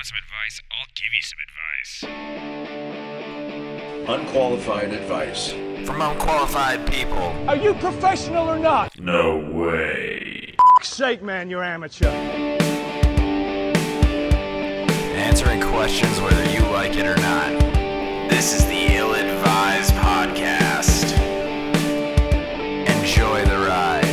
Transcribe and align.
want 0.00 0.06
some 0.06 0.16
advice, 0.16 0.62
I'll 0.70 0.86
give 0.94 1.12
you 1.12 1.20
some 1.20 1.40
advice. 1.44 1.92
Unqualified 4.08 4.92
advice. 4.94 5.52
From 5.86 6.00
unqualified 6.00 6.90
people. 6.90 7.18
Are 7.46 7.56
you 7.56 7.74
professional 7.74 8.48
or 8.48 8.58
not? 8.58 8.98
No 8.98 9.36
way. 9.52 10.54
For 10.78 10.84
Sake, 10.84 11.22
man, 11.22 11.50
you're 11.50 11.62
amateur. 11.62 12.08
Answering 15.18 15.60
questions 15.60 16.18
whether 16.20 16.50
you 16.50 16.60
like 16.70 16.96
it 16.96 17.04
or 17.04 17.16
not. 17.16 17.50
This 18.30 18.54
is 18.54 18.64
the 18.66 18.96
Ill 18.96 19.12
Advised 19.14 19.92
Podcast. 19.96 21.12
Enjoy 22.88 23.44
the 23.44 23.58
ride. 23.58 24.06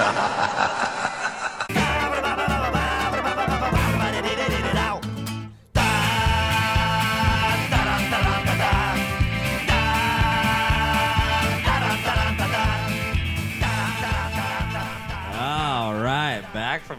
All 0.00 0.82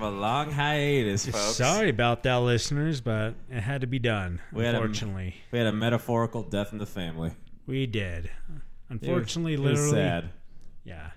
a 0.08 0.12
long 0.12 0.52
hiatus, 0.52 1.26
folks. 1.26 1.56
Sorry 1.56 1.90
about 1.90 2.24
that, 2.24 2.36
listeners, 2.38 3.02
but 3.02 3.36
it 3.50 3.62
had 3.62 3.82
to 3.82 3.88
be 3.88 4.00
done. 4.00 4.40
We 4.54 4.64
had 4.64 4.76
a- 4.76 4.80
unfortunately, 4.80 5.36
We 5.52 5.60
had 5.60 5.68
a 5.68 5.72
metaphorical 5.74 6.44
death 6.44 6.72
in 6.72 6.78
the 6.80 6.86
family. 6.86 7.32
we 7.66 7.86
did. 7.86 8.26
It 8.26 8.32
was- 8.50 8.62
Unfortunately, 8.90 9.54
it 9.56 9.60
was 9.60 9.72
literally, 9.80 9.92
sad. 9.92 10.30
yeah, 10.86 11.10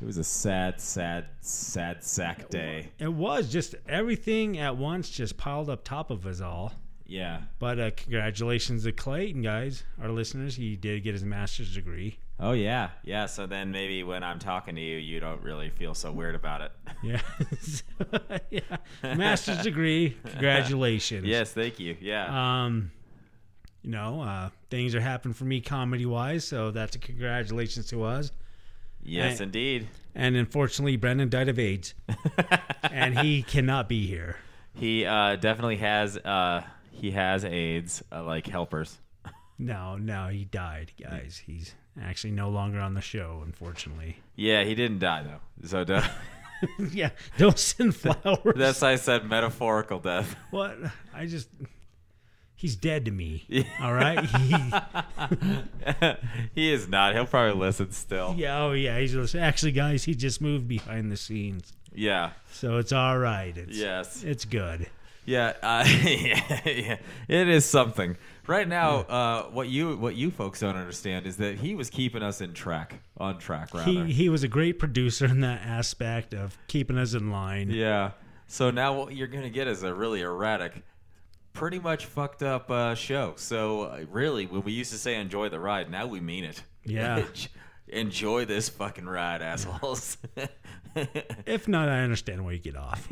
It 0.00 0.04
was 0.06 0.16
a 0.16 0.24
sad, 0.24 0.80
sad, 0.80 1.26
sad 1.40 2.02
sack 2.02 2.48
day. 2.48 2.88
it 2.98 3.12
was 3.12 3.50
just 3.52 3.74
everything 3.88 4.56
at 4.58 4.76
once 4.76 5.10
just 5.10 5.36
piled 5.36 5.68
up 5.68 5.84
top 5.84 6.10
of 6.10 6.26
us 6.26 6.40
all. 6.40 6.72
Yeah. 7.08 7.40
But 7.58 7.80
uh, 7.80 7.90
congratulations 7.96 8.84
to 8.84 8.92
Clayton, 8.92 9.40
guys, 9.42 9.82
our 10.00 10.10
listeners. 10.10 10.54
He 10.56 10.76
did 10.76 11.02
get 11.02 11.14
his 11.14 11.24
master's 11.24 11.74
degree. 11.74 12.18
Oh 12.38 12.52
yeah, 12.52 12.90
yeah. 13.02 13.26
So 13.26 13.46
then 13.46 13.72
maybe 13.72 14.04
when 14.04 14.22
I'm 14.22 14.38
talking 14.38 14.76
to 14.76 14.80
you, 14.80 14.98
you 14.98 15.18
don't 15.18 15.42
really 15.42 15.70
feel 15.70 15.94
so 15.94 16.12
weird 16.12 16.34
about 16.36 16.60
it. 16.60 16.72
Yeah, 17.02 17.20
yeah, 18.50 18.60
master's 19.02 19.62
degree. 19.62 20.16
Congratulations. 20.30 21.24
yes, 21.26 21.52
thank 21.52 21.78
you. 21.80 21.96
Yeah. 22.00 22.64
Um, 22.64 22.90
you 23.82 23.90
know, 23.90 24.20
uh, 24.20 24.50
things 24.68 24.94
are 24.96 25.00
happening 25.00 25.32
for 25.34 25.44
me 25.44 25.60
comedy 25.60 26.06
wise, 26.06 26.44
so 26.44 26.70
that's 26.72 26.96
a 26.96 26.98
congratulations 26.98 27.86
to 27.90 28.02
us. 28.02 28.32
yes, 29.02 29.40
I- 29.40 29.44
indeed. 29.44 29.88
And 30.14 30.34
unfortunately, 30.36 30.96
Brendan 30.96 31.28
died 31.28 31.48
of 31.48 31.58
AIDS, 31.60 31.94
and 32.82 33.16
he 33.20 33.42
cannot 33.44 33.88
be 33.88 34.04
here. 34.06 34.36
He 34.74 35.04
uh, 35.06 35.36
definitely 35.36 35.76
has. 35.76 36.16
Uh, 36.16 36.62
he 36.98 37.10
has 37.12 37.44
AIDS, 37.44 38.02
uh, 38.12 38.22
like 38.24 38.46
helpers. 38.46 38.98
No, 39.58 39.96
no, 39.96 40.28
he 40.28 40.44
died, 40.44 40.92
guys. 41.02 41.42
He's 41.44 41.74
actually 42.00 42.30
no 42.32 42.48
longer 42.50 42.78
on 42.78 42.94
the 42.94 43.00
show, 43.00 43.42
unfortunately. 43.44 44.18
Yeah, 44.36 44.62
he 44.64 44.74
didn't 44.74 45.00
die 45.00 45.22
though. 45.24 45.66
So 45.68 45.84
don't- 45.84 46.04
yeah, 46.92 47.10
don't 47.38 47.58
send 47.58 47.94
flowers. 47.96 48.54
that's 48.56 48.80
why 48.80 48.92
I 48.92 48.96
said 48.96 49.24
metaphorical 49.24 49.98
death. 50.00 50.34
what 50.50 50.76
I 51.14 51.26
just. 51.26 51.48
He's 52.56 52.74
dead 52.74 53.04
to 53.04 53.12
me. 53.12 53.46
All 53.80 53.94
right. 53.94 54.24
He, 54.24 54.54
he 56.54 56.72
is 56.72 56.88
not. 56.88 57.14
He'll 57.14 57.26
probably 57.26 57.58
listen 57.58 57.92
still. 57.92 58.34
yeah. 58.36 58.58
Oh, 58.64 58.72
yeah. 58.72 58.98
He's 58.98 59.12
just, 59.12 59.36
actually, 59.36 59.70
guys. 59.72 60.02
He 60.02 60.14
just 60.16 60.40
moved 60.40 60.66
behind 60.66 61.12
the 61.12 61.16
scenes, 61.16 61.72
Yeah. 61.94 62.30
so 62.50 62.78
it's 62.78 62.90
all 62.92 63.16
right. 63.16 63.56
It's, 63.56 63.76
Yes. 63.78 64.24
It's 64.24 64.44
good. 64.44 64.88
Yeah, 65.28 65.52
uh, 65.62 65.84
yeah, 66.04 66.60
yeah, 66.64 66.96
it 67.28 67.48
is 67.48 67.66
something. 67.66 68.16
Right 68.46 68.66
now, 68.66 69.00
uh, 69.00 69.42
what 69.50 69.68
you 69.68 69.94
what 69.98 70.14
you 70.14 70.30
folks 70.30 70.60
don't 70.60 70.76
understand 70.76 71.26
is 71.26 71.36
that 71.36 71.58
he 71.58 71.74
was 71.74 71.90
keeping 71.90 72.22
us 72.22 72.40
in 72.40 72.54
track, 72.54 73.02
on 73.18 73.38
track 73.38 73.74
rather. 73.74 73.90
He 73.90 74.10
he 74.10 74.28
was 74.30 74.42
a 74.42 74.48
great 74.48 74.78
producer 74.78 75.26
in 75.26 75.42
that 75.42 75.60
aspect 75.60 76.32
of 76.32 76.56
keeping 76.66 76.96
us 76.96 77.12
in 77.12 77.30
line. 77.30 77.68
yeah. 77.70 78.12
So 78.46 78.70
now 78.70 78.94
what 78.94 79.14
you're 79.14 79.26
gonna 79.26 79.50
get 79.50 79.68
is 79.68 79.82
a 79.82 79.92
really 79.92 80.22
erratic, 80.22 80.82
pretty 81.52 81.78
much 81.78 82.06
fucked 82.06 82.42
up 82.42 82.70
uh, 82.70 82.94
show. 82.94 83.34
So 83.36 83.82
uh, 83.82 84.04
really, 84.10 84.46
when 84.46 84.62
we 84.62 84.72
used 84.72 84.92
to 84.92 84.98
say 84.98 85.16
enjoy 85.16 85.50
the 85.50 85.60
ride, 85.60 85.90
now 85.90 86.06
we 86.06 86.20
mean 86.20 86.44
it. 86.44 86.62
Yeah. 86.84 87.26
enjoy 87.90 88.44
this 88.44 88.68
fucking 88.68 89.06
ride, 89.06 89.42
assholes. 89.42 90.18
If 91.46 91.68
not, 91.68 91.88
I 91.88 92.00
understand 92.00 92.44
why 92.44 92.52
you 92.52 92.58
get 92.58 92.74
off. 92.74 93.06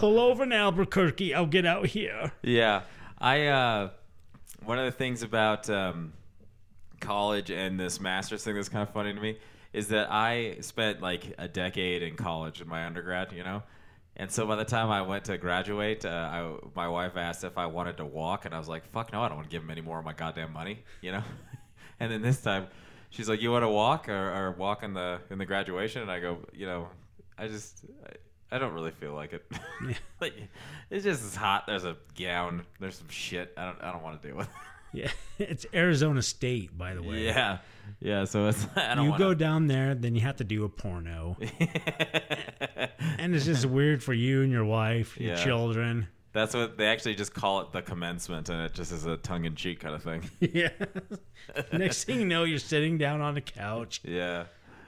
Pull 0.00 0.18
over 0.18 0.42
in 0.42 0.52
Albuquerque. 0.52 1.34
I'll 1.34 1.46
get 1.46 1.66
out 1.66 1.86
here. 1.86 2.32
Yeah, 2.42 2.82
I. 3.18 3.46
Uh, 3.46 3.90
one 4.64 4.78
of 4.78 4.86
the 4.86 4.92
things 4.92 5.22
about 5.22 5.70
um, 5.70 6.12
college 7.00 7.50
and 7.50 7.78
this 7.78 8.00
master's 8.00 8.42
thing 8.42 8.56
that's 8.56 8.68
kind 8.68 8.82
of 8.82 8.92
funny 8.92 9.14
to 9.14 9.20
me 9.20 9.38
is 9.72 9.88
that 9.88 10.10
I 10.10 10.56
spent 10.60 11.00
like 11.00 11.34
a 11.38 11.46
decade 11.46 12.02
in 12.02 12.16
college 12.16 12.60
in 12.60 12.68
my 12.68 12.84
undergrad, 12.84 13.32
you 13.32 13.44
know, 13.44 13.62
and 14.16 14.30
so 14.30 14.46
by 14.46 14.56
the 14.56 14.64
time 14.64 14.90
I 14.90 15.02
went 15.02 15.24
to 15.26 15.36
graduate, 15.36 16.04
uh, 16.04 16.08
I, 16.08 16.54
my 16.74 16.88
wife 16.88 17.16
asked 17.16 17.44
if 17.44 17.58
I 17.58 17.66
wanted 17.66 17.98
to 17.98 18.04
walk, 18.04 18.46
and 18.46 18.54
I 18.54 18.58
was 18.58 18.68
like, 18.68 18.90
"Fuck 18.92 19.12
no, 19.12 19.22
I 19.22 19.28
don't 19.28 19.36
want 19.36 19.50
to 19.50 19.54
give 19.54 19.62
him 19.62 19.70
any 19.70 19.82
more 19.82 19.98
of 19.98 20.04
my 20.04 20.14
goddamn 20.14 20.52
money," 20.52 20.84
you 21.02 21.12
know. 21.12 21.22
and 22.00 22.10
then 22.10 22.22
this 22.22 22.40
time, 22.40 22.68
she's 23.10 23.28
like, 23.28 23.42
"You 23.42 23.52
want 23.52 23.64
to 23.64 23.68
walk 23.68 24.08
or, 24.08 24.32
or 24.32 24.52
walk 24.52 24.82
in 24.82 24.94
the 24.94 25.20
in 25.30 25.38
the 25.38 25.46
graduation?" 25.46 26.02
And 26.02 26.10
I 26.10 26.20
go, 26.20 26.38
"You 26.52 26.66
know, 26.66 26.88
I 27.38 27.48
just." 27.48 27.84
I, 28.04 28.12
I 28.48 28.58
don't 28.58 28.74
really 28.74 28.92
feel 28.92 29.12
like 29.12 29.32
it. 29.32 29.44
like, 30.20 30.34
it's 30.88 31.02
just 31.02 31.24
it's 31.24 31.34
hot. 31.34 31.66
There's 31.66 31.84
a 31.84 31.96
gown. 32.16 32.64
There's 32.78 32.94
some 32.94 33.08
shit. 33.08 33.52
I 33.56 33.64
don't. 33.64 33.82
I 33.82 33.90
don't 33.90 34.04
want 34.04 34.22
to 34.22 34.28
deal 34.28 34.36
with. 34.36 34.48
Yeah, 34.92 35.10
it's 35.38 35.66
Arizona 35.74 36.22
State, 36.22 36.78
by 36.78 36.94
the 36.94 37.02
way. 37.02 37.24
Yeah, 37.24 37.58
yeah. 38.00 38.24
So 38.24 38.46
it's. 38.48 38.66
I 38.76 38.94
don't 38.94 39.04
You 39.04 39.10
wanna, 39.12 39.24
go 39.24 39.34
down 39.34 39.66
there, 39.66 39.94
then 39.94 40.14
you 40.14 40.20
have 40.22 40.36
to 40.36 40.44
do 40.44 40.64
a 40.64 40.68
porno, 40.68 41.36
and 43.18 43.34
it's 43.34 43.44
just 43.44 43.64
weird 43.66 44.02
for 44.02 44.12
you 44.12 44.42
and 44.42 44.50
your 44.52 44.64
wife, 44.64 45.16
your 45.18 45.34
Yeah. 45.36 45.44
children. 45.44 46.08
That's 46.32 46.54
what 46.54 46.76
they 46.76 46.86
actually 46.86 47.14
just 47.14 47.32
call 47.32 47.62
it 47.62 47.72
the 47.72 47.80
commencement, 47.80 48.50
and 48.50 48.60
it 48.60 48.74
just 48.74 48.92
is 48.92 49.06
a 49.06 49.16
tongue 49.16 49.46
in 49.46 49.54
cheek 49.54 49.80
kind 49.80 49.94
of 49.94 50.02
thing. 50.02 50.22
Yeah. 50.52 50.68
Next 51.72 52.04
thing 52.04 52.20
you 52.20 52.26
know, 52.26 52.44
you're 52.44 52.58
sitting 52.58 52.98
down 52.98 53.20
on 53.22 53.36
a 53.36 53.40
couch. 53.40 54.02
Yeah. 54.04 54.44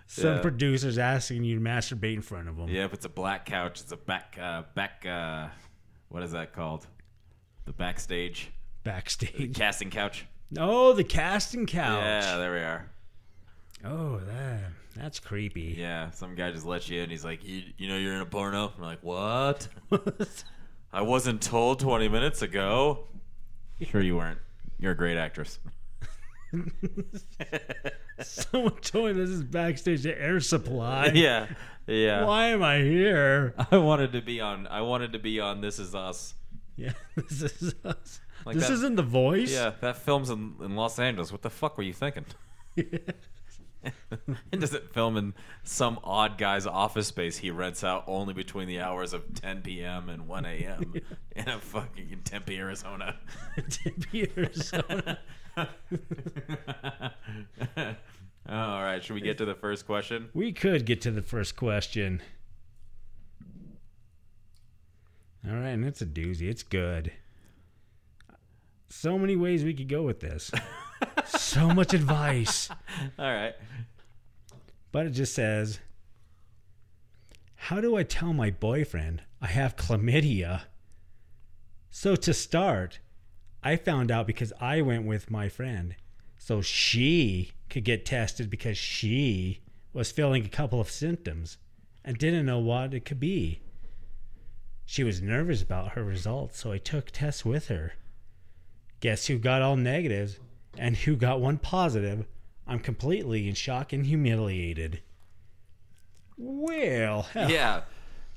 Some 0.07 0.37
Yeah. 0.37 0.41
producer's 0.43 0.99
asking 0.99 1.45
you 1.45 1.55
to 1.55 1.61
masturbate 1.61 2.15
in 2.15 2.23
front 2.23 2.49
of 2.49 2.57
them. 2.57 2.69
Yeah. 2.69 2.85
If 2.85 2.93
it's 2.93 3.05
a 3.07 3.11
black 3.11 3.47
couch, 3.47 3.81
it's 3.81 3.93
a 3.93 3.97
back. 3.97 4.37
Uh, 4.41 4.63
back. 4.75 5.07
Uh, 5.07 5.49
what 6.11 6.23
is 6.23 6.33
that 6.33 6.53
called? 6.53 6.87
The 7.65 7.73
backstage 7.73 8.51
Backstage. 8.85 9.55
casting 9.55 9.91
couch. 9.91 10.27
Oh, 10.57 10.93
the 10.93 11.05
casting 11.05 11.67
couch. 11.67 12.03
Yeah. 12.03 12.37
There 12.39 12.53
we 12.53 12.59
are. 12.61 12.91
Oh, 13.85 14.19
that 14.19 14.61
that's 14.99 15.21
creepy. 15.21 15.77
Yeah, 15.79 16.11
some 16.11 16.35
guy 16.35 16.51
just 16.51 16.67
lets 16.67 16.89
you 16.89 17.01
in. 17.03 17.11
He's 17.11 17.25
like, 17.25 17.45
you, 17.45 17.63
you 17.77 17.89
know, 17.89 17.97
you're 17.97 18.15
in 18.15 18.21
a 18.21 18.27
porno. 18.27 18.73
I'm 18.77 18.83
like, 18.83 19.03
what? 19.03 19.69
I 20.93 21.03
wasn't 21.03 21.41
told 21.41 21.81
20 21.81 22.09
minutes 22.09 22.43
ago. 22.43 23.07
Sure, 23.81 24.01
you 24.01 24.17
weren't. 24.17 24.39
You're 24.79 24.93
a 24.93 24.97
great 24.97 25.17
actress. 25.17 25.61
Someone 28.21 28.75
told 28.77 29.07
me 29.07 29.13
this 29.13 29.31
is 29.31 29.45
backstage 29.45 30.05
at 30.07 30.19
Air 30.19 30.41
Supply. 30.41 31.07
yeah, 31.15 31.47
yeah. 31.87 32.25
Why 32.25 32.47
am 32.47 32.63
I 32.63 32.79
here? 32.79 33.55
I 33.71 33.77
wanted 33.77 34.13
to 34.13 34.23
be 34.23 34.41
on. 34.41 34.67
I 34.67 34.81
wanted 34.81 35.13
to 35.13 35.19
be 35.19 35.39
on. 35.41 35.61
This 35.61 35.79
is 35.79 35.95
us. 35.95 36.35
Yeah, 36.77 36.93
this 37.17 37.63
is 37.63 37.75
us. 37.85 38.21
Like 38.45 38.57
this 38.57 38.69
that- 38.69 38.75
isn't 38.75 38.97
the 38.97 39.03
voice. 39.03 39.53
Yeah, 39.53 39.73
that 39.81 39.97
film's 39.99 40.31
in, 40.31 40.55
in 40.61 40.77
Los 40.77 40.99
Angeles. 40.99 41.33
What 41.33 41.43
the 41.43 41.51
fuck 41.51 41.77
were 41.77 41.83
you 41.85 41.93
thinking? 41.93 42.25
and 42.77 43.01
does 44.61 44.75
it 44.75 44.91
film 44.91 45.17
in 45.17 45.35
some 45.65 45.99
odd 46.05 46.39
guy's 46.39 46.67
office 46.67 47.09
space 47.09 47.39
he 47.39 47.51
rents 47.51 47.83
out 47.83 48.05
only 48.07 48.35
between 48.35 48.69
the 48.69 48.81
hours 48.81 49.13
of 49.13 49.35
10 49.35 49.63
p.m. 49.63 50.09
and 50.09 50.29
1 50.29 50.45
a.m. 50.45 50.95
in 51.37 51.49
a 51.49 51.59
fucking 51.59 52.11
in 52.11 52.21
Tempe, 52.21 52.57
Arizona. 52.59 53.17
Tempe, 53.71 54.31
Arizona. 54.37 55.19
All 58.49 58.83
right, 58.83 59.03
should 59.03 59.15
we 59.15 59.21
get 59.21 59.39
to 59.39 59.45
the 59.45 59.55
first 59.55 59.87
question? 59.87 60.29
We 60.33 60.53
could 60.53 60.87
get 60.87 61.01
to 61.03 61.11
the 61.11 61.23
first 61.23 61.57
question. 61.57 62.23
All 65.47 65.55
right, 65.55 65.69
and 65.69 65.85
it's 65.85 66.01
a 66.03 66.07
doozy. 66.07 66.49
It's 66.49 66.63
good. 66.63 67.13
So 68.89 69.19
many 69.19 69.37
ways 69.37 69.65
we 69.65 69.75
could 69.75 69.89
go 69.89 70.03
with 70.03 70.21
this. 70.21 70.51
so 71.27 71.69
much 71.69 71.95
advice. 71.95 72.71
All 73.19 73.33
right. 73.33 73.55
But 74.91 75.07
it 75.07 75.11
just 75.11 75.35
says, 75.35 75.81
How 77.55 77.81
do 77.81 77.97
I 77.97 78.03
tell 78.03 78.33
my 78.33 78.51
boyfriend 78.51 79.23
I 79.41 79.49
have 79.49 79.77
chlamydia? 79.77 80.63
So 81.91 82.17
to 82.17 82.33
start, 82.33 83.01
I 83.63 83.77
found 83.77 84.11
out 84.11 84.27
because 84.27 84.53
I 84.61 84.81
went 84.83 85.05
with 85.05 85.31
my 85.31 85.49
friend. 85.49 85.95
So 86.39 86.63
she 86.63 87.53
could 87.69 87.85
get 87.85 88.07
tested 88.07 88.49
because 88.49 88.79
she 88.79 89.61
was 89.93 90.13
feeling 90.13 90.45
a 90.45 90.49
couple 90.49 90.81
of 90.81 90.91
symptoms 90.91 91.59
and 92.05 92.17
didn't 92.17 92.47
know 92.47 92.59
what 92.59 92.95
it 92.95 93.05
could 93.05 93.21
be. 93.21 93.61
She 94.87 95.05
was 95.05 95.21
nervous 95.21 95.61
about 95.61 95.93
her 95.93 96.05
results, 96.05 96.59
so 96.59 96.73
I 96.73 96.79
took 96.79 97.11
tests 97.11 97.45
with 97.45 97.69
her. 97.69 97.93
Guess 99.01 99.27
who 99.27 99.39
got 99.39 99.63
all 99.63 99.77
negatives 99.77 100.39
and 100.77 100.97
who 100.97 101.17
got 101.17 101.41
one 101.41 101.59
positive? 101.59 102.27
I'm 102.67 102.81
completely 102.81 103.49
in 103.49 103.55
shock 103.55 103.93
and 103.93 104.05
humiliated. 104.07 105.03
Well, 106.37 107.23
hell, 107.23 107.51
Yeah. 107.51 107.83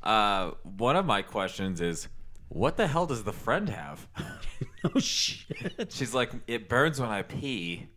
Uh, 0.04 0.52
one 0.64 0.96
of 0.96 1.06
my 1.06 1.22
questions 1.22 1.80
is, 1.82 2.08
what 2.50 2.76
the 2.76 2.88
hell 2.88 3.06
does 3.06 3.24
the 3.24 3.32
friend 3.34 3.70
have? 3.70 4.08
oh 4.96 5.00
shit. 5.00 5.92
She's 5.92 6.14
like, 6.14 6.32
it 6.48 6.68
burns 6.70 7.00
when 7.00 7.10
I 7.10 7.22
pee, 7.22 7.88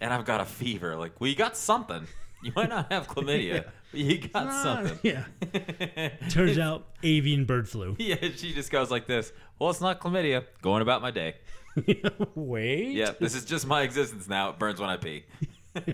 and 0.00 0.12
I've 0.12 0.24
got 0.24 0.40
a 0.40 0.46
fever. 0.46 0.96
Like, 0.96 1.20
well, 1.20 1.28
you 1.28 1.36
got 1.36 1.56
something. 1.56 2.06
You 2.42 2.52
might 2.56 2.68
not 2.70 2.90
have 2.90 3.08
chlamydia, 3.08 3.64
but 3.90 4.00
you 4.00 4.18
got 4.28 4.46
Ah, 4.46 4.62
something. 4.62 4.98
Yeah. 5.02 5.24
Turns 6.30 6.56
out 6.58 6.86
avian 7.02 7.44
bird 7.44 7.68
flu. 7.68 7.94
Yeah, 7.98 8.16
she 8.36 8.54
just 8.54 8.70
goes 8.70 8.90
like 8.90 9.06
this. 9.06 9.32
Well, 9.58 9.68
it's 9.70 9.80
not 9.82 10.00
chlamydia. 10.00 10.44
Going 10.62 10.80
about 10.80 11.02
my 11.02 11.10
day. 11.10 11.34
Wait. 12.34 12.92
Yeah, 12.92 13.12
this 13.18 13.34
is 13.34 13.44
just 13.44 13.66
my 13.66 13.82
existence 13.82 14.28
now. 14.28 14.50
It 14.50 14.58
burns 14.58 14.80
when 14.80 14.90
I 14.90 14.96
pee. 14.96 15.24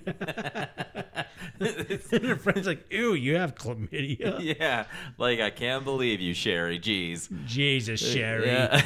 And 1.61 2.25
her 2.25 2.37
friend's 2.37 2.67
like, 2.67 2.91
ew, 2.91 3.15
you 3.15 3.37
have 3.37 3.55
chlamydia. 3.55 4.39
yeah, 4.61 4.87
like 5.19 5.41
I 5.41 5.51
can't 5.51 5.85
believe 5.85 6.21
you, 6.21 6.35
Sherry. 6.35 6.79
Jeez. 6.81 7.29
Jesus, 7.47 8.03
uh, 8.03 8.07
Sherry. 8.07 8.47
Yeah. 8.47 8.83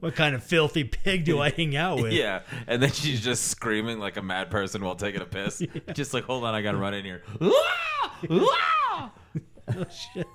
What 0.00 0.16
kind 0.16 0.34
of 0.34 0.42
filthy 0.42 0.82
pig 0.82 1.24
do 1.24 1.40
I 1.40 1.50
hang 1.50 1.76
out 1.76 2.02
with? 2.02 2.12
yeah, 2.12 2.40
and 2.66 2.82
then 2.82 2.90
she's 2.90 3.20
just 3.20 3.44
screaming 3.44 4.00
like 4.00 4.16
a 4.16 4.22
mad 4.22 4.50
person 4.50 4.84
while 4.84 4.96
taking 4.96 5.20
a 5.20 5.26
piss. 5.26 5.62
Just 5.92 6.12
like, 6.12 6.24
hold 6.24 6.42
on, 6.44 6.54
I 6.54 6.60
gotta 6.62 6.76
run 6.78 6.92
in 6.92 7.04
here. 7.04 7.22
Oh, 8.30 9.86
shit. 9.88 10.26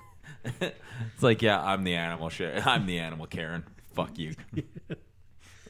it's 0.60 1.22
like, 1.22 1.42
yeah, 1.42 1.62
I'm 1.62 1.84
the 1.84 1.94
animal. 1.94 2.30
Sher- 2.30 2.62
I'm 2.64 2.86
the 2.86 2.98
animal, 2.98 3.26
Karen. 3.26 3.64
Fuck 3.92 4.18
you. 4.18 4.34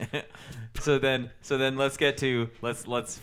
so 0.81 0.99
then, 0.99 1.31
so 1.41 1.59
then, 1.59 1.77
let's 1.77 1.97
get 1.97 2.19
to 2.19 2.49
let's 2.63 2.87
let's 2.87 3.21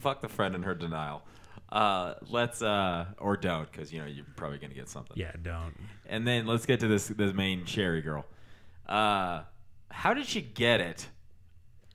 fuck 0.00 0.20
the 0.20 0.28
friend 0.28 0.54
and 0.54 0.64
her 0.64 0.74
denial. 0.74 1.22
Uh, 1.70 2.14
let's 2.30 2.62
uh, 2.62 3.06
or 3.18 3.36
don't, 3.36 3.70
because 3.70 3.92
you 3.92 4.00
know 4.00 4.06
you're 4.06 4.24
probably 4.36 4.58
gonna 4.58 4.74
get 4.74 4.88
something. 4.88 5.16
Yeah, 5.16 5.32
don't. 5.42 5.74
And 6.06 6.26
then 6.26 6.46
let's 6.46 6.66
get 6.66 6.80
to 6.80 6.88
this 6.88 7.08
this 7.08 7.34
main 7.34 7.64
Sherry 7.66 8.00
girl. 8.02 8.24
Uh, 8.86 9.42
how 9.90 10.14
did 10.14 10.26
she 10.26 10.40
get 10.40 10.80
it? 10.80 11.08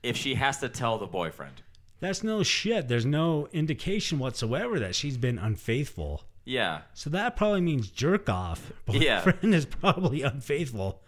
If 0.02 0.16
she 0.16 0.34
has 0.34 0.58
to 0.58 0.68
tell 0.68 0.98
the 0.98 1.06
boyfriend, 1.06 1.62
That's 2.00 2.22
no 2.22 2.42
shit. 2.42 2.88
There's 2.88 3.06
no 3.06 3.48
indication 3.52 4.18
whatsoever 4.18 4.78
that 4.78 4.94
she's 4.94 5.16
been 5.16 5.38
unfaithful. 5.38 6.24
yeah, 6.44 6.82
So 6.92 7.08
that 7.10 7.36
probably 7.36 7.62
means 7.62 7.88
jerk 7.88 8.28
off. 8.28 8.70
Yeah. 8.86 9.24
Boyfriend 9.24 9.54
is 9.54 9.64
probably 9.64 10.20
unfaithful. 10.22 11.00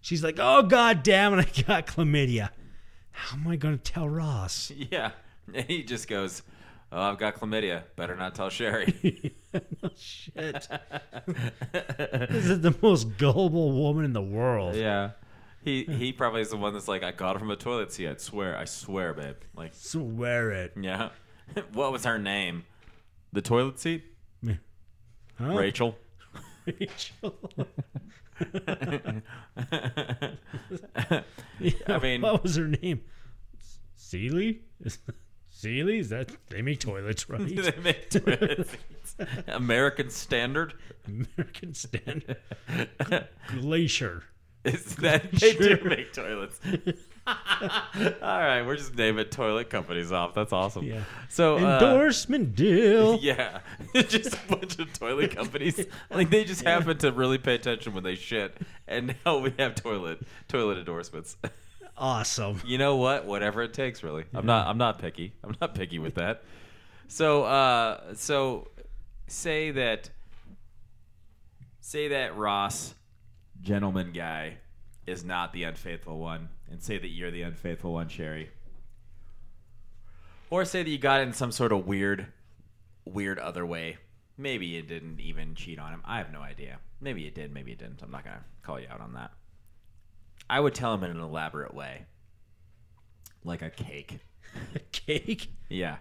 She's 0.00 0.24
like, 0.24 0.36
oh 0.40 0.62
god 0.62 1.02
damn 1.02 1.38
it, 1.38 1.46
I 1.58 1.62
got 1.62 1.86
chlamydia. 1.88 2.48
How 3.18 3.36
am 3.36 3.48
I 3.48 3.56
going 3.56 3.76
to 3.76 3.82
tell 3.82 4.08
Ross? 4.08 4.70
yeah. 4.90 5.10
And 5.52 5.64
he 5.66 5.82
just 5.82 6.08
goes, 6.08 6.42
"Oh, 6.92 7.00
I've 7.00 7.18
got 7.18 7.34
chlamydia. 7.36 7.82
Better 7.96 8.14
not 8.16 8.34
tell 8.34 8.48
Sherry." 8.50 9.34
Shit. 9.96 10.68
this 11.72 12.46
is 12.46 12.60
the 12.60 12.74
most 12.82 13.16
gullible 13.18 13.72
woman 13.72 14.04
in 14.04 14.12
the 14.12 14.22
world. 14.22 14.74
yeah. 14.76 15.10
He 15.64 15.84
he 15.84 16.12
probably 16.12 16.40
is 16.42 16.50
the 16.50 16.56
one 16.56 16.72
that's 16.72 16.86
like, 16.88 17.02
"I 17.02 17.10
got 17.10 17.34
it 17.36 17.40
from 17.40 17.50
a 17.50 17.56
toilet 17.56 17.92
seat. 17.92 18.08
I 18.08 18.16
swear, 18.16 18.56
I 18.56 18.64
swear, 18.64 19.12
babe." 19.12 19.36
Like, 19.56 19.72
Swear 19.74 20.52
it. 20.52 20.72
yeah. 20.80 21.08
what 21.72 21.90
was 21.92 22.04
her 22.04 22.18
name? 22.18 22.64
The 23.32 23.42
toilet 23.42 23.78
seat? 23.80 24.04
Huh? 24.46 25.54
Rachel. 25.54 25.96
Rachel. 26.66 27.34
I 31.86 31.98
mean, 32.02 32.20
what 32.22 32.42
was 32.42 32.56
her 32.56 32.68
name? 32.68 33.02
Sealy? 33.96 34.62
Is 35.98 36.10
that 36.10 36.30
they 36.50 36.62
make 36.62 36.78
toilets, 36.80 37.28
right? 37.28 37.40
they 37.56 37.72
make 37.82 38.10
toilet 38.10 38.68
seats. 38.68 39.16
American 39.48 40.10
Standard. 40.10 40.74
American 41.06 41.74
Standard. 41.74 42.36
Glacier. 43.48 44.22
Is 44.64 44.96
that 44.96 45.32
they 45.32 45.54
do 45.54 45.78
make 45.84 46.12
toilets? 46.12 46.60
All 47.28 48.38
right, 48.38 48.62
we're 48.62 48.76
just 48.76 48.94
naming 48.96 49.26
toilet 49.26 49.68
companies 49.68 50.12
off. 50.12 50.34
That's 50.34 50.52
awesome. 50.52 50.84
Yeah. 50.84 51.02
So 51.28 51.56
uh, 51.56 51.74
Endorsement 51.74 52.54
deal. 52.54 53.18
Yeah, 53.22 53.60
just 53.94 54.34
a 54.34 54.38
bunch 54.48 54.78
of 54.78 54.92
toilet 54.98 55.34
companies. 55.34 55.84
Like 56.10 56.30
they 56.30 56.44
just 56.44 56.62
happen 56.62 56.96
to 56.98 57.12
really 57.12 57.38
pay 57.38 57.54
attention 57.54 57.92
when 57.92 58.02
they 58.04 58.14
shit, 58.14 58.56
and 58.86 59.14
now 59.26 59.38
we 59.38 59.52
have 59.58 59.74
toilet 59.74 60.20
toilet 60.48 60.78
endorsements. 60.78 61.36
Awesome. 61.96 62.60
you 62.64 62.78
know 62.78 62.96
what? 62.96 63.26
Whatever 63.26 63.62
it 63.62 63.74
takes, 63.74 64.02
really. 64.02 64.24
I'm 64.32 64.46
not. 64.46 64.66
I'm 64.66 64.78
not 64.78 64.98
picky. 64.98 65.34
I'm 65.44 65.54
not 65.60 65.74
picky 65.74 65.98
with 65.98 66.14
that. 66.14 66.42
So, 67.08 67.44
uh, 67.44 68.14
so 68.14 68.68
say 69.26 69.70
that, 69.72 70.10
say 71.80 72.08
that 72.08 72.36
Ross, 72.36 72.94
gentleman 73.60 74.12
guy, 74.12 74.58
is 75.06 75.24
not 75.24 75.52
the 75.52 75.64
unfaithful 75.64 76.18
one, 76.18 76.48
and 76.70 76.82
say 76.82 76.98
that 76.98 77.08
you're 77.08 77.30
the 77.30 77.42
unfaithful 77.42 77.92
one, 77.92 78.08
Sherry. 78.08 78.50
Or 80.50 80.64
say 80.64 80.82
that 80.82 80.90
you 80.90 80.98
got 80.98 81.20
in 81.20 81.32
some 81.32 81.52
sort 81.52 81.72
of 81.72 81.86
weird, 81.86 82.26
weird 83.04 83.38
other 83.38 83.66
way. 83.66 83.98
Maybe 84.36 84.66
you 84.66 84.82
didn't 84.82 85.20
even 85.20 85.54
cheat 85.54 85.78
on 85.78 85.92
him. 85.92 86.02
I 86.04 86.18
have 86.18 86.32
no 86.32 86.40
idea. 86.40 86.78
Maybe 87.00 87.22
you 87.22 87.30
did. 87.30 87.52
Maybe 87.52 87.72
you 87.72 87.76
didn't. 87.76 88.02
I'm 88.02 88.10
not 88.10 88.24
gonna 88.24 88.44
call 88.62 88.80
you 88.80 88.86
out 88.88 89.00
on 89.00 89.14
that. 89.14 89.32
I 90.48 90.60
would 90.60 90.74
tell 90.74 90.94
him 90.94 91.04
in 91.04 91.10
an 91.10 91.20
elaborate 91.20 91.74
way, 91.74 92.06
like 93.44 93.62
a 93.62 93.70
cake. 93.70 94.18
Cake. 94.92 95.50
Yeah, 95.68 95.98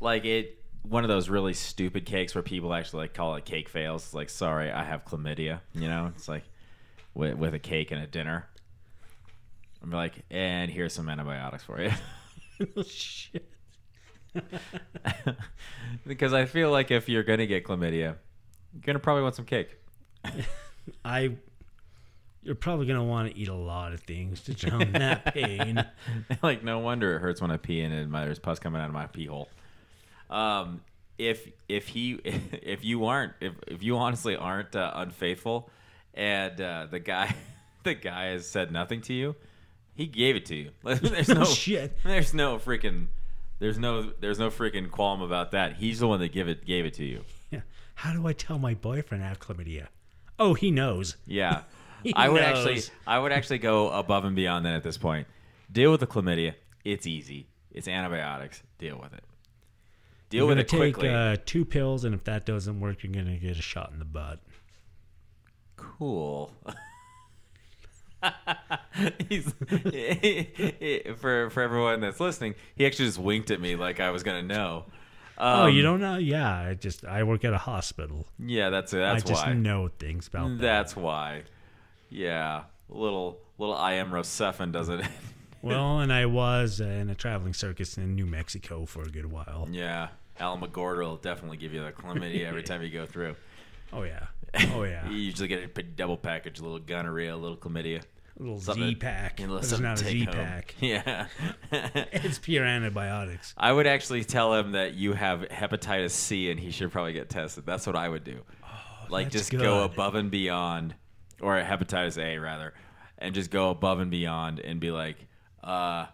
like 0.00 0.24
it. 0.24 0.58
One 0.82 1.04
of 1.04 1.08
those 1.08 1.28
really 1.28 1.54
stupid 1.54 2.06
cakes 2.06 2.34
where 2.34 2.42
people 2.42 2.72
actually 2.74 3.02
like 3.02 3.14
call 3.14 3.34
it 3.36 3.44
cake 3.44 3.68
fails. 3.68 4.04
It's 4.04 4.14
like, 4.14 4.30
sorry, 4.30 4.70
I 4.70 4.84
have 4.84 5.04
chlamydia. 5.04 5.60
You 5.74 5.88
know, 5.88 6.12
it's 6.14 6.28
like 6.28 6.44
with, 7.14 7.34
with 7.34 7.54
a 7.54 7.58
cake 7.58 7.90
and 7.90 8.02
a 8.02 8.06
dinner. 8.06 8.46
I'm 9.82 9.90
like, 9.90 10.14
and 10.30 10.70
here's 10.70 10.92
some 10.92 11.08
antibiotics 11.08 11.64
for 11.64 11.80
you. 11.80 11.90
shit. 12.84 13.48
because 16.06 16.32
I 16.32 16.44
feel 16.46 16.70
like 16.70 16.90
if 16.90 17.08
you're 17.08 17.22
gonna 17.22 17.46
get 17.46 17.64
chlamydia, 17.64 18.16
you're 18.72 18.82
gonna 18.82 18.98
probably 18.98 19.22
want 19.22 19.34
some 19.34 19.44
cake. 19.44 19.76
I. 21.04 21.36
You're 22.44 22.56
probably 22.56 22.86
gonna 22.86 23.04
want 23.04 23.30
to 23.32 23.38
eat 23.38 23.48
a 23.48 23.54
lot 23.54 23.92
of 23.92 24.00
things 24.00 24.40
to 24.42 24.54
drown 24.54 24.92
that 24.92 25.32
pain. 25.32 25.84
like 26.42 26.64
no 26.64 26.80
wonder 26.80 27.14
it 27.14 27.20
hurts 27.20 27.40
when 27.40 27.52
I 27.52 27.56
pee 27.56 27.82
and 27.82 27.94
it- 27.94 28.10
there's 28.10 28.40
pus 28.40 28.58
coming 28.58 28.80
out 28.80 28.88
of 28.88 28.92
my 28.94 29.06
pee 29.06 29.26
hole. 29.26 29.48
Um, 30.28 30.80
if 31.18 31.48
if 31.68 31.88
he 31.88 32.14
if 32.24 32.84
you 32.84 33.04
aren't 33.04 33.34
if 33.40 33.52
if 33.68 33.82
you 33.82 33.96
honestly 33.96 34.34
aren't 34.34 34.74
uh, 34.74 34.90
unfaithful, 34.94 35.70
and 36.14 36.60
uh, 36.60 36.86
the 36.90 36.98
guy 36.98 37.34
the 37.84 37.94
guy 37.94 38.26
has 38.26 38.48
said 38.48 38.72
nothing 38.72 39.02
to 39.02 39.12
you, 39.14 39.36
he 39.94 40.06
gave 40.06 40.36
it 40.36 40.46
to 40.46 40.54
you. 40.56 40.70
there's 40.84 41.28
no 41.30 41.44
Shit. 41.44 41.96
There's 42.04 42.32
no 42.34 42.58
freaking. 42.58 43.08
There's 43.58 43.78
no 43.78 44.12
there's 44.20 44.38
no 44.38 44.50
freaking 44.50 44.90
qualm 44.90 45.22
about 45.22 45.52
that. 45.52 45.76
He's 45.76 46.00
the 46.00 46.08
one 46.08 46.20
that 46.20 46.32
give 46.32 46.48
it 46.48 46.64
gave 46.66 46.84
it 46.84 46.94
to 46.94 47.04
you. 47.04 47.24
Yeah. 47.50 47.60
How 47.94 48.12
do 48.12 48.26
I 48.26 48.32
tell 48.32 48.58
my 48.58 48.74
boyfriend 48.74 49.22
I 49.22 49.28
have 49.28 49.38
chlamydia? 49.38 49.86
Oh, 50.38 50.54
he 50.54 50.70
knows. 50.70 51.16
Yeah. 51.26 51.62
He 52.02 52.12
I 52.16 52.28
would 52.28 52.42
knows. 52.42 52.66
actually 52.66 52.82
I 53.06 53.20
would 53.20 53.30
actually 53.30 53.58
go 53.58 53.88
above 53.90 54.24
and 54.24 54.34
beyond 54.34 54.66
that 54.66 54.74
at 54.74 54.82
this 54.82 54.98
point. 54.98 55.28
Deal 55.70 55.92
with 55.92 56.00
the 56.00 56.06
chlamydia. 56.08 56.54
It's 56.84 57.06
easy. 57.06 57.46
It's 57.70 57.86
antibiotics. 57.86 58.60
Deal 58.78 58.98
with 59.00 59.12
it. 59.12 59.22
Deal 60.28 60.40
You're 60.40 60.48
with 60.48 60.58
it 60.58 60.66
take 60.68 60.94
quickly. 60.94 61.10
uh, 61.10 61.36
two 61.46 61.64
pills, 61.64 62.02
and 62.04 62.12
if 62.12 62.24
that 62.24 62.44
doesn't 62.44 62.80
work, 62.80 63.04
you're 63.04 63.12
gonna 63.12 63.36
get 63.36 63.56
a 63.56 63.62
shot 63.62 63.90
in 63.92 64.00
the 64.00 64.04
butt. 64.04 64.40
cool. 65.76 66.50
He's 69.28 69.44
for 71.20 71.50
for 71.50 71.62
everyone 71.62 72.00
that's 72.00 72.20
listening. 72.20 72.54
He 72.76 72.86
actually 72.86 73.06
just 73.06 73.18
winked 73.18 73.50
at 73.50 73.60
me 73.60 73.76
like 73.76 74.00
I 74.00 74.10
was 74.10 74.22
gonna 74.22 74.42
know. 74.42 74.84
oh, 75.38 75.64
Um, 75.64 75.74
you 75.74 75.82
don't 75.82 76.00
know? 76.00 76.16
Yeah, 76.16 76.50
I 76.68 76.74
just 76.74 77.04
I 77.04 77.22
work 77.24 77.44
at 77.44 77.52
a 77.52 77.58
hospital. 77.58 78.26
Yeah, 78.38 78.70
that's 78.70 78.92
that's 78.92 79.24
I 79.24 79.26
just 79.26 79.46
know 79.48 79.88
things 79.98 80.28
about 80.28 80.48
that. 80.50 80.60
That's 80.60 80.96
why. 80.96 81.42
Yeah, 82.10 82.64
little 82.88 83.40
little 83.58 83.74
I 83.74 83.94
am 83.94 84.12
Rosephine 84.12 84.72
doesn't. 84.72 85.00
It? 85.00 85.06
Well, 85.64 86.00
and 86.00 86.12
I 86.12 86.26
was 86.26 86.80
in 86.80 87.08
a 87.08 87.14
traveling 87.14 87.54
circus 87.54 87.96
in 87.96 88.16
New 88.16 88.26
Mexico 88.26 88.84
for 88.84 89.02
a 89.02 89.08
good 89.08 89.30
while. 89.30 89.68
yeah, 89.70 90.08
Al 90.40 90.58
McGordle 90.58 91.02
will 91.04 91.16
definitely 91.18 91.56
give 91.56 91.72
you 91.72 91.84
the 91.84 91.92
chlamydia 91.92 92.46
every 92.46 92.64
time 92.64 92.82
you 92.82 92.88
go 92.90 93.06
through. 93.06 93.36
Oh 93.92 94.02
yeah, 94.04 94.26
oh 94.74 94.84
yeah. 94.84 95.08
You 95.10 95.16
usually 95.16 95.48
get 95.48 95.76
a 95.78 95.82
double 95.82 96.16
package, 96.16 96.60
a 96.60 96.62
little 96.62 96.78
gonorrhea, 96.78 97.34
a 97.34 97.36
little 97.36 97.56
chlamydia. 97.56 98.02
A 98.38 98.42
little 98.42 98.60
Something- 98.60 98.88
Z 98.90 98.94
pack. 98.96 99.40
you 99.40 99.46
know, 99.46 99.56
It's 99.58 99.78
not 99.78 100.00
a 100.00 100.04
Z 100.04 100.26
pack. 100.26 100.74
Yeah. 100.80 101.26
It's 101.72 102.38
pure 102.38 102.64
antibiotics. 102.64 103.52
I 103.58 103.72
would 103.72 103.86
actually 103.86 104.24
tell 104.24 104.54
him 104.54 104.72
that 104.72 104.94
you 104.94 105.12
have 105.12 105.40
hepatitis 105.42 106.10
C 106.12 106.50
and 106.50 106.58
he 106.58 106.70
should 106.70 106.90
probably 106.90 107.12
get 107.12 107.28
tested. 107.28 107.66
That's 107.66 107.86
what 107.86 107.94
I 107.96 108.08
would 108.08 108.24
do. 108.24 108.40
like 109.10 109.26
Oh, 109.26 109.30
that's 109.30 109.32
just 109.34 109.52
go 109.52 109.82
above 109.84 110.14
and 110.14 110.30
beyond, 110.30 110.94
or 111.40 111.56
hepatitis 111.60 112.16
A 112.18 112.38
rather, 112.38 112.72
and 113.18 113.34
just 113.34 113.50
go 113.50 113.68
above 113.70 114.00
and 114.00 114.10
beyond 114.10 114.60
and 114.60 114.80
be 114.80 114.90
like, 114.90 115.16
uh, 115.62 116.06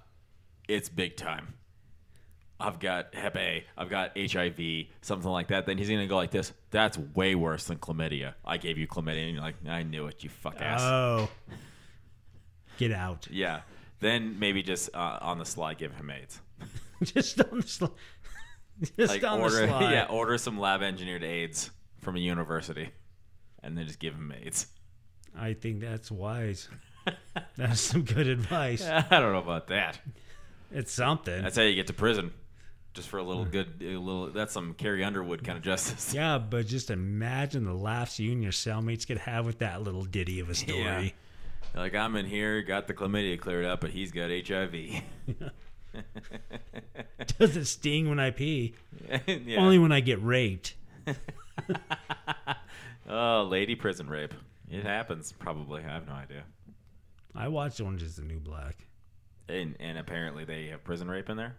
it's 0.66 0.88
big 0.88 1.16
time. 1.16 1.54
I've 2.60 2.80
got 2.80 3.14
Hep 3.14 3.36
A, 3.36 3.64
I've 3.76 3.88
got 3.88 4.18
HIV, 4.18 4.58
something 5.00 5.30
like 5.30 5.48
that. 5.48 5.66
Then 5.66 5.78
he's 5.78 5.88
gonna 5.88 6.06
go 6.08 6.16
like 6.16 6.30
this. 6.32 6.52
That's 6.70 6.98
way 6.98 7.34
worse 7.34 7.64
than 7.64 7.78
chlamydia. 7.78 8.34
I 8.44 8.56
gave 8.56 8.78
you 8.78 8.86
chlamydia, 8.88 9.24
and 9.26 9.34
you're 9.34 9.42
like, 9.42 9.54
I 9.68 9.82
knew 9.84 10.06
it, 10.06 10.24
you 10.24 10.30
fuck 10.30 10.60
ass. 10.60 10.80
Oh. 10.82 11.28
Get 12.78 12.92
out. 12.92 13.26
yeah. 13.30 13.60
Then 14.00 14.38
maybe 14.38 14.62
just 14.62 14.90
uh, 14.94 15.18
on 15.20 15.38
the 15.38 15.44
sly 15.44 15.74
give 15.74 15.92
him 15.94 16.10
AIDS. 16.10 16.40
Just 17.02 17.40
on 17.40 17.60
the 17.60 17.66
sly. 17.66 17.88
Just 18.96 19.12
like 19.14 19.24
on 19.24 19.40
order 19.40 19.60
the 19.62 19.66
slide. 19.68 19.90
yeah 19.92 20.06
order 20.08 20.38
some 20.38 20.58
lab 20.58 20.82
engineered 20.82 21.24
aids 21.24 21.70
from 22.00 22.14
a 22.14 22.20
university 22.20 22.90
and 23.62 23.76
then 23.76 23.86
just 23.88 23.98
give 23.98 24.14
him 24.14 24.32
aids 24.40 24.68
I 25.36 25.54
think 25.54 25.80
that's 25.80 26.10
wise. 26.12 26.68
That's 27.56 27.80
some 27.80 28.02
good 28.04 28.26
advice. 28.28 28.84
i 28.86 29.00
don't 29.18 29.32
know 29.32 29.38
about 29.38 29.66
that 29.68 29.98
It's 30.70 30.92
something. 30.92 31.42
that's 31.42 31.56
how 31.56 31.62
you 31.62 31.74
get 31.74 31.86
to 31.88 31.92
prison 31.92 32.30
just 32.98 33.08
for 33.08 33.18
a 33.18 33.22
little 33.22 33.44
hmm. 33.44 33.50
good 33.50 33.68
a 33.80 33.96
little 33.96 34.28
that's 34.30 34.52
some 34.52 34.74
carrie 34.74 35.04
underwood 35.04 35.44
kind 35.44 35.56
of 35.56 35.62
justice 35.62 36.12
yeah, 36.16 36.36
but 36.36 36.66
just 36.66 36.90
imagine 36.90 37.64
the 37.64 37.72
laughs 37.72 38.18
you 38.18 38.32
and 38.32 38.42
your 38.42 38.50
cellmates 38.50 39.06
could 39.06 39.18
have 39.18 39.46
with 39.46 39.60
that 39.60 39.82
little 39.82 40.02
ditty 40.02 40.40
of 40.40 40.50
a 40.50 40.54
story. 40.54 40.82
Yeah. 40.82 41.80
like 41.80 41.94
i'm 41.94 42.16
in 42.16 42.26
here 42.26 42.60
got 42.62 42.88
the 42.88 42.94
chlamydia 42.94 43.38
cleared 43.38 43.64
up 43.64 43.80
but 43.80 43.90
he's 43.90 44.10
got 44.10 44.30
hiv 44.30 44.74
Does 47.38 47.56
it 47.56 47.64
sting 47.64 48.08
when 48.08 48.20
I 48.20 48.30
pee? 48.30 48.74
yeah. 49.26 49.58
Only 49.58 49.78
when 49.78 49.90
I 49.90 50.00
get 50.00 50.22
raped. 50.22 50.74
oh 53.08 53.46
lady 53.48 53.74
prison 53.76 54.08
rape 54.08 54.34
it 54.70 54.82
happens 54.84 55.32
probably 55.32 55.82
i 55.82 55.88
have 55.88 56.06
no 56.06 56.12
idea 56.14 56.42
I 57.34 57.48
watched 57.48 57.80
Orange 57.80 58.02
is 58.02 58.16
the 58.16 58.22
New 58.22 58.40
Black. 58.40 58.84
and, 59.48 59.76
and 59.78 59.96
apparently 59.96 60.44
they 60.44 60.66
have 60.66 60.82
prison 60.82 61.08
rape 61.08 61.30
in 61.30 61.36
there 61.36 61.56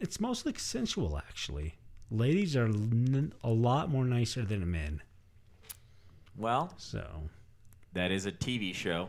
It's 0.00 0.20
mostly 0.20 0.52
consensual, 0.52 1.16
actually. 1.18 1.74
Ladies 2.10 2.56
are 2.56 2.64
n- 2.66 3.32
a 3.44 3.50
lot 3.50 3.90
more 3.90 4.04
nicer 4.04 4.42
than 4.42 4.70
men. 4.70 5.02
well 6.36 6.72
So, 6.78 7.28
that 7.92 8.10
is 8.10 8.26
a 8.26 8.32
tv 8.32 8.74
show 8.74 9.08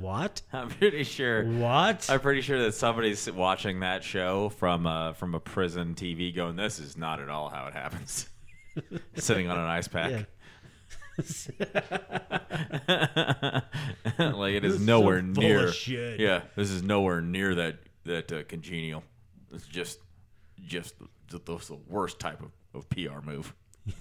what? 0.00 0.40
i'm 0.52 0.68
pretty 0.68 1.04
sure 1.04 1.44
What? 1.44 2.08
I'm 2.10 2.20
pretty 2.20 2.40
sure 2.40 2.62
that 2.64 2.72
somebody's 2.72 3.30
watching 3.30 3.80
that 3.80 4.02
show 4.02 4.48
from 4.48 4.86
uh, 4.86 5.12
from 5.12 5.34
a 5.34 5.40
prison 5.40 5.94
TV, 5.94 6.34
going, 6.34 6.56
"This 6.56 6.78
is 6.80 6.96
not 6.96 7.20
at 7.20 7.28
all 7.28 7.48
how 7.50 7.66
it 7.66 7.74
happens." 7.74 8.28
Sitting 9.16 9.48
on 9.50 9.58
an 9.58 9.66
ice 9.66 9.86
pack, 9.88 10.26
like 14.18 14.54
it 14.54 14.64
is 14.64 14.80
nowhere 14.80 15.22
near. 15.22 15.72
shit. 15.72 16.20
Yeah, 16.20 16.42
this 16.56 16.70
is 16.70 16.82
nowhere 16.82 17.20
near 17.20 17.54
that 17.56 17.76
that 18.06 18.32
uh, 18.32 18.42
congenial. 18.44 19.04
It's 19.52 19.66
just 19.66 20.00
just 20.64 20.94
the, 20.98 21.38
the, 21.38 21.38
the 21.58 21.78
worst 21.88 22.18
type 22.18 22.40
of, 22.42 22.50
of 22.74 22.88
PR 22.88 23.20
move. 23.24 23.54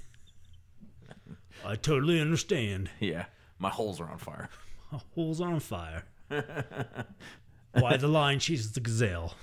I 1.66 1.76
totally 1.76 2.20
understand. 2.20 2.90
Yeah, 3.00 3.26
my 3.60 3.70
holes 3.70 4.00
are 4.00 4.10
on 4.10 4.18
fire. 4.18 4.50
My 4.92 5.00
holes 5.14 5.42
on 5.42 5.60
fire. 5.60 6.04
Why 7.74 7.98
the 7.98 8.08
lion 8.08 8.40
chases 8.40 8.72
the 8.72 8.80
gazelle? 8.80 9.36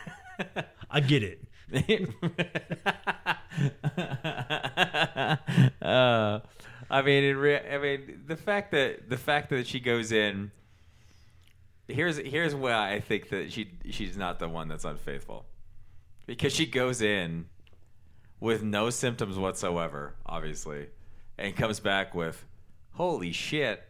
I 0.90 1.00
get 1.00 1.22
it. 1.22 1.44
uh, 5.82 6.40
I 6.90 7.02
mean, 7.02 7.24
in 7.24 7.36
rea- 7.36 7.68
I 7.68 7.78
mean, 7.78 8.22
the 8.26 8.36
fact 8.36 8.70
that 8.72 9.10
the 9.10 9.16
fact 9.16 9.50
that 9.50 9.66
she 9.66 9.80
goes 9.80 10.12
in. 10.12 10.52
Here's 11.88 12.18
here's 12.18 12.54
why 12.54 12.92
I 12.92 13.00
think 13.00 13.30
that 13.30 13.50
she 13.50 13.70
she's 13.90 14.16
not 14.16 14.38
the 14.38 14.48
one 14.48 14.68
that's 14.68 14.84
unfaithful, 14.84 15.46
because 16.26 16.54
she 16.54 16.66
goes 16.66 17.00
in 17.00 17.46
with 18.40 18.62
no 18.62 18.90
symptoms 18.90 19.38
whatsoever, 19.38 20.14
obviously, 20.26 20.88
and 21.38 21.56
comes 21.56 21.80
back 21.80 22.14
with, 22.14 22.44
"Holy 22.92 23.32
shit, 23.32 23.82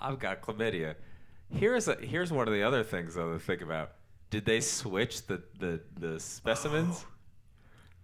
I've 0.00 0.18
got 0.18 0.40
chlamydia." 0.40 0.94
Here's 1.52 1.86
a, 1.86 1.96
here's 1.96 2.32
one 2.32 2.48
of 2.48 2.54
the 2.54 2.62
other 2.62 2.82
things 2.82 3.14
though 3.14 3.34
to 3.34 3.38
think 3.38 3.60
about. 3.60 3.92
Did 4.30 4.46
they 4.46 4.60
switch 4.60 5.26
the 5.26 5.42
the, 5.58 5.80
the 5.98 6.18
specimens? 6.18 7.04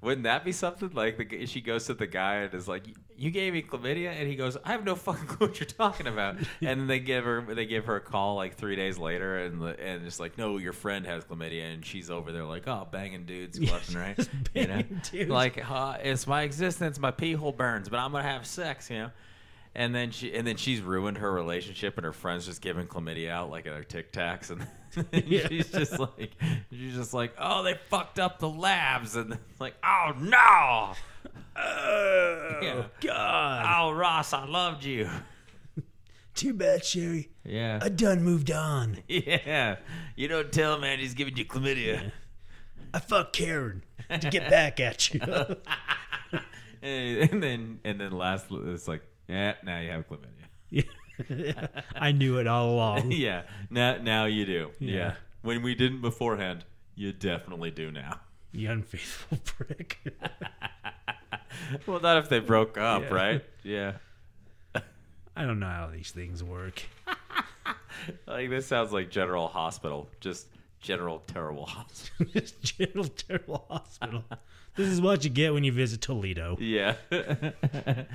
Wouldn't 0.02 0.22
that 0.22 0.44
be 0.46 0.52
something? 0.52 0.90
Like 0.94 1.18
the, 1.18 1.44
she 1.46 1.60
goes 1.60 1.84
to 1.86 1.94
the 1.94 2.06
guy 2.06 2.36
and 2.36 2.54
is 2.54 2.66
like, 2.66 2.84
"You 3.18 3.30
gave 3.30 3.52
me 3.52 3.62
chlamydia," 3.62 4.08
and 4.08 4.26
he 4.26 4.34
goes, 4.34 4.56
"I 4.64 4.72
have 4.72 4.82
no 4.82 4.94
fucking 4.94 5.26
clue 5.26 5.48
what 5.48 5.60
you're 5.60 5.66
talking 5.66 6.06
about." 6.06 6.36
and 6.62 6.80
then 6.80 6.86
they 6.86 7.00
give 7.00 7.24
her 7.24 7.42
they 7.42 7.66
give 7.66 7.84
her 7.84 7.96
a 7.96 8.00
call 8.00 8.36
like 8.36 8.56
three 8.56 8.76
days 8.76 8.96
later, 8.96 9.38
and 9.38 9.62
and 9.62 10.06
it's 10.06 10.18
like, 10.18 10.38
"No, 10.38 10.56
your 10.56 10.72
friend 10.72 11.04
has 11.04 11.24
chlamydia," 11.24 11.74
and 11.74 11.84
she's 11.84 12.08
over 12.10 12.32
there 12.32 12.44
like, 12.44 12.66
"Oh, 12.66 12.88
banging 12.90 13.26
dudes 13.26 13.60
left 13.60 13.88
and 13.88 13.98
right." 13.98 14.28
you 14.54 14.66
know? 14.68 14.82
dudes. 15.10 15.30
Like 15.30 15.70
uh, 15.70 15.98
it's 16.02 16.26
my 16.26 16.42
existence, 16.42 16.98
my 16.98 17.10
pee 17.10 17.34
hole 17.34 17.52
burns, 17.52 17.90
but 17.90 17.98
I'm 17.98 18.12
gonna 18.12 18.24
have 18.24 18.46
sex, 18.46 18.88
you 18.88 18.98
know. 18.98 19.10
And 19.74 19.94
then 19.94 20.12
she 20.12 20.34
and 20.34 20.46
then 20.46 20.56
she's 20.56 20.80
ruined 20.80 21.18
her 21.18 21.30
relationship, 21.30 21.98
and 21.98 22.06
her 22.06 22.12
friends 22.14 22.46
just 22.46 22.62
giving 22.62 22.86
chlamydia 22.86 23.28
out 23.28 23.50
like 23.50 23.66
at 23.66 23.74
her 23.74 23.84
Tic 23.84 24.12
Tacs, 24.12 24.50
and. 24.50 24.66
she's 25.12 25.70
just 25.70 25.98
like 25.98 26.32
she's 26.70 26.94
just 26.94 27.14
like, 27.14 27.34
oh, 27.38 27.62
they 27.62 27.74
fucked 27.88 28.18
up 28.18 28.38
the 28.38 28.48
labs, 28.48 29.16
and 29.16 29.32
it's 29.32 29.60
like, 29.60 29.74
oh 29.84 30.12
no, 30.18 30.92
Oh, 31.56 32.58
Yeah. 32.62 32.84
God. 33.00 33.66
oh 33.82 33.92
Ross, 33.92 34.32
I 34.32 34.44
loved 34.46 34.84
you, 34.84 35.08
Too 36.34 36.54
bad, 36.54 36.84
Sherry. 36.84 37.28
yeah, 37.44 37.78
I 37.82 37.88
done 37.88 38.22
moved 38.22 38.50
on. 38.50 38.98
yeah. 39.08 39.76
You 40.16 40.28
don't 40.28 40.50
tell 40.52 40.78
man 40.78 40.98
he's 40.98 41.14
giving 41.14 41.36
you 41.36 41.44
chlamydia, 41.44 42.12
I 42.94 42.98
fucked 42.98 43.34
Karen 43.34 43.82
to 44.08 44.30
get 44.30 44.48
back 44.50 44.80
at 44.80 45.12
you. 45.14 45.20
and, 46.82 47.42
then 47.42 47.80
and 47.84 48.00
then 48.00 48.12
last 48.12 48.46
it's 48.50 48.88
like, 48.88 49.02
yeah, 49.28 49.54
now 49.64 49.78
you 49.80 49.90
have 49.90 50.08
chlamydia. 50.08 50.86
I 51.94 52.12
knew 52.12 52.38
it 52.38 52.46
all 52.46 52.70
along. 52.74 53.10
yeah, 53.12 53.42
now 53.70 53.96
now 54.00 54.24
you 54.26 54.44
do. 54.46 54.70
Yeah. 54.78 54.94
yeah. 54.94 55.14
When 55.42 55.62
we 55.62 55.74
didn't 55.74 56.00
beforehand, 56.02 56.64
you 56.94 57.12
definitely 57.12 57.70
do 57.70 57.90
now. 57.90 58.20
You 58.52 58.70
unfaithful 58.70 59.38
prick. 59.44 59.98
Well, 61.86 62.00
not 62.00 62.18
if 62.18 62.28
they 62.28 62.40
broke 62.40 62.76
up, 62.78 63.02
Yeah. 63.02 63.14
right? 63.14 63.44
Yeah. 63.62 63.92
I 65.36 65.44
don't 65.46 65.60
know 65.60 65.66
how 65.68 65.90
these 65.92 66.10
things 66.10 66.42
work. 66.42 66.82
Like 68.26 68.50
this 68.50 68.66
sounds 68.66 68.92
like 68.92 69.10
General 69.10 69.48
Hospital, 69.48 70.08
just 70.20 70.46
General 70.80 71.22
Terrible 71.26 71.66
Hospital. 71.66 72.26
This 72.32 72.52
General 72.52 73.04
Terrible 73.08 73.64
Hospital. 73.70 74.24
This 74.76 74.88
is 74.88 75.00
what 75.00 75.24
you 75.24 75.30
get 75.30 75.52
when 75.52 75.64
you 75.64 75.72
visit 75.72 76.00
Toledo. 76.00 76.56
Yeah. 76.60 76.94
Hey 77.10 78.06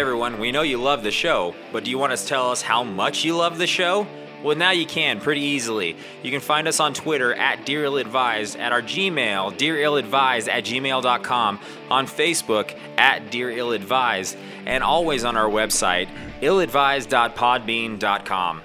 everyone, 0.00 0.40
we 0.40 0.52
know 0.52 0.62
you 0.62 0.78
love 0.78 1.02
the 1.02 1.10
show, 1.10 1.54
but 1.72 1.84
do 1.84 1.90
you 1.90 1.98
want 1.98 2.16
to 2.16 2.26
tell 2.26 2.50
us 2.50 2.62
how 2.62 2.82
much 2.82 3.24
you 3.24 3.36
love 3.36 3.58
the 3.58 3.66
show? 3.66 4.06
Well, 4.42 4.56
now 4.56 4.70
you 4.70 4.86
can 4.86 5.20
pretty 5.20 5.42
easily. 5.42 5.98
You 6.22 6.30
can 6.30 6.40
find 6.40 6.66
us 6.66 6.80
on 6.80 6.94
Twitter 6.94 7.34
at 7.34 7.66
Dear 7.66 7.84
Ill 7.84 7.98
Advised, 7.98 8.56
at 8.56 8.72
our 8.72 8.80
Gmail, 8.80 9.58
dearilladvised 9.58 10.48
at 10.48 10.64
gmail.com, 10.64 11.60
on 11.90 12.06
Facebook 12.06 12.74
at 12.96 13.30
Dear 13.30 13.50
Ill 13.50 13.72
Advised, 13.72 14.38
and 14.64 14.82
always 14.82 15.24
on 15.24 15.36
our 15.36 15.50
website, 15.50 16.08
illadvised.podbean.com. 16.40 18.62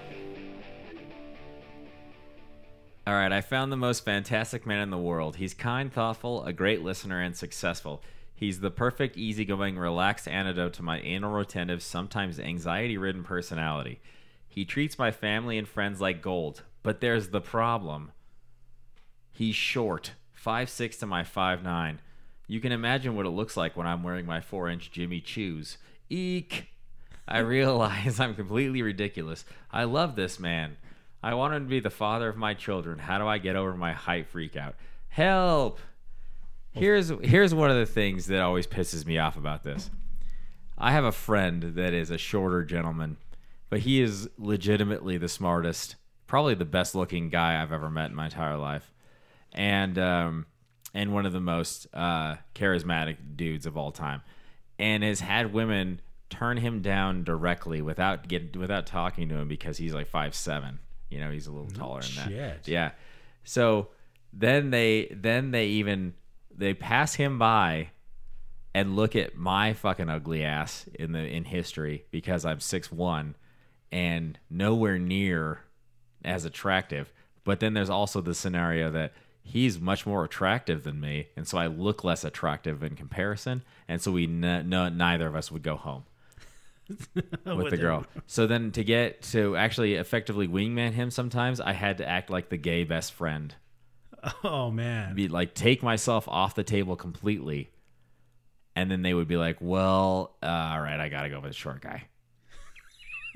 All 3.08 3.14
right, 3.14 3.32
I 3.32 3.42
found 3.42 3.72
the 3.72 3.78
most 3.78 4.04
fantastic 4.04 4.66
man 4.66 4.80
in 4.80 4.90
the 4.90 4.98
world. 4.98 5.36
He's 5.36 5.54
kind, 5.54 5.94
thoughtful, 5.94 6.44
a 6.44 6.52
great 6.52 6.82
listener, 6.82 7.22
and 7.22 7.38
successful. 7.38 8.02
He's 8.34 8.62
the 8.62 8.72
perfect, 8.72 9.16
easygoing, 9.16 9.78
relaxed 9.78 10.28
antidote 10.28 10.74
to 10.74 10.84
my 10.84 11.00
anal 11.02 11.32
retentive, 11.32 11.84
sometimes 11.84 12.40
anxiety 12.40 12.98
ridden 12.98 13.24
personality. 13.24 14.02
He 14.48 14.66
treats 14.66 14.98
my 14.98 15.12
family 15.12 15.60
and 15.60 15.68
friends 15.68 16.02
like 16.02 16.24
gold, 16.24 16.64
but 16.82 17.00
there's 17.00 17.30
the 17.30 17.42
problem. 17.42 18.12
He's 19.32 19.56
short, 19.56 20.14
five 20.34 20.68
six 20.68 20.98
to 20.98 21.06
my 21.06 21.24
five 21.24 21.62
nine. 21.62 22.00
You 22.48 22.60
can 22.60 22.72
imagine 22.72 23.16
what 23.16 23.28
it 23.28 23.32
looks 23.32 23.56
like 23.56 23.78
when 23.78 23.86
I'm 23.86 24.02
wearing 24.02 24.26
my 24.26 24.42
4 24.42 24.70
inch 24.70 24.92
Jimmy 24.92 25.22
Choos. 25.22 25.78
Eek! 26.10 26.70
I 27.28 27.38
realize 27.40 28.20
I'm 28.20 28.34
completely 28.34 28.82
ridiculous. 28.82 29.46
I 29.72 29.84
love 29.84 30.16
this 30.16 30.40
man. 30.40 30.78
I 31.26 31.34
want 31.34 31.56
him 31.56 31.64
to 31.64 31.70
be 31.70 31.80
the 31.80 31.90
father 31.90 32.30
of 32.30 32.38
my 32.38 32.54
children. 32.54 33.00
How 33.00 33.18
do 33.18 33.26
I 33.26 33.40
get 33.40 33.56
over 33.56 33.74
my 33.74 33.94
height 33.94 34.28
freak 34.28 34.56
out? 34.56 34.76
Help! 35.08 35.80
Here's 36.72 37.10
here's 37.24 37.52
one 37.52 37.72
of 37.72 37.78
the 37.78 37.88
things 37.88 38.28
that 38.28 38.42
always 38.42 38.68
pisses 38.68 39.08
me 39.08 39.18
off 39.18 39.36
about 39.36 39.64
this. 39.64 39.90
I 40.78 40.92
have 40.92 41.04
a 41.04 41.12
friend 41.12 41.64
that 41.78 41.96
is 41.96 42.12
a 42.12 42.20
shorter 42.20 42.64
gentleman, 42.64 43.18
but 43.72 43.80
he 43.80 44.02
is 44.02 44.30
legitimately 44.38 45.18
the 45.18 45.28
smartest, 45.28 45.96
probably 46.28 46.54
the 46.54 46.64
best 46.64 46.94
looking 46.94 47.30
guy 47.30 47.60
I've 47.60 47.72
ever 47.72 47.90
met 47.90 48.12
in 48.12 48.16
my 48.16 48.26
entire 48.26 48.58
life, 48.58 48.94
and 49.52 49.98
um, 49.98 50.46
and 50.94 51.12
one 51.12 51.26
of 51.26 51.34
the 51.34 51.40
most 51.40 51.88
uh, 51.92 52.36
charismatic 52.54 53.18
dudes 53.36 53.66
of 53.66 53.76
all 53.76 53.92
time, 53.92 54.22
and 54.78 55.04
has 55.04 55.22
had 55.22 55.54
women 55.54 56.02
turn 56.30 56.58
him 56.58 56.84
down 56.84 57.24
directly 57.24 57.82
without 57.82 58.28
get 58.28 58.56
without 58.56 58.86
talking 58.86 59.28
to 59.30 59.36
him 59.36 59.48
because 59.48 59.80
he's 59.80 59.96
like 59.96 60.08
five 60.08 60.36
seven. 60.36 60.78
You 61.10 61.20
know, 61.20 61.32
he's 61.32 61.48
a 61.48 61.52
little 61.52 61.70
taller 61.72 62.02
than 62.02 62.16
that. 62.16 62.32
Yeah. 62.68 62.92
So 63.44 63.90
then 64.34 64.72
they 64.72 65.08
then 65.16 65.52
they 65.52 65.68
even 65.68 66.14
they 66.56 66.74
pass 66.74 67.16
him 67.16 67.38
by 67.38 67.90
and 68.74 68.96
look 68.96 69.16
at 69.16 69.38
my 69.38 69.74
fucking 69.74 70.10
ugly 70.10 70.44
ass 70.44 70.86
in 70.94 71.14
the 71.14 71.20
in 71.20 71.46
history 71.46 72.06
because 72.12 72.44
I'm 72.46 72.60
six 72.60 72.92
one 72.92 73.36
and 73.92 74.38
nowhere 74.50 74.98
near 75.00 75.62
as 76.24 76.44
attractive. 76.46 77.12
But 77.44 77.60
then 77.60 77.74
there's 77.74 77.90
also 77.90 78.20
the 78.22 78.34
scenario 78.34 78.90
that 78.92 79.14
he's 79.44 79.80
much 79.80 80.06
more 80.06 80.26
attractive 80.26 80.84
than 80.84 81.00
me, 81.00 81.28
and 81.38 81.48
so 81.48 81.58
I 81.60 81.68
look 81.68 82.04
less 82.04 82.24
attractive 82.24 82.82
in 82.82 82.96
comparison, 82.96 83.62
and 83.88 84.02
so 84.02 84.12
we 84.12 84.24
n- 84.26 84.68
no, 84.68 84.90
neither 84.90 85.28
of 85.28 85.36
us 85.36 85.52
would 85.52 85.62
go 85.62 85.76
home 85.76 86.04
with 87.46 87.70
the 87.72 87.78
girl. 87.78 88.06
So 88.28 88.48
then 88.48 88.72
to 88.74 88.84
get 88.84 89.22
to 89.32 89.56
actually 89.58 89.96
effectively 89.96 90.48
wingman 90.48 90.92
him, 90.94 91.10
sometimes 91.12 91.60
I 91.60 91.74
had 91.74 91.98
to 92.00 92.08
act 92.08 92.30
like 92.30 92.50
the 92.50 92.58
gay 92.58 92.84
best 92.84 93.14
friend 93.14 93.54
Oh 94.44 94.72
man. 94.72 95.14
be 95.16 95.28
like 95.28 95.54
take 95.54 95.84
myself 95.84 96.28
off 96.28 96.56
the 96.56 96.64
table 96.64 96.96
completely 96.96 97.70
and 98.76 98.90
then 98.90 99.04
they 99.04 99.14
would 99.14 99.28
be 99.28 99.38
like 99.38 99.58
well 99.62 100.36
uh, 100.42 100.48
all 100.48 100.82
right 100.82 101.00
i 101.00 101.10
gotta 101.10 101.30
go 101.30 101.40
with 101.40 101.52
the 101.52 101.56
short 101.56 101.80
guy 101.82 102.04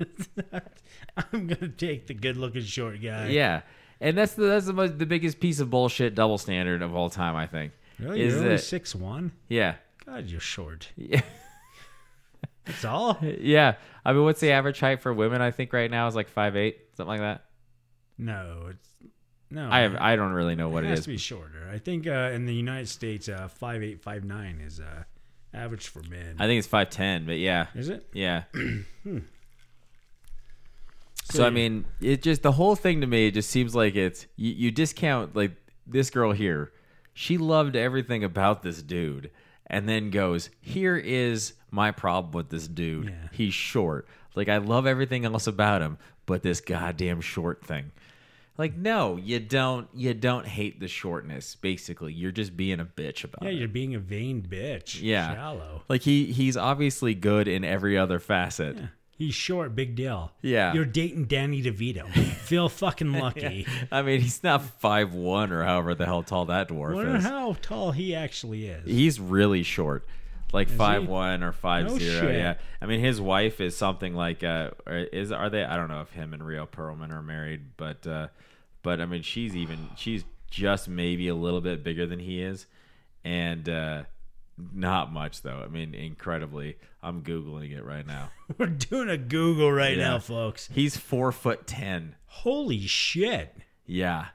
I'm 1.32 1.46
gonna 1.46 1.68
take 1.68 2.06
the 2.08 2.14
good 2.14 2.36
looking 2.36 2.62
short 2.62 3.00
guy. 3.00 3.28
yeah 3.28 3.62
and 4.00 4.16
that's 4.18 4.34
the 4.34 4.46
that's 4.46 4.66
the 4.66 4.72
most 4.72 4.98
the 4.98 5.06
biggest 5.06 5.40
piece 5.40 5.60
of 5.60 5.70
bullshit 5.70 6.14
double 6.14 6.38
standard 6.38 6.82
of 6.82 6.94
all 6.96 7.10
time 7.10 7.36
i 7.36 7.46
think 7.46 7.72
Really? 7.98 8.22
is 8.22 8.32
You're 8.34 8.42
only 8.44 8.56
that 8.56 8.62
six 8.62 8.94
one? 8.94 9.32
yeah 9.48 9.74
God, 10.06 10.26
you're 10.26 10.40
short. 10.40 10.88
yeah 10.96 11.20
That's 12.66 12.84
all. 12.84 13.18
yeah 13.22 13.74
i 14.04 14.12
mean 14.12 14.22
what's 14.24 14.40
the 14.40 14.52
average 14.52 14.80
height 14.80 15.00
for 15.02 15.12
women 15.12 15.40
i 15.42 15.50
think 15.50 15.72
right 15.72 15.90
now 15.90 16.06
is 16.06 16.14
like 16.14 16.28
five 16.28 16.56
eight 16.56 16.78
something 16.96 17.18
like 17.18 17.20
that 17.20 17.44
No, 18.18 18.68
it's 18.70 18.88
no. 19.50 19.68
i 19.70 19.80
have 19.80 19.96
i 19.96 20.14
don't 20.16 20.32
really 20.32 20.54
know 20.54 20.68
what 20.68 20.84
it 20.84 20.88
it 20.88 20.90
has 20.90 20.98
is 21.00 21.04
to 21.06 21.10
be 21.10 21.16
shorter. 21.18 21.68
I 21.72 21.78
think 21.78 22.06
uh, 22.06 22.30
in 22.34 22.46
the 22.46 22.54
United 22.54 22.88
States, 22.88 23.28
uh, 23.28 23.48
five 23.48 23.82
eight 23.82 24.02
five 24.02 24.24
nine 24.24 24.60
is 24.64 24.78
uh, 24.80 25.04
average 25.54 25.88
for 25.88 26.02
men. 26.04 26.36
i 26.38 26.46
think 26.46 26.58
it's 26.58 26.68
510 26.68 27.26
but 27.26 27.38
yeah 27.38 27.66
is 27.74 27.88
it? 27.88 28.06
Yeah. 28.12 28.44
Hmm. 29.02 29.20
so 31.24 31.46
I 31.46 31.50
mean, 31.50 31.86
it 32.00 32.22
just 32.22 32.42
the 32.42 32.52
whole 32.52 32.76
thing 32.76 33.00
to 33.00 33.06
me 33.06 33.28
it 33.28 33.34
just 33.34 33.50
seems 33.50 33.74
like 33.74 33.94
it's 33.96 34.26
you, 34.36 34.52
you 34.52 34.70
discount 34.70 35.34
like 35.36 35.52
this 35.86 36.10
girl 36.10 36.32
here. 36.32 36.72
She 37.14 37.38
loved 37.38 37.76
everything 37.76 38.22
about 38.24 38.62
this 38.62 38.82
dude, 38.82 39.30
and 39.70 39.88
then 39.88 40.10
goes, 40.10 40.50
"Here 40.60 40.96
is 40.96 41.54
my 41.70 41.90
problem 41.92 42.32
with 42.32 42.50
this 42.50 42.68
dude. 42.68 43.06
Yeah. 43.06 43.28
He's 43.32 43.54
short. 43.54 44.06
Like 44.34 44.48
I 44.48 44.58
love 44.58 44.86
everything 44.86 45.24
else 45.24 45.46
about 45.46 45.80
him, 45.80 45.96
but 46.26 46.42
this 46.42 46.60
goddamn 46.60 47.20
short 47.22 47.64
thing." 47.64 47.92
Like 48.58 48.76
no, 48.76 49.16
you 49.16 49.40
don't. 49.40 49.88
You 49.94 50.12
don't 50.12 50.46
hate 50.46 50.80
the 50.80 50.88
shortness. 50.88 51.54
Basically, 51.54 52.12
you're 52.12 52.30
just 52.32 52.54
being 52.58 52.78
a 52.80 52.84
bitch 52.84 53.24
about 53.24 53.42
Yeah, 53.42 53.50
it. 53.50 53.54
you're 53.54 53.68
being 53.68 53.94
a 53.94 53.98
vain 53.98 54.42
bitch. 54.42 55.00
Yeah. 55.00 55.34
Shallow. 55.34 55.82
Like 55.88 56.02
he 56.02 56.26
he's 56.26 56.58
obviously 56.58 57.14
good 57.14 57.48
in 57.48 57.64
every 57.64 57.96
other 57.96 58.18
facet. 58.18 58.76
Yeah. 58.76 58.86
He's 59.20 59.34
short, 59.34 59.76
big 59.76 59.96
deal. 59.96 60.32
Yeah. 60.40 60.72
You're 60.72 60.86
dating 60.86 61.26
Danny 61.26 61.62
DeVito. 61.62 62.10
Feel 62.14 62.70
fucking 62.70 63.12
lucky. 63.12 63.66
I 63.92 64.00
mean, 64.00 64.22
he's 64.22 64.42
not 64.42 64.62
five 64.62 65.12
one 65.12 65.52
or 65.52 65.62
however 65.62 65.94
the 65.94 66.06
hell 66.06 66.22
tall 66.22 66.46
that 66.46 66.68
dwarf 66.70 66.94
Wonder 66.94 67.16
is. 67.16 67.24
how 67.24 67.54
tall 67.60 67.92
he 67.92 68.14
actually 68.14 68.66
is. 68.66 68.86
He's 68.88 69.20
really 69.20 69.62
short, 69.62 70.06
like 70.54 70.70
five 70.70 71.02
he? 71.02 71.08
one 71.08 71.42
or 71.42 71.52
five 71.52 71.84
No 71.88 71.98
zero. 71.98 72.22
shit. 72.22 72.34
Yeah, 72.36 72.54
I 72.80 72.86
mean, 72.86 73.00
his 73.00 73.20
wife 73.20 73.60
is 73.60 73.76
something 73.76 74.14
like 74.14 74.42
uh, 74.42 74.70
or 74.86 74.96
is 74.96 75.30
are 75.32 75.50
they? 75.50 75.64
I 75.64 75.76
don't 75.76 75.88
know 75.88 76.00
if 76.00 76.10
him 76.12 76.32
and 76.32 76.42
Rhea 76.42 76.66
Perlman 76.66 77.12
are 77.12 77.22
married, 77.22 77.76
but 77.76 78.06
uh, 78.06 78.28
but 78.82 79.02
I 79.02 79.04
mean, 79.04 79.20
she's 79.20 79.54
even 79.54 79.90
she's 79.96 80.24
just 80.50 80.88
maybe 80.88 81.28
a 81.28 81.34
little 81.34 81.60
bit 81.60 81.84
bigger 81.84 82.06
than 82.06 82.20
he 82.20 82.40
is, 82.42 82.64
and 83.22 83.68
uh, 83.68 84.04
not 84.74 85.12
much 85.12 85.42
though. 85.42 85.62
I 85.64 85.68
mean, 85.68 85.94
incredibly. 85.94 86.76
I'm 87.02 87.22
googling 87.22 87.74
it 87.76 87.82
right 87.84 88.06
now. 88.06 88.30
We're 88.58 88.66
doing 88.66 89.08
a 89.08 89.16
Google 89.16 89.72
right 89.72 89.96
Yeah. 89.96 90.08
now, 90.10 90.18
folks. 90.18 90.68
He's 90.72 90.96
four 90.96 91.32
foot 91.32 91.66
ten. 91.66 92.14
Holy 92.26 92.86
shit. 92.86 93.56
Yeah, 93.86 94.26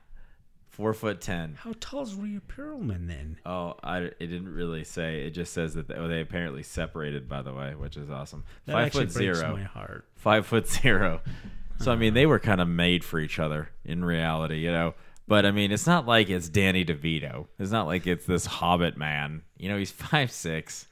four 0.70 0.94
foot 0.94 1.22
ten. 1.22 1.56
How 1.60 1.74
tall's 1.80 2.16
Rhea 2.16 2.42
Perlman 2.48 3.08
then? 3.08 3.38
Oh, 3.46 3.76
I, 3.84 4.00
it 4.00 4.20
didn't 4.20 4.54
really 4.54 4.84
say. 4.84 5.22
It 5.22 5.30
just 5.32 5.54
says 5.54 5.76
that 5.76 5.88
they, 5.88 5.94
oh, 5.96 6.08
they 6.08 6.22
apparently 6.22 6.64
separated, 6.64 7.30
by 7.30 7.42
the 7.42 7.54
way, 7.54 7.76
which 7.76 7.96
is 7.96 8.10
awesome. 8.10 8.44
That 8.66 8.74
Five 8.74 8.86
actually 8.88 9.06
foot 9.08 9.14
breaks 9.16 9.38
zero. 9.40 9.54
my 9.56 9.64
heart. 9.64 10.06
Five 10.16 10.46
foot 10.48 10.68
zero. 10.68 11.22
So 11.80 11.92
I 11.92 11.96
mean, 11.98 12.14
they 12.14 12.26
were 12.26 12.40
kind 12.40 12.62
of 12.62 12.68
made 12.68 13.04
for 13.04 13.20
each 13.20 13.38
other 13.38 13.70
in 13.84 14.04
reality, 14.04 14.58
you 14.58 14.72
know. 14.72 14.96
But 15.28 15.46
I 15.46 15.52
mean, 15.52 15.72
it's 15.72 15.88
not 15.88 16.06
like 16.06 16.30
it's 16.30 16.50
Danny 16.50 16.86
DeVito. 16.86 17.48
It's 17.58 17.72
not 17.72 17.88
like 17.88 18.06
it's 18.06 18.26
this 18.26 18.46
Hobbit 18.46 18.98
man. 18.98 19.42
You 19.58 19.70
know, 19.70 19.78
he's 19.78 19.92
five 20.12 20.32
six. 20.32 20.88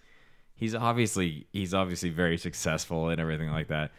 He's 0.56 0.76
obviously 0.76 1.48
he's 1.52 1.74
obviously 1.74 2.10
very 2.10 2.38
successful 2.38 3.10
and 3.10 3.20
everything 3.20 3.52
like 3.52 3.68
that. 3.68 3.92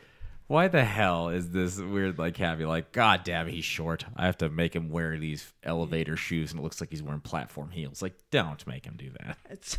Why 0.47 0.69
the 0.69 0.85
hell 0.85 1.31
is 1.31 1.51
this 1.51 1.79
weird 1.79 2.19
like 2.19 2.35
caveat? 2.35 2.69
Like, 2.69 2.93
God 2.93 3.23
damn, 3.25 3.49
he's 3.49 3.65
short. 3.65 4.05
I 4.15 4.27
have 4.27 4.37
to 4.39 4.51
make 4.51 4.77
him 4.77 4.91
wear 4.91 5.17
these 5.19 5.53
elevator 5.63 6.17
shoes, 6.17 6.51
and 6.51 6.61
it 6.61 6.63
looks 6.63 6.81
like 6.81 6.91
he's 6.91 7.03
wearing 7.03 7.21
platform 7.21 7.71
heels. 7.71 8.03
Like, 8.03 8.15
don't 8.31 8.65
make 8.67 8.85
him 8.85 8.97
do 8.97 9.11
that. 9.21 9.39
It's 9.51 9.79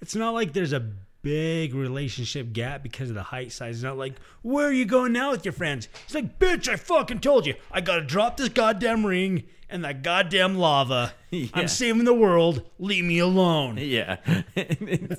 it's 0.00 0.14
not 0.14 0.34
like 0.34 0.52
there's 0.52 0.72
a 0.72 0.92
big 1.22 1.74
relationship 1.74 2.52
gap 2.52 2.82
because 2.82 3.08
of 3.08 3.14
the 3.14 3.22
height 3.22 3.50
size. 3.50 3.76
It's 3.76 3.82
not 3.82 3.96
like, 3.96 4.14
where 4.42 4.66
are 4.66 4.72
you 4.72 4.84
going 4.84 5.12
now 5.12 5.30
with 5.30 5.44
your 5.44 5.52
friends? 5.52 5.88
It's 6.04 6.14
like, 6.14 6.38
bitch, 6.38 6.68
I 6.68 6.76
fucking 6.76 7.20
told 7.20 7.46
you. 7.46 7.54
I 7.72 7.80
gotta 7.80 8.02
drop 8.02 8.36
this 8.36 8.50
goddamn 8.50 9.04
ring 9.04 9.44
and 9.74 9.84
that 9.84 10.02
goddamn 10.02 10.56
lava. 10.56 11.12
Yeah. 11.34 11.48
I'm 11.54 11.66
saving 11.66 12.04
the 12.04 12.14
world. 12.14 12.62
Leave 12.78 13.04
me 13.04 13.18
alone. 13.18 13.76
Yeah, 13.80 14.18
and 14.56 15.18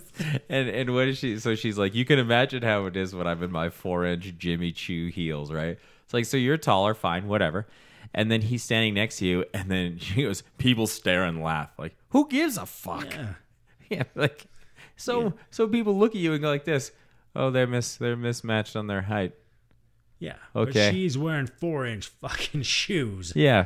and 0.49 0.93
what 0.93 1.09
is 1.09 1.17
she? 1.17 1.37
So 1.39 1.55
she's 1.55 1.77
like, 1.77 1.93
you 1.93 2.05
can 2.05 2.19
imagine 2.19 2.63
how 2.63 2.85
it 2.85 2.95
is 2.95 3.13
when 3.13 3.27
I'm 3.27 3.43
in 3.43 3.51
my 3.51 3.69
four 3.69 4.05
inch 4.05 4.33
Jimmy 4.37 4.71
Choo 4.71 5.07
heels, 5.07 5.51
right? 5.51 5.77
It's 6.05 6.13
like, 6.13 6.23
so 6.23 6.37
you're 6.37 6.55
taller, 6.55 6.93
fine, 6.93 7.27
whatever. 7.27 7.67
And 8.13 8.31
then 8.31 8.39
he's 8.39 8.63
standing 8.63 8.93
next 8.93 9.17
to 9.17 9.25
you, 9.25 9.43
and 9.53 9.69
then 9.69 9.97
she 9.99 10.23
goes, 10.23 10.41
people 10.57 10.87
stare 10.87 11.25
and 11.25 11.43
laugh, 11.43 11.71
like, 11.77 11.97
who 12.11 12.29
gives 12.29 12.57
a 12.57 12.65
fuck? 12.65 13.13
Yeah. 13.13 13.33
Yeah, 13.89 14.03
like, 14.15 14.45
so 14.95 15.33
so 15.51 15.67
people 15.67 15.97
look 15.99 16.15
at 16.15 16.21
you 16.21 16.31
and 16.31 16.41
go 16.41 16.47
like 16.47 16.63
this, 16.63 16.93
oh, 17.35 17.51
they're 17.51 17.67
mis 17.67 17.97
they're 17.97 18.15
mismatched 18.15 18.77
on 18.77 18.87
their 18.87 19.01
height. 19.01 19.33
Yeah. 20.19 20.37
Okay. 20.55 20.91
She's 20.91 21.17
wearing 21.17 21.47
four 21.47 21.85
inch 21.85 22.07
fucking 22.07 22.61
shoes. 22.61 23.33
Yeah, 23.35 23.65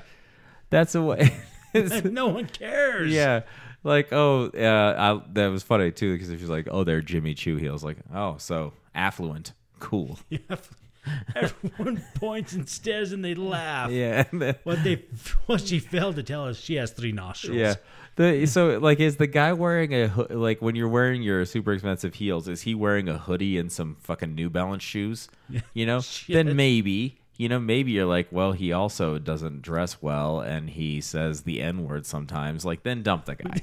that's 0.69 0.95
a 0.95 1.01
way. 1.01 1.36
no 2.05 2.27
one 2.27 2.47
cares. 2.47 3.12
Yeah. 3.12 3.41
Like, 3.84 4.12
oh, 4.12 4.47
uh, 4.47 5.21
I, 5.23 5.29
that 5.34 5.47
was 5.47 5.63
funny 5.63 5.91
too 5.91 6.13
because 6.13 6.29
if 6.29 6.39
she's 6.39 6.49
like, 6.49 6.67
oh, 6.69 6.84
they're 6.84 7.01
Jimmy 7.01 7.34
Choo 7.34 7.55
heels. 7.58 7.84
Like, 7.84 7.97
oh, 8.13 8.36
so 8.38 8.73
affluent, 8.93 9.53
cool. 9.79 10.19
Everyone 11.36 12.03
points 12.15 12.53
and 12.53 12.67
stares 12.67 13.12
and 13.13 13.23
they 13.23 13.34
laugh. 13.36 13.89
Yeah, 13.91 14.23
then- 14.34 14.55
What 14.63 14.84
they 14.84 15.05
what 15.45 15.62
she 15.62 15.79
failed 15.79 16.15
to 16.17 16.23
tell 16.23 16.45
us, 16.45 16.60
she 16.60 16.75
has 16.75 16.91
three 16.91 17.12
nostrils. 17.12 17.58
yeah. 17.58 17.75
The 18.15 18.45
so 18.47 18.79
like 18.79 18.99
is 18.99 19.15
the 19.15 19.27
guy 19.27 19.53
wearing 19.53 19.93
a 19.93 20.08
like 20.29 20.62
when 20.62 20.75
you're 20.75 20.89
wearing 20.89 21.21
your 21.21 21.45
super 21.45 21.71
expensive 21.71 22.15
heels? 22.15 22.49
Is 22.49 22.62
he 22.63 22.75
wearing 22.75 23.08
a 23.08 23.17
hoodie 23.17 23.58
and 23.58 23.71
some 23.71 23.95
fucking 24.01 24.36
New 24.36 24.49
Balance 24.49 24.84
shoes? 24.84 25.29
You 25.73 25.86
know, 25.86 26.01
then 26.27 26.55
maybe. 26.58 27.18
You 27.39 27.47
know, 27.47 27.60
maybe 27.60 27.93
you're 27.93 28.06
like, 28.06 28.28
well, 28.32 28.52
he 28.52 28.73
also 28.73 29.17
doesn't 29.17 29.62
dress 29.62 30.02
well 30.02 30.41
and 30.41 30.69
he 30.69 30.99
says 30.99 31.43
the 31.43 31.62
N 31.62 31.88
word 31.88 32.06
sometimes. 32.06 32.65
Like, 32.65 32.84
then 32.84 33.02
dump 33.02 33.25
the 33.25 33.36
guy. 33.36 33.62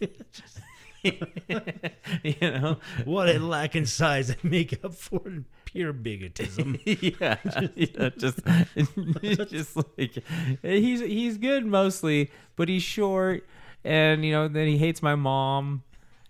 you 2.22 2.34
know? 2.40 2.78
What 3.04 3.28
it 3.28 3.40
lack 3.40 3.76
in 3.76 3.86
size 3.86 4.30
and 4.30 4.44
make 4.44 4.84
up 4.84 4.94
for 4.94 5.44
pure 5.64 5.92
bigotism. 5.92 6.80
yeah, 6.84 7.36
yeah, 7.74 8.10
just, 8.16 8.40
just 9.50 9.76
like 9.76 10.22
he's 10.62 11.00
he's 11.00 11.38
good 11.38 11.66
mostly, 11.66 12.30
but 12.56 12.68
he's 12.68 12.82
short, 12.82 13.46
and 13.84 14.24
you 14.24 14.32
know 14.32 14.48
then 14.48 14.66
he 14.66 14.78
hates 14.78 15.02
my 15.02 15.14
mom, 15.14 15.82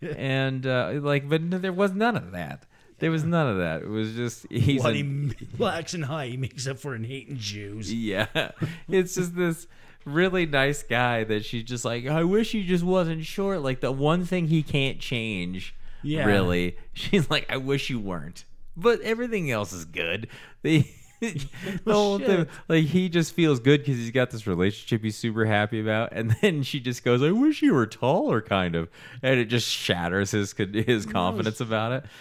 and 0.02 0.66
uh, 0.66 0.92
like, 0.94 1.28
but 1.28 1.50
there 1.62 1.72
was 1.72 1.92
none 1.92 2.16
of 2.16 2.32
that. 2.32 2.66
There 2.98 3.10
was 3.10 3.24
none 3.24 3.46
of 3.48 3.58
that. 3.58 3.82
It 3.82 3.88
was 3.88 4.14
just 4.14 4.46
he's 4.50 4.82
what 4.82 4.94
an- 4.94 5.34
he 5.38 5.46
lacks 5.58 5.94
in 5.94 6.02
height, 6.02 6.30
he 6.30 6.36
makes 6.36 6.66
up 6.66 6.78
for 6.78 6.94
in 6.94 7.04
hating 7.04 7.36
Jews. 7.38 7.92
yeah. 7.92 8.26
It's 8.88 9.14
just 9.14 9.36
this 9.36 9.66
really 10.04 10.46
nice 10.46 10.82
guy 10.82 11.24
that 11.24 11.44
she's 11.44 11.64
just 11.64 11.84
like, 11.84 12.06
I 12.06 12.22
wish 12.24 12.52
he 12.52 12.64
just 12.64 12.84
wasn't 12.84 13.24
short. 13.24 13.60
Like 13.60 13.80
the 13.80 13.92
one 13.92 14.24
thing 14.24 14.46
he 14.48 14.62
can't 14.62 14.98
change. 15.00 15.74
Yeah. 16.02 16.24
Really. 16.26 16.76
She's 16.92 17.28
like, 17.28 17.50
I 17.50 17.56
wish 17.56 17.90
you 17.90 17.98
weren't. 17.98 18.44
But 18.76 19.00
everything 19.00 19.50
else 19.50 19.72
is 19.72 19.84
good. 19.84 20.28
The 20.62 20.86
the 21.20 21.92
whole 21.92 22.18
shit. 22.18 22.26
thing, 22.26 22.46
like 22.68 22.84
he 22.84 23.08
just 23.08 23.32
feels 23.32 23.58
good 23.60 23.80
because 23.80 23.96
he's 23.96 24.10
got 24.10 24.30
this 24.30 24.46
relationship 24.46 25.02
he's 25.02 25.16
super 25.16 25.46
happy 25.46 25.80
about, 25.80 26.12
and 26.12 26.36
then 26.42 26.62
she 26.62 26.80
just 26.80 27.04
goes, 27.04 27.22
"I 27.22 27.30
wish 27.30 27.62
you 27.62 27.74
were 27.74 27.86
taller," 27.86 28.40
kind 28.40 28.74
of, 28.74 28.88
and 29.22 29.40
it 29.40 29.46
just 29.46 29.68
shatters 29.68 30.32
his 30.32 30.52
his 30.52 31.06
confidence 31.06 31.60
about 31.60 31.92
it. 31.92 32.04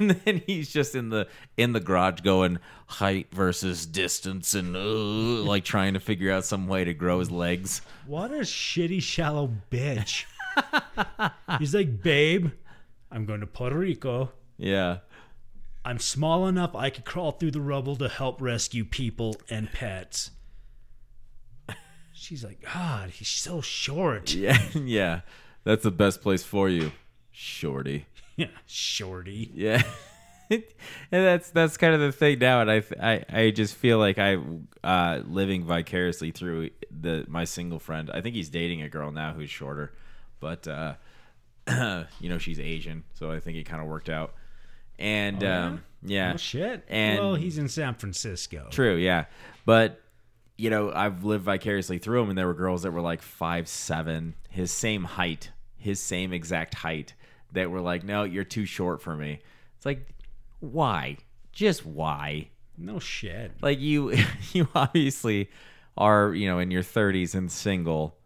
And 0.00 0.10
then 0.10 0.42
he's 0.44 0.72
just 0.72 0.96
in 0.96 1.10
the 1.10 1.28
in 1.56 1.72
the 1.72 1.78
garage 1.78 2.22
going 2.22 2.58
height 2.86 3.28
versus 3.32 3.86
distance, 3.86 4.54
and 4.54 4.74
uh, 4.74 4.80
like 4.80 5.62
trying 5.62 5.94
to 5.94 6.00
figure 6.00 6.32
out 6.32 6.44
some 6.44 6.66
way 6.66 6.82
to 6.82 6.94
grow 6.94 7.20
his 7.20 7.30
legs. 7.30 7.82
What 8.06 8.32
a 8.32 8.40
shitty, 8.40 9.00
shallow 9.02 9.52
bitch. 9.70 10.24
He's 11.60 11.74
like, 11.74 12.02
babe, 12.02 12.50
I'm 13.12 13.24
going 13.24 13.40
to 13.40 13.46
Puerto 13.46 13.78
Rico. 13.78 14.32
Yeah, 14.56 14.98
I'm 15.88 15.98
small 15.98 16.46
enough 16.46 16.74
I 16.74 16.90
could 16.90 17.06
crawl 17.06 17.32
through 17.32 17.52
the 17.52 17.62
rubble 17.62 17.96
to 17.96 18.10
help 18.10 18.42
rescue 18.42 18.84
people 18.84 19.36
and 19.48 19.72
pets. 19.72 20.32
She's 22.12 22.44
like, 22.44 22.60
God, 22.60 23.08
he's 23.08 23.28
so 23.28 23.62
short. 23.62 24.34
yeah, 24.34 24.60
yeah. 24.74 25.20
That's 25.64 25.84
the 25.84 25.90
best 25.90 26.20
place 26.20 26.44
for 26.44 26.68
you, 26.68 26.92
shorty. 27.32 28.04
Yeah, 28.36 28.46
shorty. 28.66 29.50
Yeah. 29.52 29.82
and 30.50 30.62
that's 31.10 31.50
that's 31.50 31.76
kind 31.76 31.92
of 31.92 31.98
the 31.98 32.12
thing 32.12 32.38
now, 32.38 32.60
and 32.60 32.70
I 32.70 32.82
I, 33.02 33.24
I 33.28 33.50
just 33.50 33.74
feel 33.74 33.98
like 33.98 34.16
I 34.16 34.36
uh, 34.84 35.22
living 35.26 35.64
vicariously 35.64 36.30
through 36.30 36.70
the 36.88 37.24
my 37.26 37.42
single 37.42 37.80
friend. 37.80 38.08
I 38.14 38.20
think 38.20 38.36
he's 38.36 38.48
dating 38.48 38.82
a 38.82 38.88
girl 38.88 39.10
now 39.10 39.32
who's 39.32 39.50
shorter, 39.50 39.92
but 40.38 40.68
uh, 40.68 40.94
you 42.20 42.28
know 42.28 42.38
she's 42.38 42.60
Asian, 42.60 43.02
so 43.14 43.32
I 43.32 43.40
think 43.40 43.56
it 43.56 43.64
kind 43.64 43.82
of 43.82 43.88
worked 43.88 44.08
out. 44.08 44.34
And 44.98 45.42
yeah? 45.42 45.66
um, 45.66 45.82
yeah, 46.02 46.32
Oh, 46.34 46.36
shit. 46.36 46.84
And 46.88 47.18
well, 47.20 47.34
he's 47.34 47.58
in 47.58 47.68
San 47.68 47.94
Francisco. 47.94 48.68
True, 48.70 48.96
yeah. 48.96 49.26
But 49.64 50.00
you 50.56 50.70
know, 50.70 50.92
I've 50.92 51.24
lived 51.24 51.44
vicariously 51.44 51.98
through 51.98 52.22
him, 52.22 52.30
and 52.30 52.38
there 52.38 52.46
were 52.46 52.54
girls 52.54 52.82
that 52.82 52.90
were 52.90 53.00
like 53.00 53.22
five 53.22 53.68
seven, 53.68 54.34
his 54.48 54.72
same 54.72 55.04
height, 55.04 55.50
his 55.76 56.00
same 56.00 56.32
exact 56.32 56.74
height, 56.74 57.14
that 57.52 57.70
were 57.70 57.80
like, 57.80 58.02
"No, 58.04 58.24
you're 58.24 58.44
too 58.44 58.64
short 58.64 59.00
for 59.00 59.16
me." 59.16 59.40
It's 59.76 59.86
like, 59.86 60.08
why? 60.60 61.18
Just 61.52 61.86
why? 61.86 62.48
No 62.76 62.98
shit. 62.98 63.52
Like 63.60 63.78
you, 63.78 64.16
you 64.52 64.68
obviously 64.74 65.50
are, 65.96 66.34
you 66.34 66.48
know, 66.48 66.58
in 66.58 66.70
your 66.70 66.82
30s 66.82 67.34
and 67.34 67.50
single. 67.50 68.16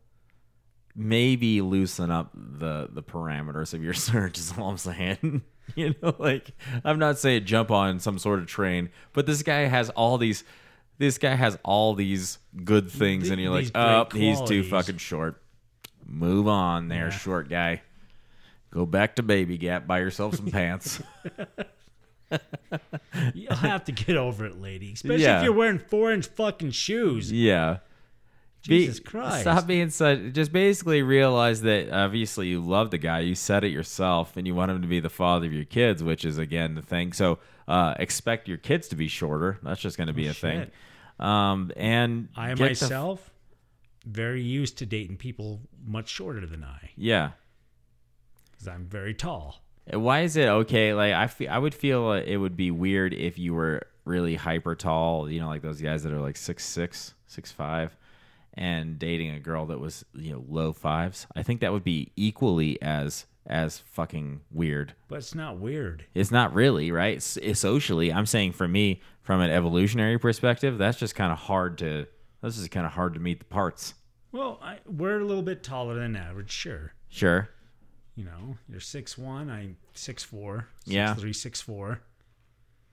Maybe 0.95 1.61
loosen 1.63 2.11
up 2.11 2.31
the 2.35 2.89
the 2.91 3.03
parameters 3.03 3.73
of 3.73 3.83
your 3.83 3.95
search. 4.09 4.39
Is 4.39 4.53
all 4.59 4.69
I'm 4.71 4.77
saying. 4.79 5.43
you 5.75 5.95
know, 6.03 6.15
like 6.19 6.51
I'm 6.85 6.99
not 6.99 7.19
saying 7.19 7.45
jump 7.45 7.71
on 7.71 8.01
some 8.01 8.19
sort 8.19 8.39
of 8.41 8.47
train, 8.47 8.91
but 9.13 9.27
this 9.27 9.43
guy 9.43 9.61
has 9.61 9.91
all 9.91 10.19
these. 10.19 10.45
This 10.99 11.19
guy 11.19 11.35
has 11.35 11.59
all 11.65 11.95
these 11.95 12.39
good 12.65 12.91
things, 12.91 13.31
and 13.31 13.41
you're 13.41 13.51
like, 13.51 13.73
great 13.73 13.83
oh, 13.83 14.07
he's 14.13 14.37
too 14.39 14.63
qualities." 14.63 14.71
fucking 14.71 14.99
short. 14.99 15.43
Move 16.07 16.47
on, 16.47 16.89
there, 16.89 17.11
short 17.11 17.49
guy. 17.49 17.83
Go 18.71 18.87
back 18.87 19.17
to 19.17 19.23
Baby 19.23 19.59
Gap. 19.59 19.87
Buy 19.87 19.99
yourself 20.01 20.37
some 20.37 20.47
pants. 20.47 21.03
You'll 23.35 23.55
have 23.55 23.85
to 23.85 23.93
get 23.93 24.17
over 24.17 24.47
it, 24.47 24.61
lady. 24.61 24.93
Especially 24.93 25.23
Yeah. 25.25 25.39
if 25.39 25.45
you're 25.45 25.53
wearing 25.53 25.79
four 25.79 26.13
inch 26.13 26.27
fucking 26.27 26.71
shoes. 26.71 27.31
Yeah. 27.31 27.79
Jesus 28.63 29.01
Be- 29.01 29.05
Christ. 29.05 29.43
Stop 29.43 29.67
being 29.67 29.91
such. 29.91 30.33
Just 30.33 30.53
basically 30.53 31.03
realize 31.03 31.63
that 31.63 31.91
obviously 31.91 32.49
you 32.49 32.61
love 32.61 32.91
the 32.91 32.99
guy. 32.99 33.21
You 33.21 33.35
said 33.35 33.65
it 33.65 33.71
yourself, 33.71 34.37
and 34.37 34.47
you 34.47 34.55
want 34.55 34.71
him 34.71 34.83
to 34.83 34.89
be 34.89 35.01
the 35.01 35.11
father 35.11 35.47
of 35.47 35.53
your 35.53 35.65
kids, 35.65 36.03
which 36.03 36.25
is 36.25 36.39
again 36.39 36.75
the 36.75 36.83
thing. 36.83 37.13
So 37.13 37.39
uh, 37.69 37.95
expect 37.99 38.49
your 38.49 38.59
kids 38.59 38.89
to 38.89 38.97
be 38.97 39.09
shorter. 39.09 39.59
That's 39.63 39.81
just 39.81 39.97
going 39.97 40.07
to 40.07 40.13
be 40.13 40.29
a 40.29 40.35
thing. 40.35 40.71
Um, 41.19 41.73
and 41.77 42.29
I 42.37 42.55
the- 42.55 42.65
myself, 42.65 43.31
very 44.05 44.43
used 44.43 44.79
to 44.79 44.87
dating 44.87 45.17
people 45.17 45.61
much 45.85 46.09
shorter 46.09 46.47
than 46.47 46.65
I 46.65 46.91
yeah. 46.97 47.33
because 48.53 48.69
I'm 48.69 48.87
very 48.87 49.15
tall. 49.15 49.57
Why 49.93 50.21
is 50.21 50.37
it 50.37 50.49
okay? 50.49 50.95
Like 50.95 51.13
I 51.13 51.27
feel, 51.27 51.51
I 51.51 51.59
would 51.59 51.75
feel 51.75 52.13
it 52.13 52.37
would 52.37 52.57
be 52.57 52.71
weird 52.71 53.13
if 53.13 53.39
you 53.39 53.55
were 53.55 53.83
really 54.05 54.37
hyper 54.37 54.75
tall. 54.75 55.29
You 55.29 55.41
know, 55.41 55.49
like 55.49 55.63
those 55.63 55.81
guys 55.81 56.03
that 56.05 56.13
are 56.13 56.21
like 56.21 56.37
six 56.37 56.65
six, 56.65 57.15
six 57.27 57.51
five, 57.51 57.97
and 58.55 58.99
dating 58.99 59.31
a 59.31 59.41
girl 59.41 59.67
that 59.67 59.81
was 59.81 60.05
you 60.15 60.33
know 60.33 60.45
low 60.49 60.73
fives. 60.73 61.27
I 61.37 61.43
think 61.43 61.61
that 61.61 61.73
would 61.73 61.85
be 61.85 62.13
equally 62.17 62.81
as 62.83 63.27
as 63.47 63.79
fucking 63.79 64.41
weird. 64.53 64.95
But 65.09 65.19
it's 65.19 65.35
not 65.35 65.59
weird. 65.59 66.05
It's 66.15 66.31
not 66.31 66.55
really 66.55 66.93
right. 66.93 67.17
S- 67.17 67.39
eh, 67.43 67.55
socially, 67.55 68.13
I'm 68.13 68.27
saying 68.27 68.53
for 68.53 68.69
me, 68.69 69.01
from 69.23 69.41
an 69.41 69.51
evolutionary 69.51 70.19
perspective, 70.19 70.79
that's 70.79 70.99
just 70.99 71.15
kind 71.17 71.33
of 71.33 71.39
hard 71.39 71.79
to. 71.79 72.07
This 72.41 72.59
is 72.59 72.69
kind 72.69 72.87
of 72.87 72.93
hard 72.93 73.15
to 73.15 73.21
meet 73.21 73.39
the 73.41 73.45
parts. 73.45 73.95
Well, 74.33 74.59
I, 74.63 74.79
we're 74.87 75.21
a 75.21 75.25
little 75.25 75.43
bit 75.43 75.63
taller 75.63 75.95
than 75.95 76.17
average, 76.17 76.51
sure. 76.51 76.95
Sure. 77.09 77.49
You 78.15 78.25
know, 78.25 78.57
you're 78.69 78.81
six 78.81 79.17
one, 79.19 79.51
I'm 79.51 79.77
six 79.95 80.23
four, 80.23 80.69
six 80.85 80.95
Yeah. 80.95 81.15
three, 81.15 81.33
six 81.33 81.61
four. 81.61 82.01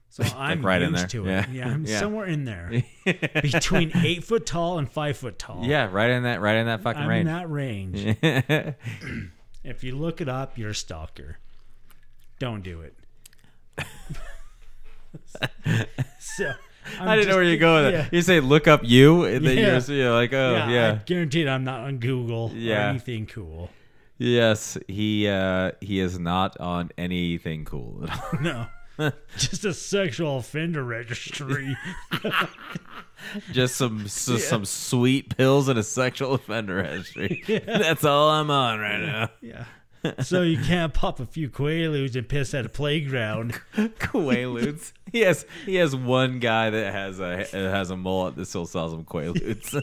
So 0.10 0.24
I'm 0.38 0.66
right 0.66 0.82
in 0.82 0.94
there. 0.94 1.08
to 1.08 1.26
it. 1.28 1.30
Yeah. 1.30 1.46
Yeah, 1.52 1.68
I'm 1.74 1.86
Yeah. 1.86 2.00
somewhere 2.00 2.26
in 2.26 2.46
there 2.46 2.84
between 3.42 3.92
eight 3.96 4.24
foot 4.24 4.46
tall 4.46 4.80
and 4.80 4.92
five 4.92 5.18
foot 5.18 5.38
tall. 5.40 5.64
Yeah, 5.66 5.88
right 5.92 6.10
in 6.10 6.24
that 6.24 6.42
right 6.42 6.56
in 6.58 6.66
that 6.68 6.82
fucking 6.82 7.02
I'm 7.04 7.12
in 7.12 7.28
range. 7.28 8.20
that 8.22 8.26
range. 8.26 8.76
If 9.64 9.84
you 9.84 9.96
look 9.96 10.20
it 10.22 10.30
up, 10.30 10.58
you're 10.58 10.72
a 10.72 10.76
stalker. 10.76 11.38
Don't 12.40 12.64
do 12.64 12.82
it. 12.82 12.96
so 16.20 16.54
I'm 17.00 17.08
I 17.08 17.16
didn't 17.16 17.30
know 17.30 17.36
where 17.36 17.44
you're 17.44 17.58
going. 17.58 17.86
with 17.86 17.94
Yeah. 17.94 18.08
You 18.12 18.22
say 18.22 18.40
look 18.40 18.68
up 18.68 18.82
you, 18.84 19.26
and 19.26 19.46
then 19.46 19.58
Yeah. 19.58 19.80
you're, 19.86 19.96
you're 19.98 20.14
like, 20.14 20.34
oh 20.34 20.54
yeah, 20.54 20.70
yeah, 20.70 20.92
I 20.94 21.04
guarantee 21.06 21.48
I'm 21.48 21.64
not 21.64 21.82
on 21.82 21.98
Google 21.98 22.52
Yeah. 22.56 22.88
or 22.88 22.90
anything 22.90 23.26
cool. 23.28 23.70
yes. 24.18 24.78
He 24.88 25.28
uh, 25.28 25.72
he 25.82 26.00
is 26.00 26.18
not 26.20 26.60
on 26.60 26.90
anything 26.98 27.66
cool 27.66 28.06
at 28.08 28.12
all. 28.34 28.40
No. 28.42 28.66
Just 29.38 29.66
a 29.66 29.74
sexual 29.74 30.38
offender 30.38 30.84
registry. 30.84 31.78
Just 33.52 33.76
some 33.76 34.06
s 34.06 34.30
some 34.46 34.66
sweet 34.66 35.36
pills 35.38 35.68
and 35.68 35.78
a 35.78 35.84
sexual 35.84 36.34
offender 36.34 36.78
registry. 36.78 37.44
That's 37.66 38.04
all 38.04 38.30
I'm 38.30 38.50
on 38.50 38.80
right 38.80 39.00
now. 39.00 39.30
yeah. 39.42 39.66
So 40.22 40.44
you 40.44 40.58
can't 40.58 40.94
pop 40.94 41.20
a 41.20 41.26
few 41.26 41.50
Quaaludes 41.50 42.16
and 42.16 42.28
piss 42.28 42.54
at 42.54 42.66
a 42.66 42.70
playground. 42.70 43.60
Quaaludes. 43.76 44.94
He 45.12 45.20
has 45.22 45.46
he 45.66 45.76
has 45.76 45.94
one 45.96 46.40
guy 46.40 46.70
that 46.70 46.94
has 46.94 47.20
a 47.20 47.46
has 47.52 47.92
a 47.92 47.98
mullet 47.98 48.36
that 48.36 48.46
still 48.46 48.66
sells 48.66 48.94
him 48.94 49.04
Quaaludes. 49.04 49.82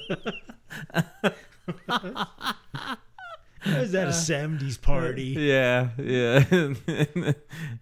I 3.66 3.80
was 3.80 3.94
at 3.94 4.06
a 4.06 4.10
uh, 4.10 4.12
70s 4.12 4.80
party. 4.80 5.34
yeah, 5.38 5.88
yeah. 5.98 6.44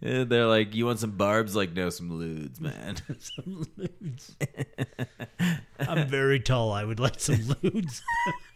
And 0.03 0.29
They're 0.31 0.47
like, 0.47 0.75
you 0.75 0.87
want 0.87 0.99
some 1.01 1.13
barbs? 1.13 1.55
Like, 1.55 1.73
no, 1.73 1.91
some 1.91 2.11
ludes, 2.11 2.61
man. 2.61 2.97
Some 3.21 3.67
lewds. 3.77 4.37
I'm 5.79 6.09
very 6.09 6.41
tall. 6.41 6.73
I 6.73 6.85
would 6.85 7.01
like 7.01 7.21
some 7.21 7.41
lewds. 7.63 8.03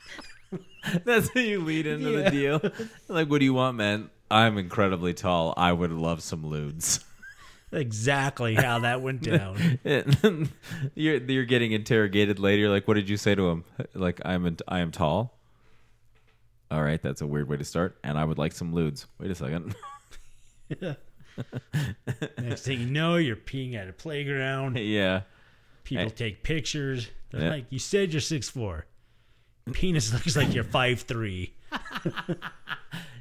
That's 1.04 1.28
how 1.34 1.40
you 1.40 1.62
lead 1.62 1.86
into 1.86 2.10
Yeah. 2.10 2.22
the 2.22 2.30
deal. 2.30 2.60
Like, 3.08 3.28
what 3.28 3.38
do 3.40 3.44
you 3.44 3.54
want, 3.54 3.76
man? 3.76 4.10
I'm 4.30 4.56
incredibly 4.58 5.14
tall. 5.14 5.54
I 5.56 5.72
would 5.72 5.92
love 5.92 6.22
some 6.22 6.42
ludes. 6.44 7.04
exactly 7.72 8.54
how 8.54 8.78
that 8.80 9.02
went 9.02 9.22
down. 9.22 9.78
you're 10.94 11.16
you're 11.16 11.44
getting 11.44 11.72
interrogated 11.72 12.38
later. 12.38 12.60
You're 12.62 12.70
like, 12.70 12.88
what 12.88 12.94
did 12.94 13.08
you 13.10 13.16
say 13.16 13.34
to 13.34 13.48
him? 13.50 13.64
Like, 13.94 14.20
I'm 14.24 14.46
a, 14.46 14.52
I 14.66 14.80
am 14.80 14.90
tall. 14.90 15.37
All 16.70 16.82
right, 16.82 17.00
that's 17.02 17.20
a 17.22 17.26
weird 17.26 17.48
way 17.48 17.56
to 17.56 17.64
start. 17.64 17.98
And 18.04 18.18
I 18.18 18.24
would 18.24 18.38
like 18.38 18.52
some 18.52 18.72
ludes. 18.74 19.06
Wait 19.18 19.30
a 19.30 19.34
second. 19.34 19.74
Next 22.38 22.62
thing 22.62 22.80
you 22.80 22.86
know, 22.86 23.16
you're 23.16 23.36
peeing 23.36 23.74
at 23.74 23.88
a 23.88 23.92
playground. 23.92 24.76
yeah. 24.78 25.22
People 25.84 26.10
take 26.10 26.42
pictures. 26.42 27.08
They're 27.30 27.42
Yeah. 27.42 27.50
like, 27.50 27.66
"You 27.70 27.78
said 27.78 28.12
you're 28.12 28.20
six 28.20 28.48
four. 28.50 28.86
Penis 29.72 30.12
looks 30.14 30.36
like 30.36 30.52
you're 30.54 30.64
five 30.64 31.00
three. 31.02 31.54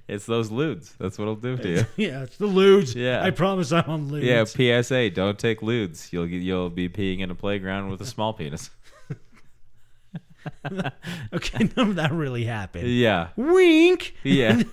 It's 0.08 0.26
those 0.26 0.50
ludes. 0.50 0.94
That's 0.98 1.18
what'll 1.18 1.36
do 1.36 1.58
to 1.58 1.70
you. 1.70 1.86
Yeah, 1.98 2.24
it's 2.24 2.38
the 2.38 2.46
lewds. 2.46 2.96
Yeah. 2.96 3.22
I 3.24 3.32
promise 3.32 3.74
I'm 3.74 3.90
on 3.90 4.08
lewds. 4.10 4.26
Yeah, 4.58 4.82
PSA, 4.82 5.10
don't 5.10 5.38
take 5.38 5.60
ludes. 5.62 6.12
You'll 6.14 6.28
you'll 6.28 6.70
be 6.70 6.88
peeing 6.90 7.20
in 7.20 7.30
a 7.32 7.36
playground 7.36 7.90
with 7.90 8.00
a 8.02 8.06
small 8.06 8.34
penis. 8.34 8.70
Okay, 11.34 11.70
none 11.78 11.90
of 11.90 11.96
that 11.96 12.12
really 12.12 12.46
happened. 12.46 12.88
Yeah. 12.88 13.30
Wink. 13.36 14.16
Yeah. 14.24 14.64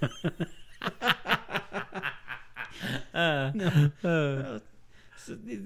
Uh, 3.14 3.50
uh. 4.04 4.58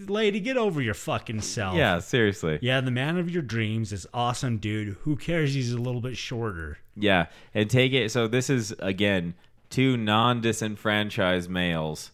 Lady, 0.07 0.39
get 0.39 0.57
over 0.57 0.81
your 0.81 0.95
fucking 0.95 1.41
self. 1.41 1.75
yeah, 1.77 1.99
seriously. 1.99 2.59
Yeah, 2.63 2.81
the 2.81 2.93
man 2.93 3.19
of 3.19 3.29
your 3.29 3.43
dreams 3.43 3.93
is 3.93 4.07
awesome, 4.15 4.59
dude. 4.59 4.99
Who 5.01 5.17
cares 5.17 5.55
he's 5.55 5.73
a 5.73 5.79
little 5.79 6.01
bit 6.01 6.17
shorter? 6.17 6.79
Yeah, 6.95 7.27
and 7.55 7.69
take 7.69 7.93
it. 7.93 8.13
So 8.13 8.29
this 8.29 8.49
is 8.51 8.73
again 8.79 9.35
two 9.71 9.97
non-disenfranchised 9.97 11.51
males 11.51 12.13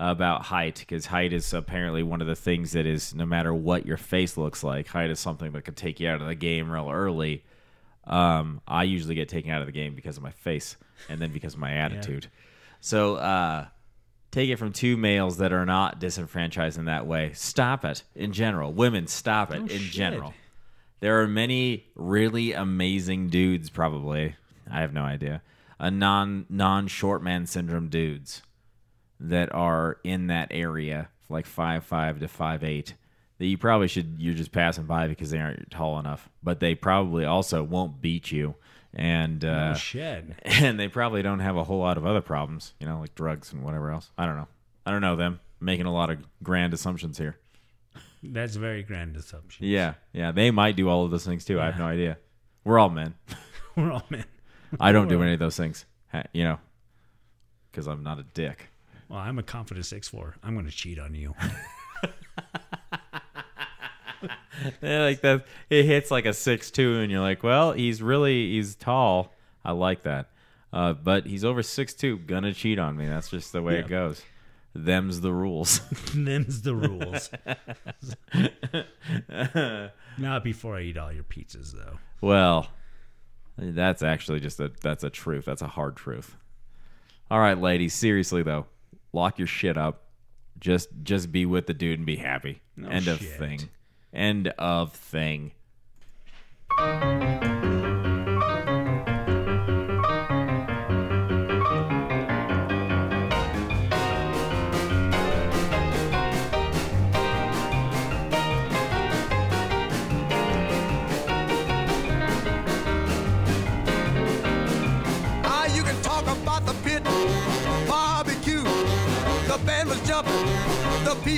about 0.00 0.42
height 0.46 0.76
because 0.78 1.04
height 1.06 1.32
is 1.32 1.52
apparently 1.52 2.02
one 2.02 2.22
of 2.22 2.26
the 2.26 2.34
things 2.34 2.72
that 2.72 2.86
is 2.86 3.14
no 3.14 3.26
matter 3.26 3.52
what 3.52 3.84
your 3.84 3.98
face 3.98 4.36
looks 4.38 4.64
like, 4.64 4.88
height 4.88 5.10
is 5.10 5.20
something 5.20 5.52
that 5.52 5.62
could 5.66 5.76
take 5.76 6.00
you 6.00 6.08
out 6.08 6.22
of 6.22 6.26
the 6.26 6.34
game 6.34 6.70
real 6.70 6.88
early. 6.90 7.44
Um, 8.04 8.62
I 8.66 8.84
usually 8.84 9.14
get 9.14 9.28
taken 9.28 9.50
out 9.50 9.60
of 9.60 9.66
the 9.66 9.72
game 9.72 9.94
because 9.94 10.16
of 10.16 10.22
my 10.22 10.30
face 10.32 10.76
and 11.10 11.20
then 11.20 11.32
because 11.32 11.52
of 11.52 11.60
my 11.60 11.72
attitude. 11.74 12.28
So 12.80 13.16
uh, 13.16 13.66
take 14.30 14.48
it 14.48 14.56
from 14.56 14.72
two 14.72 14.96
males 14.96 15.36
that 15.36 15.52
are 15.52 15.66
not 15.66 16.00
disenfranchised 16.00 16.78
in 16.78 16.86
that 16.86 17.06
way. 17.06 17.32
Stop 17.34 17.84
it 17.84 18.02
in 18.14 18.32
general. 18.32 18.72
Women, 18.72 19.06
stop 19.06 19.52
it 19.52 19.58
Oh, 19.60 19.62
in 19.64 19.68
shit. 19.68 19.92
general. 19.92 20.32
There 21.00 21.20
are 21.20 21.28
many 21.28 21.84
really 21.94 22.54
amazing 22.54 23.28
dudes, 23.28 23.68
probably. 23.68 24.34
I 24.70 24.80
have 24.80 24.94
no 24.94 25.02
idea. 25.02 25.42
A 25.78 25.90
non 25.90 26.46
non 26.48 26.88
short 26.88 27.22
man 27.22 27.46
syndrome 27.46 27.88
dudes 27.88 28.42
that 29.20 29.54
are 29.54 29.98
in 30.02 30.28
that 30.28 30.48
area, 30.50 31.08
like 31.28 31.46
five 31.46 31.84
five 31.84 32.20
to 32.20 32.28
five 32.28 32.64
eight, 32.64 32.94
that 33.38 33.46
you 33.46 33.58
probably 33.58 33.88
should 33.88 34.16
you're 34.18 34.34
just 34.34 34.52
passing 34.52 34.84
by 34.84 35.06
because 35.06 35.30
they 35.30 35.38
aren't 35.38 35.70
tall 35.70 35.98
enough. 35.98 36.28
But 36.42 36.60
they 36.60 36.74
probably 36.74 37.24
also 37.24 37.62
won't 37.62 38.00
beat 38.00 38.32
you, 38.32 38.54
and 38.94 39.44
uh, 39.44 39.72
oh 39.74 39.78
shit. 39.78 40.24
and 40.42 40.80
they 40.80 40.88
probably 40.88 41.22
don't 41.22 41.40
have 41.40 41.56
a 41.56 41.64
whole 41.64 41.78
lot 41.78 41.96
of 41.96 42.06
other 42.06 42.20
problems, 42.20 42.74
you 42.80 42.86
know, 42.86 43.00
like 43.00 43.14
drugs 43.14 43.52
and 43.52 43.62
whatever 43.62 43.90
else. 43.90 44.10
I 44.16 44.26
don't 44.26 44.36
know. 44.36 44.48
I 44.86 44.90
don't 44.90 45.02
know 45.02 45.16
them. 45.16 45.40
Making 45.60 45.86
a 45.86 45.92
lot 45.92 46.08
of 46.08 46.18
grand 46.42 46.72
assumptions 46.72 47.18
here. 47.18 47.36
That's 48.22 48.56
very 48.56 48.82
grand 48.82 49.16
assumption. 49.16 49.66
Yeah, 49.66 49.94
yeah, 50.12 50.32
they 50.32 50.50
might 50.50 50.76
do 50.76 50.88
all 50.88 51.04
of 51.04 51.10
those 51.10 51.24
things 51.24 51.44
too. 51.44 51.60
I 51.60 51.66
have 51.66 51.78
no 51.78 51.86
idea. 51.86 52.18
We're 52.64 52.78
all 52.78 52.90
men. 52.90 53.14
We're 53.76 53.92
all 53.92 54.04
men. 54.10 54.24
I 54.78 54.92
don't 54.92 55.08
do 55.08 55.22
any 55.22 55.32
of 55.32 55.38
those 55.38 55.56
things, 55.56 55.84
you 56.32 56.44
know, 56.44 56.58
because 57.70 57.86
I'm 57.86 58.02
not 58.02 58.18
a 58.18 58.22
dick. 58.22 58.69
Well, 59.10 59.18
I'm 59.18 59.38
a 59.38 59.42
confident 59.42 59.84
six 59.84 60.08
four. 60.08 60.36
I'm 60.42 60.54
going 60.54 60.66
to 60.66 60.72
cheat 60.72 60.98
on 60.98 61.14
you. 61.14 61.34
Yeah, 64.82 65.04
like 65.04 65.22
that, 65.22 65.46
it 65.70 65.86
hits 65.86 66.10
like 66.10 66.26
a 66.26 66.34
six 66.34 66.70
two, 66.70 66.98
and 66.98 67.10
you're 67.10 67.20
like, 67.22 67.42
well, 67.42 67.72
he's 67.72 68.02
really 68.02 68.50
he's 68.52 68.74
tall. 68.74 69.32
I 69.64 69.72
like 69.72 70.02
that, 70.02 70.28
uh, 70.72 70.92
but 70.92 71.24
he's 71.26 71.44
over 71.46 71.62
six 71.62 71.94
two. 71.94 72.18
Gonna 72.18 72.52
cheat 72.52 72.78
on 72.78 72.96
me. 72.96 73.06
That's 73.06 73.30
just 73.30 73.52
the 73.52 73.62
way 73.62 73.78
it 73.78 73.88
goes. 73.88 74.22
Them's 74.74 75.22
the 75.22 75.32
rules. 75.32 75.78
Them's 76.14 76.62
the 76.62 76.74
rules. 76.74 77.30
Not 80.18 80.44
before 80.44 80.76
I 80.76 80.82
eat 80.82 80.98
all 80.98 81.12
your 81.12 81.24
pizzas, 81.24 81.72
though. 81.72 81.98
Well, 82.20 82.68
that's 83.56 84.02
actually 84.02 84.40
just 84.40 84.60
a 84.60 84.70
that's 84.82 85.04
a 85.04 85.10
truth. 85.10 85.46
That's 85.46 85.62
a 85.62 85.68
hard 85.68 85.96
truth. 85.96 86.36
All 87.30 87.40
right, 87.40 87.58
ladies, 87.58 87.94
seriously 87.94 88.42
though, 88.42 88.66
lock 89.12 89.38
your 89.38 89.46
shit 89.46 89.76
up. 89.76 90.04
Just 90.58 90.88
just 91.02 91.32
be 91.32 91.46
with 91.46 91.66
the 91.66 91.74
dude 91.74 91.98
and 91.98 92.06
be 92.06 92.16
happy. 92.16 92.60
No 92.76 92.88
End 92.88 93.08
of 93.08 93.20
thing. 93.20 93.68
End 94.12 94.48
of 94.58 94.92
thing. 94.92 95.52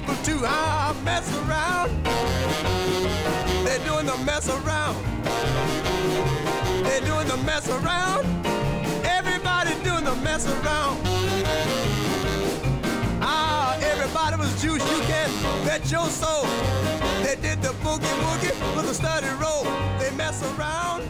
People 0.03 0.25
too. 0.25 0.41
Ah, 0.45 0.95
mess 1.05 1.29
around. 1.39 1.91
They're 3.65 3.85
doing 3.87 4.07
the 4.07 4.17
mess 4.25 4.49
around. 4.49 4.97
They're 6.85 7.01
doing 7.01 7.29
the 7.29 7.37
mess 7.39 7.69
around. 7.69 8.27
Everybody 9.05 9.75
doing 9.83 10.05
the 10.05 10.17
mess 10.17 10.47
around. 10.47 10.99
Ah, 13.23 13.79
everybody 13.81 14.37
was 14.37 14.51
juice. 14.61 14.83
You 14.91 15.01
can 15.07 15.31
bet 15.65 15.91
your 15.91 16.09
soul. 16.09 16.45
They 17.23 17.37
did 17.41 17.63
the 17.63 17.75
boogie 17.85 18.17
woogie 18.25 18.77
with 18.77 18.91
a 18.91 18.95
study 18.95 19.29
roll. 19.41 19.65
They 19.99 20.11
mess 20.17 20.43
around. 20.55 21.03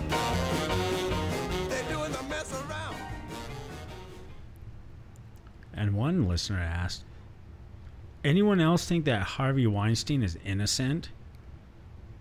They're 1.68 1.88
doing 1.88 2.12
the 2.12 2.22
mess 2.28 2.52
around. 2.52 2.96
And 5.74 5.94
one 5.94 6.28
listener 6.28 6.58
asked, 6.58 7.04
anyone 8.24 8.60
else 8.60 8.86
think 8.86 9.04
that 9.04 9.22
Harvey 9.22 9.66
Weinstein 9.66 10.22
is 10.22 10.38
innocent? 10.44 11.10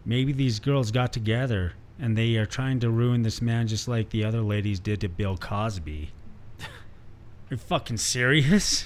Maybe 0.05 0.33
these 0.33 0.59
girls 0.59 0.91
got 0.91 1.13
together 1.13 1.73
and 1.99 2.17
they 2.17 2.35
are 2.37 2.45
trying 2.45 2.79
to 2.79 2.89
ruin 2.89 3.21
this 3.21 3.41
man 3.41 3.67
just 3.67 3.87
like 3.87 4.09
the 4.09 4.23
other 4.23 4.41
ladies 4.41 4.79
did 4.79 5.01
to 5.01 5.09
Bill 5.09 5.37
Cosby. 5.37 6.09
Are 6.59 6.65
you 7.51 7.57
fucking 7.57 7.97
serious? 7.97 8.85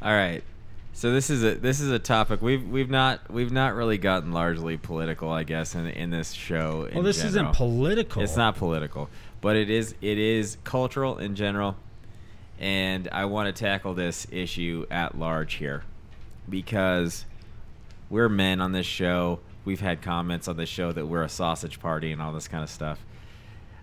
All 0.00 0.12
right. 0.12 0.44
So 0.92 1.10
this 1.12 1.28
is 1.28 1.42
a 1.42 1.56
this 1.56 1.80
is 1.80 1.90
a 1.90 1.98
topic 1.98 2.40
we've 2.40 2.64
we've 2.68 2.88
not 2.88 3.28
we've 3.28 3.50
not 3.50 3.74
really 3.74 3.98
gotten 3.98 4.30
largely 4.30 4.76
political, 4.76 5.28
I 5.28 5.42
guess, 5.42 5.74
in 5.74 5.86
in 5.88 6.10
this 6.10 6.30
show. 6.30 6.84
in 6.84 6.94
Well, 6.94 7.02
this 7.02 7.16
general. 7.16 7.30
isn't 7.30 7.56
political. 7.56 8.22
It's 8.22 8.36
not 8.36 8.54
political, 8.54 9.10
but 9.40 9.56
it 9.56 9.70
is 9.70 9.96
it 10.00 10.18
is 10.18 10.56
cultural 10.62 11.18
in 11.18 11.34
general, 11.34 11.74
and 12.60 13.08
I 13.10 13.24
want 13.24 13.48
to 13.54 13.60
tackle 13.64 13.94
this 13.94 14.28
issue 14.30 14.86
at 14.88 15.18
large 15.18 15.54
here 15.54 15.82
because 16.48 17.24
we're 18.10 18.28
men 18.28 18.60
on 18.60 18.72
this 18.72 18.86
show. 18.86 19.40
We've 19.64 19.80
had 19.80 20.02
comments 20.02 20.48
on 20.48 20.56
this 20.56 20.68
show 20.68 20.92
that 20.92 21.06
we're 21.06 21.22
a 21.22 21.28
sausage 21.28 21.80
party 21.80 22.12
and 22.12 22.20
all 22.20 22.32
this 22.32 22.48
kind 22.48 22.62
of 22.62 22.70
stuff. 22.70 23.04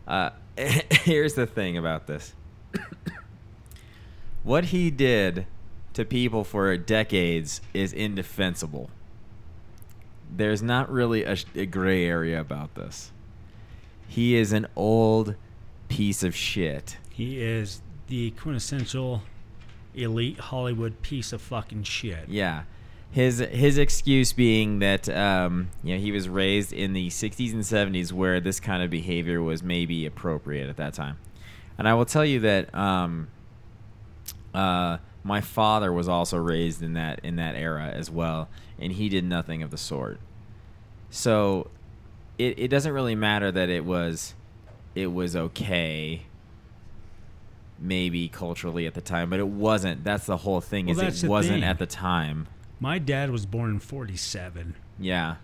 Uh, 0.07 0.31
here's 0.57 1.33
the 1.33 1.47
thing 1.47 1.77
about 1.77 2.07
this: 2.07 2.33
what 4.43 4.65
he 4.65 4.91
did 4.91 5.47
to 5.93 6.05
people 6.05 6.43
for 6.43 6.75
decades 6.77 7.61
is 7.73 7.93
indefensible. 7.93 8.89
There's 10.33 10.63
not 10.63 10.89
really 10.89 11.23
a, 11.23 11.35
a 11.55 11.65
gray 11.65 12.05
area 12.05 12.39
about 12.39 12.75
this. 12.75 13.11
He 14.07 14.35
is 14.35 14.53
an 14.53 14.67
old 14.75 15.35
piece 15.89 16.23
of 16.23 16.35
shit. 16.35 16.97
He 17.09 17.41
is 17.41 17.81
the 18.07 18.31
quintessential 18.31 19.23
elite 19.95 20.39
Hollywood 20.39 21.01
piece 21.01 21.33
of 21.33 21.41
fucking 21.41 21.83
shit. 21.83 22.27
Yeah. 22.27 22.63
His 23.11 23.39
his 23.39 23.77
excuse 23.77 24.31
being 24.31 24.79
that 24.79 25.09
um, 25.09 25.69
you 25.83 25.95
know 25.95 26.01
he 26.01 26.11
was 26.11 26.29
raised 26.29 26.71
in 26.71 26.93
the 26.93 27.09
60s 27.09 27.51
and 27.51 27.61
70s 27.61 28.13
where 28.13 28.39
this 28.39 28.59
kind 28.61 28.81
of 28.81 28.89
behavior 28.89 29.41
was 29.41 29.61
maybe 29.61 30.05
appropriate 30.05 30.69
at 30.69 30.77
that 30.77 30.93
time. 30.93 31.17
And 31.77 31.89
I 31.89 31.93
will 31.93 32.05
tell 32.05 32.23
you 32.23 32.39
that 32.41 32.73
um, 32.73 33.27
uh, 34.53 34.97
my 35.23 35.41
father 35.41 35.91
was 35.91 36.07
also 36.07 36.37
raised 36.37 36.81
in 36.81 36.93
that 36.93 37.19
in 37.23 37.35
that 37.35 37.55
era 37.55 37.87
as 37.87 38.09
well, 38.09 38.47
and 38.79 38.93
he 38.93 39.09
did 39.09 39.25
nothing 39.25 39.61
of 39.61 39.71
the 39.71 39.77
sort. 39.77 40.19
So 41.09 41.69
it 42.37 42.57
it 42.57 42.67
doesn't 42.69 42.93
really 42.93 43.15
matter 43.15 43.51
that 43.51 43.69
it 43.69 43.83
was 43.83 44.35
it 44.95 45.07
was 45.07 45.35
okay 45.35 46.27
maybe 47.81 48.27
culturally 48.29 48.85
at 48.85 48.93
the 48.93 49.01
time, 49.01 49.29
but 49.29 49.39
it 49.39 49.47
wasn't. 49.47 50.03
That's 50.03 50.25
the 50.25 50.37
whole 50.37 50.61
thing 50.61 50.85
Well, 50.87 50.99
is 51.01 51.23
it 51.23 51.27
wasn't 51.27 51.55
thing. 51.61 51.63
at 51.63 51.79
the 51.79 51.85
time. 51.87 52.47
My 52.79 52.99
dad 52.99 53.29
was 53.31 53.45
born 53.45 53.71
in 53.71 53.79
47. 53.79 54.75
Yeah. 54.99 55.35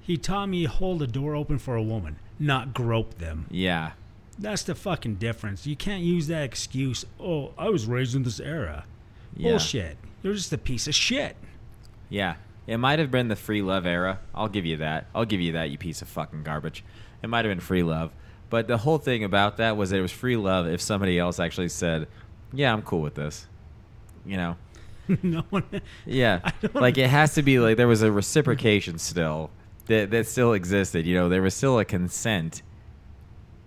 He 0.00 0.16
taught 0.16 0.46
me 0.48 0.64
hold 0.64 1.00
a 1.02 1.06
door 1.06 1.34
open 1.34 1.58
for 1.58 1.76
a 1.76 1.82
woman, 1.82 2.18
not 2.38 2.74
grope 2.74 3.18
them. 3.18 3.46
Yeah. 3.50 3.92
That's 4.38 4.62
the 4.64 4.74
fucking 4.74 5.16
difference. 5.16 5.66
You 5.66 5.76
can't 5.76 6.02
use 6.02 6.26
that 6.26 6.42
excuse, 6.42 7.04
oh, 7.20 7.52
I 7.56 7.68
was 7.68 7.86
raised 7.86 8.14
in 8.16 8.22
this 8.24 8.40
era. 8.40 8.84
Yeah. 9.36 9.50
Bullshit. 9.50 9.96
You're 10.22 10.34
just 10.34 10.52
a 10.52 10.58
piece 10.58 10.88
of 10.88 10.94
shit. 10.94 11.36
Yeah. 12.08 12.34
It 12.66 12.76
might 12.78 12.98
have 12.98 13.10
been 13.10 13.28
the 13.28 13.36
free 13.36 13.62
love 13.62 13.86
era. 13.86 14.20
I'll 14.34 14.48
give 14.48 14.64
you 14.66 14.76
that. 14.78 15.06
I'll 15.14 15.24
give 15.24 15.40
you 15.40 15.52
that, 15.52 15.70
you 15.70 15.78
piece 15.78 16.00
of 16.02 16.08
fucking 16.08 16.42
garbage. 16.44 16.84
It 17.22 17.28
might 17.28 17.44
have 17.44 17.50
been 17.50 17.60
free 17.60 17.82
love. 17.82 18.12
But 18.52 18.68
the 18.68 18.76
whole 18.76 18.98
thing 18.98 19.24
about 19.24 19.56
that 19.56 19.78
was 19.78 19.88
that 19.88 19.96
it 19.96 20.02
was 20.02 20.12
free 20.12 20.36
love 20.36 20.66
if 20.66 20.82
somebody 20.82 21.18
else 21.18 21.40
actually 21.40 21.70
said, 21.70 22.06
Yeah, 22.52 22.70
I'm 22.70 22.82
cool 22.82 23.00
with 23.00 23.14
this. 23.14 23.46
You 24.26 24.36
know? 24.36 24.56
no 25.22 25.40
one. 25.48 25.64
Yeah. 26.04 26.50
Like 26.74 26.98
it 26.98 27.08
has 27.08 27.32
to 27.36 27.42
be 27.42 27.58
like 27.58 27.78
there 27.78 27.88
was 27.88 28.02
a 28.02 28.12
reciprocation 28.12 28.98
still 28.98 29.50
that 29.86 30.10
that 30.10 30.26
still 30.26 30.52
existed. 30.52 31.06
You 31.06 31.14
know, 31.14 31.30
there 31.30 31.40
was 31.40 31.54
still 31.54 31.78
a 31.78 31.86
consent. 31.86 32.60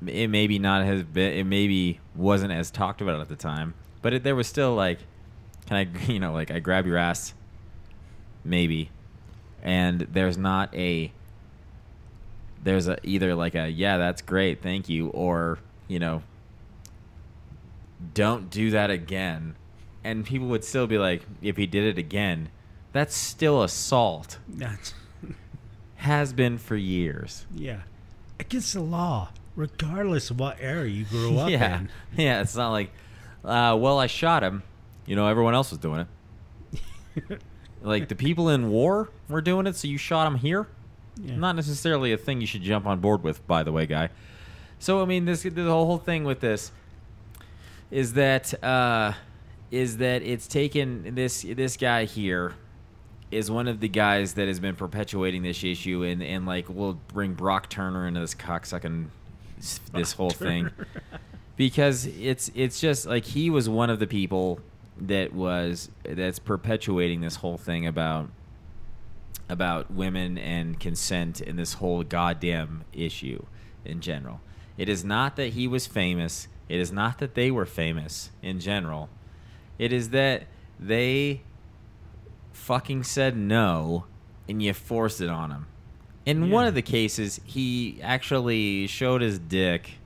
It 0.05 0.27
maybe 0.27 0.59
not 0.59 0.85
has 0.85 1.01
been. 1.01 1.33
It 1.33 1.45
maybe 1.45 1.99
wasn't 2.13 2.51
as 2.51 2.69
talked 2.69 3.01
about 3.01 3.19
at 3.19 3.27
the 3.27 3.35
time, 3.35 3.73
but 4.03 4.13
it, 4.13 4.23
there 4.23 4.35
was 4.35 4.45
still 4.45 4.75
like, 4.75 4.99
can 5.65 5.77
I, 5.77 6.05
you 6.11 6.19
know, 6.19 6.31
like 6.31 6.51
I 6.51 6.59
grab 6.59 6.85
your 6.85 6.97
ass, 6.97 7.33
maybe, 8.43 8.91
and 9.63 10.01
there's 10.01 10.37
not 10.37 10.75
a. 10.75 11.11
There's 12.65 12.89
a 12.89 12.97
either 13.07 13.33
like 13.33 13.55
a 13.55 13.69
yeah 13.69 13.97
that's 13.97 14.21
great 14.21 14.61
thank 14.61 14.89
you 14.89 15.07
or 15.07 15.59
you 15.87 15.99
know. 15.99 16.21
Don't 18.13 18.49
do 18.49 18.71
that 18.71 18.91
again 18.91 19.55
and 20.05 20.23
people 20.23 20.47
would 20.47 20.63
still 20.63 20.85
be 20.85 20.99
like, 20.99 21.23
if 21.41 21.57
he 21.57 21.65
did 21.65 21.83
it 21.83 21.97
again, 21.97 22.49
that's 22.93 23.15
still 23.15 23.63
assault. 23.63 24.37
That's 24.47 24.93
Has 25.95 26.31
been 26.31 26.59
for 26.59 26.75
years. 26.75 27.47
yeah, 27.53 27.81
against 28.39 28.73
the 28.73 28.81
law, 28.81 29.29
regardless 29.55 30.29
of 30.29 30.39
what 30.39 30.57
era 30.61 30.87
you 30.87 31.05
grew 31.05 31.37
up 31.39 31.49
yeah, 31.49 31.79
in. 31.79 31.89
yeah. 32.15 32.41
It's 32.41 32.55
not 32.55 32.69
like, 32.69 32.91
uh, 33.43 33.75
well, 33.79 33.97
I 33.97 34.05
shot 34.05 34.43
him. 34.43 34.61
You 35.07 35.15
know, 35.15 35.27
everyone 35.27 35.55
else 35.55 35.71
was 35.71 35.79
doing 35.79 36.05
it. 37.17 37.41
like 37.81 38.07
the 38.07 38.15
people 38.15 38.49
in 38.49 38.69
war 38.69 39.09
were 39.27 39.41
doing 39.41 39.65
it, 39.65 39.75
so 39.75 39.87
you 39.87 39.97
shot 39.97 40.27
him 40.27 40.35
here. 40.35 40.67
Yeah. 41.21 41.35
Not 41.35 41.55
necessarily 41.55 42.11
a 42.11 42.17
thing 42.17 42.41
you 42.41 42.47
should 42.47 42.61
jump 42.61 42.85
on 42.85 42.99
board 42.99 43.23
with, 43.23 43.45
by 43.47 43.63
the 43.63 43.71
way, 43.71 43.85
guy. 43.85 44.09
So 44.79 45.01
I 45.01 45.05
mean, 45.05 45.25
this 45.25 45.43
the 45.43 45.63
whole 45.63 45.97
thing 45.97 46.23
with 46.23 46.41
this 46.41 46.71
is 47.91 48.13
that 48.13 48.63
uh, 48.63 49.13
is 49.71 49.97
that 49.97 50.21
it's 50.21 50.47
taken 50.47 51.15
this 51.15 51.43
this 51.43 51.77
guy 51.77 52.05
here 52.05 52.53
is 53.31 53.49
one 53.49 53.67
of 53.67 53.79
the 53.79 53.87
guys 53.87 54.33
that 54.33 54.47
has 54.47 54.59
been 54.59 54.75
perpetuating 54.75 55.43
this 55.43 55.63
issue 55.63 56.03
and 56.03 56.21
and 56.21 56.45
like 56.45 56.65
we'll 56.69 56.99
bring 57.13 57.33
Brock 57.33 57.69
Turner 57.69 58.07
into 58.07 58.19
this 58.19 58.35
cocksucking 58.35 59.07
this 59.93 60.13
whole 60.13 60.29
thing 60.29 60.69
because 61.55 62.05
it's 62.05 62.51
it's 62.53 62.79
just 62.79 63.05
like 63.05 63.25
he 63.25 63.49
was 63.49 63.67
one 63.67 63.89
of 63.89 63.99
the 63.99 64.07
people 64.07 64.59
that 64.97 65.33
was 65.33 65.89
that's 66.03 66.39
perpetuating 66.39 67.21
this 67.21 67.35
whole 67.35 67.57
thing 67.57 67.87
about 67.87 68.29
about 69.47 69.91
women 69.91 70.37
and 70.37 70.79
consent 70.79 71.41
and 71.41 71.57
this 71.57 71.73
whole 71.73 72.03
goddamn 72.03 72.83
issue 72.93 73.45
in 73.83 74.01
general. 74.01 74.41
It 74.77 74.89
is 74.89 75.05
not 75.05 75.35
that 75.35 75.53
he 75.53 75.67
was 75.67 75.87
famous. 75.87 76.47
It 76.67 76.79
is 76.79 76.91
not 76.91 77.19
that 77.19 77.35
they 77.35 77.51
were 77.51 77.65
famous 77.65 78.31
in 78.41 78.59
general. 78.59 79.09
It 79.77 79.93
is 79.93 80.09
that 80.09 80.43
they 80.79 81.41
fucking 82.53 83.03
said 83.03 83.37
no 83.37 84.05
and 84.47 84.61
you 84.61 84.73
forced 84.73 85.21
it 85.21 85.29
on 85.29 85.51
him. 85.51 85.67
In 86.25 86.49
one 86.49 86.65
of 86.65 86.73
the 86.73 86.81
cases, 86.81 87.39
he 87.45 87.99
actually 88.01 88.87
showed 88.87 89.21
his 89.21 89.37
dick 89.37 89.99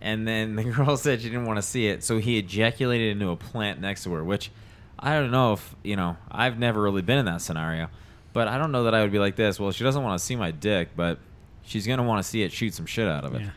and 0.00 0.26
then 0.26 0.56
the 0.56 0.64
girl 0.64 0.96
said 0.96 1.20
she 1.20 1.28
didn't 1.28 1.46
want 1.46 1.58
to 1.58 1.62
see 1.62 1.86
it, 1.86 2.02
so 2.02 2.18
he 2.18 2.38
ejaculated 2.38 3.12
into 3.12 3.28
a 3.30 3.36
plant 3.36 3.80
next 3.80 4.04
to 4.04 4.12
her, 4.12 4.24
which 4.24 4.50
I 4.98 5.14
don't 5.14 5.30
know 5.30 5.54
if, 5.54 5.74
you 5.82 5.96
know, 5.96 6.16
I've 6.30 6.58
never 6.58 6.80
really 6.80 7.02
been 7.02 7.18
in 7.18 7.26
that 7.26 7.42
scenario, 7.42 7.88
but 8.32 8.48
I 8.48 8.58
don't 8.58 8.72
know 8.72 8.84
that 8.84 8.94
I 8.94 9.02
would 9.02 9.12
be 9.12 9.18
like 9.18 9.36
this. 9.36 9.58
Well, 9.58 9.72
she 9.72 9.84
doesn't 9.84 10.02
want 10.02 10.18
to 10.18 10.24
see 10.24 10.36
my 10.36 10.50
dick, 10.50 10.90
but 10.96 11.18
she's 11.64 11.86
going 11.86 11.98
to 11.98 12.02
want 12.04 12.22
to 12.22 12.28
see 12.28 12.42
it 12.42 12.52
shoot 12.52 12.74
some 12.74 12.86
shit 12.86 13.08
out 13.08 13.24
of 13.24 13.34
it. 13.34 13.42
Yeah. 13.42 13.50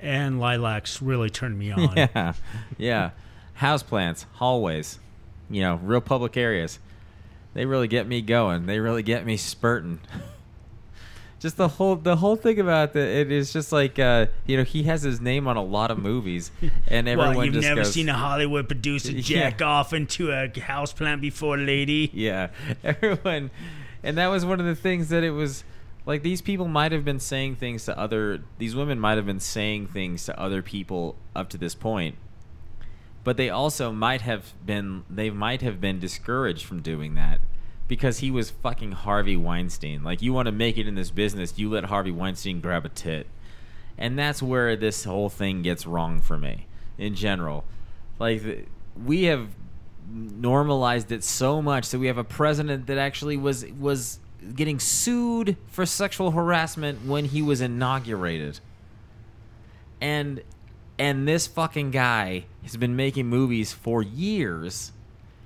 And 0.00 0.40
lilacs 0.40 1.02
really 1.02 1.30
turned 1.30 1.58
me 1.58 1.70
on. 1.72 1.96
Yeah. 1.96 2.32
Yeah. 2.78 3.10
Houseplants, 3.58 4.24
hallways, 4.34 4.98
you 5.50 5.60
know, 5.62 5.76
real 5.82 6.00
public 6.00 6.36
areas. 6.36 6.78
They 7.52 7.66
really 7.66 7.88
get 7.88 8.06
me 8.06 8.22
going. 8.22 8.66
They 8.66 8.78
really 8.78 9.02
get 9.02 9.26
me 9.26 9.36
spurting. 9.36 10.00
just 11.40 11.56
the 11.56 11.68
whole 11.68 11.96
the 11.96 12.16
whole 12.16 12.36
thing 12.36 12.60
about 12.60 12.92
the 12.92 13.00
it 13.00 13.32
is 13.32 13.52
just 13.52 13.72
like 13.72 13.98
uh, 13.98 14.26
you 14.46 14.56
know 14.58 14.62
he 14.62 14.82
has 14.84 15.02
his 15.02 15.20
name 15.20 15.48
on 15.48 15.56
a 15.56 15.62
lot 15.62 15.90
of 15.90 15.98
movies 15.98 16.50
and 16.88 17.08
everyone 17.08 17.34
well, 17.34 17.44
you've 17.46 17.54
just 17.54 17.66
never 17.66 17.80
goes, 17.82 17.92
seen 17.94 18.08
a 18.10 18.14
Hollywood 18.14 18.68
producer 18.68 19.10
Yeah. 19.12 19.22
jack 19.50 19.62
off 19.62 19.92
into 19.94 20.30
a 20.30 20.48
houseplant 20.48 21.20
before, 21.22 21.56
lady. 21.56 22.10
yeah 22.12 22.48
everyone 22.84 23.50
and 24.02 24.16
that 24.16 24.28
was 24.28 24.44
one 24.44 24.60
of 24.60 24.66
the 24.66 24.74
things 24.74 25.08
that 25.08 25.22
it 25.22 25.30
was 25.30 25.64
like 26.06 26.22
these 26.22 26.40
people 26.42 26.66
might 26.66 26.92
have 26.92 27.04
been 27.04 27.20
saying 27.20 27.56
things 27.56 27.84
to 27.84 27.98
other 27.98 28.42
these 28.58 28.74
women 28.74 28.98
might 28.98 29.16
have 29.16 29.26
been 29.26 29.40
saying 29.40 29.86
things 29.86 30.24
to 30.24 30.38
other 30.38 30.62
people 30.62 31.16
up 31.34 31.48
to 31.48 31.58
this 31.58 31.74
point 31.74 32.16
but 33.22 33.36
they 33.36 33.50
also 33.50 33.92
might 33.92 34.22
have 34.22 34.54
been 34.64 35.04
they 35.10 35.30
might 35.30 35.62
have 35.62 35.80
been 35.80 35.98
discouraged 35.98 36.64
from 36.64 36.80
doing 36.80 37.14
that 37.14 37.40
because 37.88 38.20
he 38.20 38.30
was 38.30 38.50
fucking 38.50 38.92
Harvey 38.92 39.36
Weinstein. 39.36 40.02
Like 40.04 40.22
you 40.22 40.32
want 40.32 40.46
to 40.46 40.52
make 40.52 40.78
it 40.78 40.86
in 40.86 40.94
this 40.94 41.10
business 41.10 41.58
you 41.58 41.68
let 41.68 41.84
Harvey 41.84 42.12
Weinstein 42.12 42.60
grab 42.60 42.86
a 42.86 42.88
tit. 42.88 43.26
And 43.98 44.18
that's 44.18 44.42
where 44.42 44.76
this 44.76 45.04
whole 45.04 45.28
thing 45.28 45.62
gets 45.62 45.86
wrong 45.86 46.20
for 46.20 46.38
me 46.38 46.66
in 46.96 47.14
general. 47.14 47.64
Like 48.18 48.68
we 48.96 49.24
have 49.24 49.48
normalized 50.12 51.12
it 51.12 51.24
so 51.24 51.62
much 51.62 51.90
that 51.90 51.98
we 51.98 52.06
have 52.06 52.18
a 52.18 52.24
president 52.24 52.86
that 52.86 52.98
actually 52.98 53.36
was 53.36 53.64
was 53.78 54.18
getting 54.54 54.78
sued 54.78 55.56
for 55.68 55.84
sexual 55.86 56.30
harassment 56.30 57.04
when 57.04 57.26
he 57.26 57.42
was 57.42 57.60
inaugurated. 57.60 58.60
And 60.00 60.42
and 60.98 61.26
this 61.26 61.46
fucking 61.46 61.90
guy 61.90 62.46
has 62.62 62.76
been 62.76 62.96
making 62.96 63.26
movies 63.26 63.72
for 63.72 64.02
years. 64.02 64.92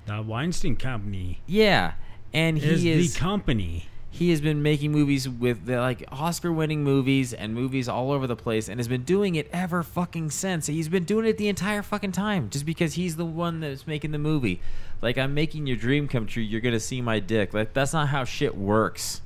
The 0.05 0.21
Weinstein 0.21 0.75
Company. 0.75 1.39
Yeah. 1.47 1.93
And 2.33 2.57
is, 2.57 2.81
he 2.81 2.91
is 2.91 3.13
the 3.13 3.19
company. 3.19 3.87
He 4.15 4.29
has 4.29 4.39
been 4.39 4.63
making 4.63 4.93
movies 4.93 5.27
with 5.27 5.65
the, 5.65 5.77
like 5.81 6.05
Oscar 6.09 6.49
winning 6.49 6.85
movies 6.85 7.33
and 7.33 7.53
movies 7.53 7.89
all 7.89 8.13
over 8.13 8.27
the 8.27 8.35
place 8.37 8.69
and 8.69 8.79
has 8.79 8.87
been 8.87 9.03
doing 9.03 9.35
it 9.35 9.49
ever 9.51 9.83
fucking 9.83 10.31
since. 10.31 10.67
He's 10.67 10.87
been 10.87 11.03
doing 11.03 11.25
it 11.25 11.37
the 11.37 11.49
entire 11.49 11.81
fucking 11.81 12.13
time 12.13 12.49
just 12.49 12.65
because 12.65 12.93
he's 12.93 13.17
the 13.17 13.25
one 13.25 13.59
that's 13.59 13.85
making 13.85 14.13
the 14.13 14.17
movie. 14.17 14.61
Like 15.01 15.17
I'm 15.17 15.33
making 15.33 15.67
your 15.67 15.75
dream 15.75 16.07
come 16.07 16.27
true, 16.27 16.41
you're 16.41 16.61
going 16.61 16.71
to 16.71 16.79
see 16.79 17.01
my 17.01 17.19
dick. 17.19 17.53
Like 17.53 17.73
that's 17.73 17.91
not 17.91 18.07
how 18.07 18.23
shit 18.23 18.55
works. 18.55 19.21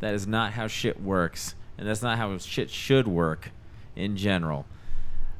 That 0.00 0.14
is 0.14 0.26
not 0.26 0.52
how 0.52 0.66
shit 0.66 0.98
works. 1.02 1.54
And 1.76 1.86
that's 1.86 2.00
not 2.00 2.16
how 2.16 2.38
shit 2.38 2.70
should 2.70 3.06
work 3.06 3.50
in 3.94 4.16
general. 4.16 4.64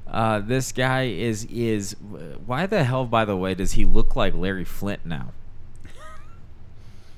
Uh, 0.07 0.41
this 0.41 0.71
guy 0.71 1.05
is 1.05 1.47
is 1.47 1.97
why 2.45 2.67
the 2.67 2.85
hell 2.85 3.07
by 3.07 3.25
the 3.25 3.39
way 3.39 3.55
does 3.55 3.73
he 3.73 3.87
look 3.87 4.15
like 4.15 4.35
Larry 4.35 4.67
Flynt 4.67 5.07
now? 5.07 5.33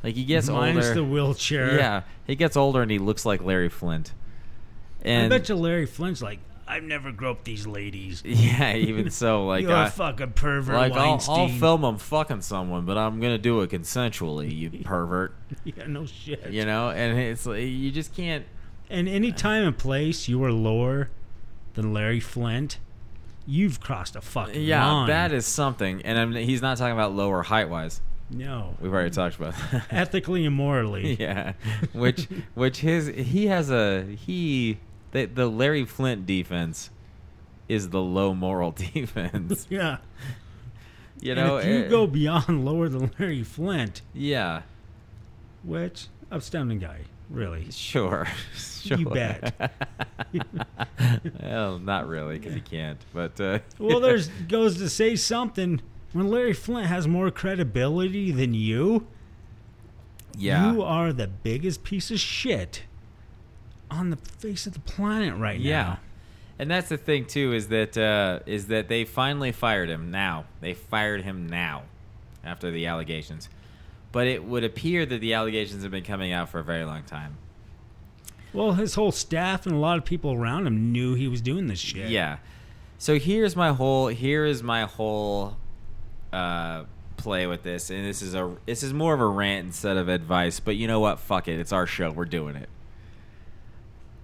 Like 0.03 0.15
he 0.15 0.25
gets 0.25 0.49
Mine's 0.49 0.87
older. 0.87 0.95
the 0.95 1.05
wheelchair. 1.05 1.77
Yeah, 1.77 2.03
he 2.27 2.37
gets 2.37 2.57
older 2.57 2.83
and 2.83 2.91
he 2.91 2.99
looks 2.99 3.27
like 3.27 3.43
Larry 3.43 3.69
Flynt. 3.69 4.13
And 5.03 5.33
I 5.33 5.39
bet 5.39 5.49
you 5.49 5.57
Larry 5.57 5.87
Flynt's 5.87 6.23
like, 6.23 6.41
I've 6.69 6.83
never 6.83 7.13
groped 7.13 7.45
these 7.45 7.67
ladies. 7.67 8.23
yeah, 8.27 8.75
even 8.75 9.11
so, 9.11 9.47
like 9.47 9.63
You're 9.63 9.73
I, 9.73 9.87
a 9.87 9.91
fucking 9.91 10.33
pervert, 10.33 10.77
like 10.77 10.93
I'll. 10.93 11.21
I'll 11.29 11.49
film 11.49 11.85
him 11.85 11.99
fucking 11.99 12.43
someone, 12.43 12.85
but 12.85 12.99
I'm 12.99 13.21
gonna 13.21 13.39
do 13.39 13.63
it 13.63 13.71
consensually, 13.71 14.55
you 14.55 14.71
pervert. 14.85 15.35
Yeah, 15.65 15.87
no 15.87 16.07
shit. 16.07 16.51
You 16.51 16.67
know, 16.67 16.91
and 16.91 17.19
it's 17.19 17.47
like 17.47 17.63
you 17.63 17.91
just 17.91 18.15
can't. 18.15 18.45
And 18.91 19.09
any 19.09 19.33
time 19.33 19.65
and 19.65 19.77
place 19.77 20.29
you 20.29 20.43
are 20.45 20.53
lower 20.53 21.11
than 21.75 21.93
Larry 21.93 22.21
Flynt, 22.21 22.79
you've 23.47 23.81
crossed 23.81 24.17
a 24.17 24.21
fucking 24.21 24.55
line. 24.55 24.63
Yeah, 24.63 24.87
line. 24.87 25.09
that 25.09 25.33
is 25.33 25.47
something. 25.47 26.03
And 26.03 26.19
I'm, 26.19 26.33
he's 26.33 26.63
not 26.63 26.79
talking 26.79 26.95
about 26.95 27.15
lower 27.15 27.43
height 27.43 27.69
wise. 27.69 28.01
No 28.31 28.75
We've 28.81 28.93
already 28.93 29.11
talked 29.11 29.37
about 29.37 29.55
that. 29.73 29.87
ethically 29.91 30.45
and 30.45 30.55
morally. 30.55 31.15
yeah, 31.21 31.55
which 31.93 32.29
which 32.55 32.81
his 32.81 33.07
he 33.09 33.47
has 33.47 33.71
a 33.71 34.03
he 34.05 34.79
the, 35.13 35.25
the 35.25 35.47
Larry 35.47 35.85
Flynt 35.87 36.27
defense 36.27 36.91
is 37.69 37.89
the 37.91 38.01
low 38.03 38.35
moral 38.35 38.71
defense. 38.93 39.67
Yeah. 39.71 39.99
You 41.21 41.33
And 41.33 41.41
know, 41.41 41.57
if 41.57 41.67
you 41.67 41.85
eh, 41.85 41.89
go 41.89 42.07
beyond 42.07 42.65
lower 42.65 42.89
than 42.89 43.11
Larry 43.19 43.43
Flynt, 43.43 44.03
yeah, 44.15 44.63
which 45.65 46.07
outstanding 46.33 46.79
guy, 46.79 47.01
really. 47.29 47.71
sure, 47.73 48.29
sure. 48.55 48.99
You 48.99 49.07
bet. 49.07 49.73
well, 51.43 51.79
not 51.79 52.07
really 52.07 52.39
because 52.39 52.55
he 52.55 52.61
can't. 52.61 53.05
But 53.13 53.41
uh, 53.41 53.59
Well, 53.79 54.01
there's 54.01 54.29
goes 54.29 54.77
to 54.79 54.89
say 54.89 55.17
something. 55.17 55.81
When 56.13 56.29
Larry 56.29 56.53
Flynt 56.55 56.87
has 56.87 57.07
more 57.07 57.31
credibility 57.31 58.31
than 58.33 58.55
you, 58.55 59.07
yeah, 60.37 60.73
you 60.73 60.83
are 60.83 61.13
the 61.13 61.27
biggest 61.29 61.85
piece 61.85 62.11
of 62.11 62.19
shit 62.21 62.85
on 63.91 64.11
the 64.11 64.17
face 64.17 64.67
of 64.67 64.73
the 64.75 64.81
planet 64.81 65.35
right 65.37 65.59
Yeah. 65.61 65.83
now. 65.83 65.99
And 66.61 66.71
that's 66.71 66.89
the 66.89 66.97
thing 66.97 67.25
too 67.27 67.53
is 67.53 67.69
that 67.69 67.97
uh, 67.97 68.41
is 68.47 68.67
that 68.67 68.89
they 68.89 69.05
finally 69.05 69.53
fired 69.53 69.89
him 69.89 70.11
now. 70.11 70.45
They 70.61 70.75
fired 70.75 71.23
him 71.23 71.47
now 71.49 71.83
after 72.43 72.71
the 72.71 72.87
allegations. 72.87 73.49
But 74.11 74.27
it 74.27 74.43
would 74.45 74.65
appear 74.65 75.05
that 75.07 75.21
the 75.21 75.35
allegations 75.35 75.83
have 75.83 75.93
been 75.93 76.03
coming 76.05 76.33
out 76.33 76.49
for 76.49 76.59
a 76.61 76.65
very 76.65 76.85
long 76.85 77.03
time. 77.05 77.37
Well, 78.53 78.73
his 78.73 78.95
whole 78.95 79.13
staff 79.13 79.67
and 79.67 79.75
a 79.75 79.79
lot 79.79 79.99
of 79.99 80.05
people 80.05 80.33
around 80.33 80.67
him 80.67 80.91
knew 80.91 81.15
he 81.15 81.29
was 81.29 81.41
doing 81.43 81.67
this 81.67 81.79
shit. 81.79 82.09
Yeah. 82.11 82.39
So 82.97 83.19
here's 83.19 83.55
my 83.55 83.73
whole 83.73 84.09
here 84.09 84.45
is 84.47 84.63
my 84.63 84.83
whole 84.85 85.57
uh, 86.33 86.85
play 87.17 87.47
with 87.47 87.63
this, 87.63 87.91
and 87.91 88.05
this 88.05 88.23
is 88.23 88.35
a 88.35 88.57
this 88.67 88.83
is 88.83 88.95
more 88.95 89.13
of 89.13 89.21
a 89.21 89.27
rant 89.27 89.67
instead 89.67 89.97
of 89.97 90.09
advice. 90.09 90.61
But 90.61 90.77
you 90.77 90.87
know 90.87 91.01
what? 91.01 91.21
Fuck 91.21 91.49
it. 91.49 91.59
It's 91.59 91.73
our 91.73 91.87
show. 91.87 92.11
We're 92.11 92.25
doing 92.25 92.57
it. 92.57 92.69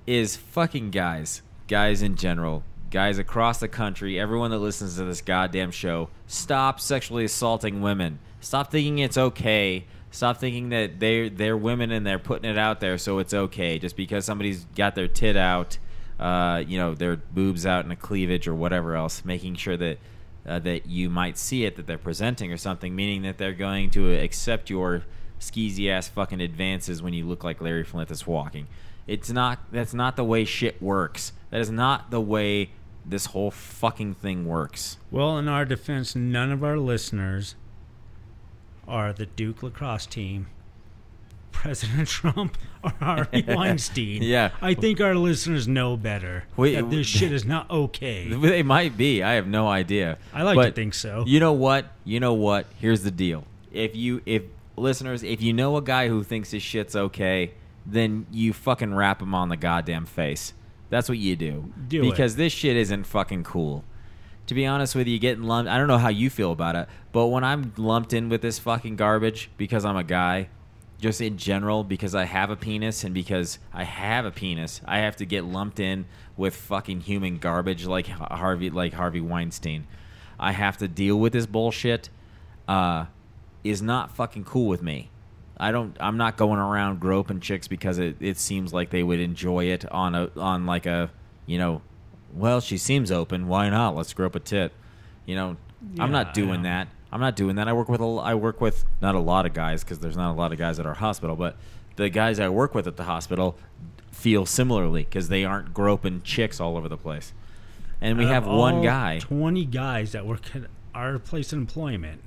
Is 0.07 0.37
fucking 0.37 0.91
guys, 0.91 1.43
guys 1.67 2.03
in 2.03 2.17
general, 2.17 2.63
guys 2.91 3.19
across 3.19 3.59
the 3.59 3.69
country, 3.69 4.19
everyone 4.19 4.51
that 4.51 4.59
listens 4.59 4.97
to 4.97 5.05
this 5.05 5.21
goddamn 5.21 5.71
show, 5.71 6.11
stop 6.27 6.81
sexually 6.81 7.25
assaulting 7.25 7.81
women. 7.81 8.19
Stop 8.41 8.71
thinking 8.71 8.99
it's 8.99 9.19
okay. 9.19 9.85
Stop 10.11 10.37
thinking 10.37 10.69
that 10.69 11.01
they 11.01 11.29
they're 11.29 11.57
women 11.57 11.91
and 11.91 12.07
they're 12.07 12.19
putting 12.19 12.49
it 12.49 12.57
out 12.57 12.81
there, 12.81 12.99
so 12.99 13.19
it's 13.19 13.35
okay 13.35 13.79
just 13.79 13.97
because 13.97 14.25
somebody's 14.25 14.65
got 14.77 14.95
their 14.95 15.09
tit 15.09 15.37
out, 15.37 15.79
uh, 16.21 16.63
you 16.65 16.79
know, 16.79 16.95
their 16.95 17.17
boobs 17.17 17.67
out 17.67 17.85
in 17.85 17.91
a 17.91 17.97
cleavage 17.97 18.47
or 18.47 18.55
whatever 18.55 18.95
else, 18.95 19.25
making 19.25 19.57
sure 19.57 19.77
that 19.77 19.99
uh, 20.47 20.59
that 20.61 20.87
you 20.87 21.09
might 21.09 21.39
see 21.39 21.65
it 21.65 21.77
that 21.77 21.87
they're 21.87 21.99
presenting 21.99 22.53
or 22.53 22.57
something, 22.57 22.95
meaning 22.95 23.23
that 23.23 23.39
they're 23.39 23.53
going 23.53 23.91
to 23.91 24.13
accept 24.13 24.71
your 24.71 25.03
skeezy 25.41 25.91
ass 25.91 26.09
fucking 26.09 26.41
advances 26.41 27.03
when 27.03 27.13
you 27.13 27.27
look 27.27 27.45
like 27.45 27.61
Larry 27.61 27.85
Flynt 27.85 28.11
is 28.11 28.27
walking. 28.27 28.67
It's 29.07 29.31
not. 29.31 29.61
That's 29.71 29.95
not 29.95 30.17
the 30.17 30.25
way 30.25 30.45
shit 30.45 30.81
works. 30.81 31.33
That 31.51 31.61
is 31.61 31.71
not 31.71 32.11
the 32.11 32.21
way 32.21 32.71
this 33.05 33.27
whole 33.27 33.51
fucking 33.51 34.15
thing 34.15 34.47
works. 34.47 34.97
Well, 35.11 35.37
in 35.39 35.49
our 35.49 35.65
defense, 35.65 36.17
none 36.17 36.51
of 36.51 36.65
our 36.65 36.79
listeners 36.79 37.55
are 38.89 39.13
the 39.13 39.27
Duke 39.27 39.63
lacrosse 39.63 40.07
team, 40.07 40.47
President 41.55 42.09
Trump, 42.19 42.59
or 42.83 42.91
Harvey 43.01 43.43
Weinstein. 43.49 44.23
Yeah. 44.23 44.51
I 44.61 44.75
think 44.75 45.01
our 45.01 45.15
listeners 45.15 45.67
know 45.67 45.97
better. 45.97 46.45
Wait, 46.57 46.75
that 46.75 46.91
this 46.91 47.07
shit 47.17 47.33
is 47.33 47.45
not 47.47 47.71
okay. 47.71 48.29
They 48.29 48.63
might 48.63 48.97
be. 48.97 49.23
I 49.23 49.35
have 49.35 49.47
no 49.47 49.67
idea. 49.69 50.19
I 50.35 50.43
like 50.43 50.59
to 50.61 50.73
think 50.73 50.93
so. 50.95 51.25
You 51.27 51.41
know 51.41 51.53
what? 51.53 51.87
You 52.05 52.21
know 52.21 52.35
what? 52.35 52.67
Here's 52.79 53.03
the 53.03 53.11
deal. 53.11 53.45
If 53.73 53.97
you 53.97 54.21
if 54.27 54.43
listeners, 54.77 55.23
if 55.23 55.41
you 55.41 55.53
know 55.53 55.77
a 55.77 55.83
guy 55.83 56.09
who 56.09 56.23
thinks 56.23 56.51
his 56.51 56.63
shit's 56.63 56.95
okay, 56.95 57.55
then 57.87 58.27
you 58.31 58.53
fucking 58.53 58.93
rap 58.95 59.23
him 59.23 59.35
on 59.35 59.49
the 59.49 59.57
goddamn 59.57 60.05
face. 60.07 60.53
That's 60.91 61.09
what 61.09 61.19
you 61.19 61.35
do. 61.37 61.73
Do 61.89 62.03
it. 62.03 62.11
because 62.11 62.37
this 62.37 62.53
shit 62.53 62.77
isn't 62.77 63.05
fucking 63.05 63.45
cool. 63.45 63.85
To 64.49 64.55
be 64.55 64.67
honest 64.67 64.95
with 64.95 65.07
you, 65.09 65.19
getting 65.19 65.45
lumped. 65.45 65.71
I 65.71 65.79
don't 65.79 65.89
know 65.89 65.99
how 65.99 66.11
you 66.11 66.29
feel 66.29 66.53
about 66.53 66.77
it, 66.77 66.89
but 67.13 67.29
when 67.29 67.43
I'm 67.43 67.73
lumped 67.79 68.13
in 68.13 68.29
with 68.29 68.43
this 68.43 68.59
fucking 68.59 68.97
garbage 68.97 69.51
because 69.57 69.85
I'm 69.87 69.97
a 69.97 70.05
guy, 70.05 70.49
just 71.05 71.21
in 71.21 71.37
general, 71.37 71.85
because 71.85 72.15
I 72.15 72.25
have 72.25 72.49
a 72.49 72.57
penis 72.57 73.05
and 73.05 73.13
because 73.13 73.59
I 73.75 73.85
have 73.85 74.25
a 74.25 74.31
penis, 74.31 74.81
I 74.87 75.01
have 75.01 75.17
to 75.17 75.27
get 75.27 75.45
lumped 75.45 75.79
in 75.79 76.07
with 76.35 76.57
fucking 76.57 77.03
human 77.03 77.37
garbage 77.37 77.85
like 77.85 78.07
Harvey, 78.07 78.71
like 78.71 78.95
Harvey 78.95 79.21
Weinstein. 79.21 79.87
I 80.41 80.53
have 80.53 80.79
to 80.79 80.89
deal 80.89 81.17
with 81.17 81.35
this 81.35 81.45
bullshit. 81.45 82.09
Uh, 82.67 83.05
is 83.63 83.83
not 83.83 84.17
fucking 84.17 84.45
cool 84.45 84.67
with 84.67 84.83
me. 84.83 85.11
I 85.59 85.73
don't. 85.73 85.95
I'm 86.01 86.17
not 86.17 86.39
going 86.39 86.59
around 86.59 87.01
groping 87.01 87.41
chicks 87.41 87.69
because 87.69 87.99
it, 87.99 88.17
it 88.21 88.39
seems 88.39 88.73
like 88.73 88.89
they 88.89 89.03
would 89.03 89.21
enjoy 89.21 89.65
it 89.67 89.85
on 89.93 90.15
a 90.15 90.31
on 90.39 90.65
like 90.65 90.87
a 90.87 91.11
you 91.45 91.59
know, 91.59 91.83
well 92.33 92.63
she 92.63 92.79
seems 92.79 93.13
open. 93.13 93.47
Why 93.47 93.69
not? 93.69 93.95
Let's 93.95 94.15
grope 94.15 94.37
a 94.37 94.41
tit. 94.41 94.73
You 95.27 95.35
know, 95.35 95.57
I'm 95.99 96.13
not 96.13 96.33
doing 96.33 96.63
that. 96.63 96.89
I'm 97.15 97.21
not 97.21 97.37
doing 97.37 97.55
that. 97.57 97.69
I 97.69 97.73
work 97.73 97.89
with 97.89 98.01
a, 98.01 98.05
I 98.05 98.35
work 98.35 98.61
with 98.61 98.85
not 99.01 99.15
a 99.15 99.21
lot 99.21 99.47
of 99.47 99.55
guys 99.55 99.85
because 99.85 100.01
there's 100.01 100.17
not 100.17 100.33
a 100.33 100.35
lot 100.37 100.51
of 100.53 100.59
guys 100.59 100.81
at 100.81 100.85
our 100.87 100.95
hospital, 100.95 101.37
but 101.37 101.57
the 101.95 102.09
guys 102.11 102.41
I 102.41 102.49
work 102.49 102.75
with 102.75 102.89
at 102.89 102.97
the 102.97 103.05
hospital 103.05 103.57
feel 104.11 104.45
similarly 104.47 105.05
because 105.05 105.29
they 105.29 105.45
aren't 105.45 105.73
groping 105.73 106.23
chicks 106.23 106.59
all 106.61 106.77
over 106.77 106.89
the 106.89 106.97
place. 106.97 107.33
And 108.01 108.19
we 108.19 108.25
Out 108.25 108.33
have 108.33 108.47
one 108.49 108.83
guy. 108.83 109.21
20 109.21 109.65
guys 109.67 110.11
that 110.11 110.27
work 110.27 110.57
at 110.57 110.63
our 110.93 111.21
place 111.21 111.53
of 111.53 111.61
employment, 111.61 112.21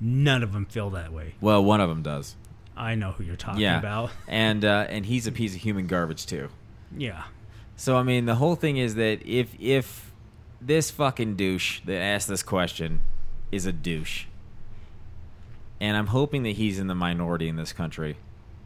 none 0.00 0.44
of 0.44 0.52
them 0.52 0.64
feel 0.64 0.90
that 0.90 1.12
way. 1.12 1.34
Well, 1.40 1.64
one 1.64 1.80
of 1.80 1.88
them 1.88 2.02
does. 2.02 2.36
I 2.76 2.94
know 2.94 3.10
who 3.10 3.24
you're 3.24 3.34
talking 3.34 3.60
Yeah, 3.60 3.80
about. 3.80 4.10
and 4.28 4.64
uh, 4.64 4.86
and 4.88 5.04
he's 5.06 5.26
a 5.26 5.32
piece 5.32 5.56
of 5.56 5.60
human 5.62 5.88
garbage 5.88 6.24
too. 6.26 6.50
Yeah. 6.96 7.24
So 7.74 7.96
I 7.96 8.04
mean, 8.04 8.26
the 8.26 8.36
whole 8.36 8.54
thing 8.54 8.76
is 8.76 8.94
that 8.94 9.26
if 9.26 9.54
if 9.58 10.12
this 10.60 10.92
fucking 10.92 11.34
douche 11.34 11.80
that 11.86 12.00
asked 12.00 12.28
this 12.28 12.44
question 12.44 13.00
is 13.50 13.66
a 13.66 13.72
douche, 13.72 14.24
and 15.80 15.96
I'm 15.96 16.08
hoping 16.08 16.42
that 16.44 16.56
he's 16.56 16.78
in 16.78 16.86
the 16.86 16.94
minority 16.94 17.48
in 17.48 17.56
this 17.56 17.72
country, 17.72 18.16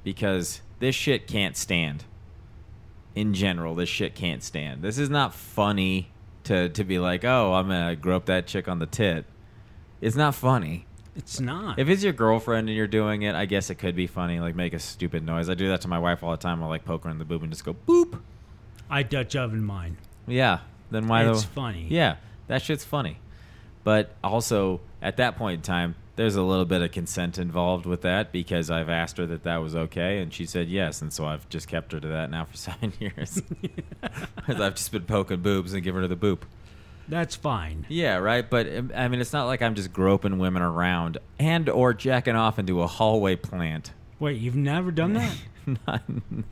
because 0.03 0.61
this 0.79 0.95
shit 0.95 1.27
can't 1.27 1.57
stand. 1.57 2.05
In 3.15 3.33
general, 3.33 3.77
this 3.77 3.89
shit 3.89 4.17
can't 4.17 4.43
stand. 4.43 4.83
This 4.83 4.99
is 4.99 5.09
not 5.09 5.35
funny 5.35 6.11
to 6.45 6.69
to 6.71 6.85
be 6.85 6.99
like, 6.99 7.25
oh, 7.25 7.55
I'm 7.55 7.69
gonna 7.69 7.95
grope 7.97 8.27
that 8.27 8.47
chick 8.47 8.67
on 8.67 8.81
the 8.81 8.87
tit. 8.87 9.25
It's 10.01 10.17
not 10.17 10.35
funny. 10.35 10.87
It's 11.17 11.39
not. 11.39 11.79
If 11.79 11.89
it's 11.89 12.03
your 12.03 12.13
girlfriend 12.13 12.69
and 12.69 12.77
you're 12.77 12.89
doing 12.89 13.23
it, 13.23 13.37
I 13.37 13.47
guess 13.47 13.71
it 13.71 13.77
could 13.77 13.95
be 13.95 14.09
funny. 14.09 14.41
Like 14.41 14.57
make 14.57 14.75
a 14.75 14.81
stupid 14.81 15.25
noise. 15.25 15.49
I 15.49 15.55
do 15.55 15.69
that 15.69 15.81
to 15.83 15.89
my 15.89 15.99
wife 15.99 16.25
all 16.25 16.33
the 16.33 16.37
time. 16.37 16.63
I'll 16.63 16.69
like 16.69 16.85
poke 16.85 17.05
her 17.05 17.11
in 17.11 17.19
the 17.19 17.25
boob 17.25 17.43
and 17.45 17.53
just 17.53 17.65
go 17.65 17.75
boop. 17.87 18.21
I 18.91 19.05
Dutch 19.05 19.37
oven 19.37 19.65
mine. 19.65 19.97
Yeah. 20.27 20.59
Then 20.91 21.07
why? 21.07 21.29
It's 21.29 21.43
the, 21.43 21.49
funny. 21.49 21.87
Yeah, 21.89 22.17
that 22.49 22.63
shit's 22.63 22.85
funny. 22.85 23.19
But 23.85 24.15
also 24.25 24.81
at 25.03 25.19
that 25.19 25.37
point 25.37 25.57
in 25.57 25.63
time, 25.63 25.95
there's 26.17 26.37
a 26.37 26.43
little 26.43 26.65
bit 26.65 26.81
of 26.81 26.93
consent 26.93 27.39
involved 27.39 27.87
with 27.87 28.03
that 28.03 28.33
because 28.33 28.71
I've 28.71 28.89
asked 28.89 29.19
her 29.19 29.27
that 29.27 29.43
that 29.43 29.59
was 29.59 29.75
okay, 29.75 30.19
and 30.19 30.33
she 30.33 30.47
said 30.47 30.69
yes, 30.69 31.03
and 31.03 31.13
so 31.13 31.27
I've 31.27 31.49
just 31.49 31.69
kept 31.69 31.93
her 31.93 32.01
to 32.01 32.09
that 32.09 32.31
now 32.31 32.45
for 32.45 32.57
seven 32.57 32.93
years. 32.99 33.43
Because 34.01 34.61
I've 34.61 34.77
just 34.77 34.93
been 34.93 35.03
poking 35.05 35.41
boobs 35.41 35.75
and 35.75 35.83
giving 35.83 36.03
her 36.03 36.09
the 36.09 36.17
boop. 36.17 36.41
That's 37.09 37.37
fine. 37.37 37.85
Yeah, 37.89 38.17
right. 38.17 38.49
But 38.49 38.75
um, 38.75 38.93
I 38.95 39.09
mean, 39.09 39.21
it's 39.21 39.33
not 39.33 39.45
like 39.45 39.61
I'm 39.61 39.75
just 39.75 39.93
groping 39.93 40.39
women 40.39 40.63
around 40.63 41.19
and 41.39 41.69
or 41.69 41.93
jacking 41.93 42.37
off 42.37 42.59
into 42.59 42.81
a 42.81 42.87
hallway 42.87 43.37
plant. 43.37 43.93
Wait, 44.19 44.41
you've 44.41 44.57
never 44.57 44.91
done 44.91 45.13
that? 45.15 45.37
no. 45.87 46.01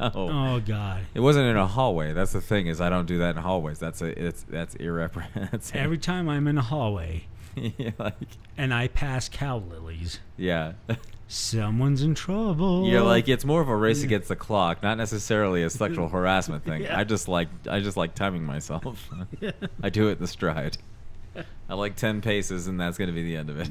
oh 0.01 0.61
God. 0.61 1.03
It 1.15 1.21
wasn't 1.21 1.47
in 1.47 1.57
a 1.57 1.67
hallway. 1.67 2.13
That's 2.13 2.33
the 2.33 2.41
thing 2.41 2.67
is 2.67 2.81
I 2.81 2.89
don't 2.89 3.07
do 3.07 3.19
that 3.19 3.37
in 3.37 3.43
hallways. 3.43 3.79
That's 3.79 4.03
a 4.03 4.27
it's 4.27 4.45
that's. 4.45 4.77
That's 5.35 5.73
Every 5.75 5.99
time 5.99 6.29
I'm 6.29 6.47
in 6.49 6.59
a 6.59 6.63
hallway 6.63 7.27
yeah, 7.79 7.91
like 7.99 8.15
and 8.57 8.73
I 8.73 8.89
pass 8.89 9.29
cow 9.29 9.59
lilies, 9.59 10.21
yeah. 10.37 10.73
someone's 11.29 12.03
in 12.03 12.15
trouble. 12.15 12.89
You're 12.89 13.03
like 13.03 13.29
it's 13.29 13.45
more 13.45 13.61
of 13.61 13.69
a 13.69 13.77
race 13.77 14.03
against 14.03 14.29
the 14.29 14.37
clock, 14.37 14.83
not 14.83 14.97
necessarily 14.97 15.63
a 15.63 15.71
sexual 15.71 16.09
harassment 16.09 16.65
thing. 16.65 16.83
Yeah. 16.83 16.99
I 16.99 17.05
just 17.05 17.29
like 17.29 17.49
I 17.69 17.81
just 17.81 17.97
like 17.97 18.15
timing 18.15 18.45
myself. 18.45 19.09
I 19.83 19.91
do 19.91 20.09
it 20.09 20.13
in 20.13 20.19
the 20.19 20.29
stride. 20.29 20.79
I 21.69 21.75
like 21.75 21.97
ten 21.97 22.21
paces, 22.21 22.67
and 22.67 22.81
that's 22.81 22.99
gonna 22.99 23.13
be 23.13 23.23
the 23.23 23.37
end 23.37 23.51
of 23.51 23.59
it. 23.61 23.71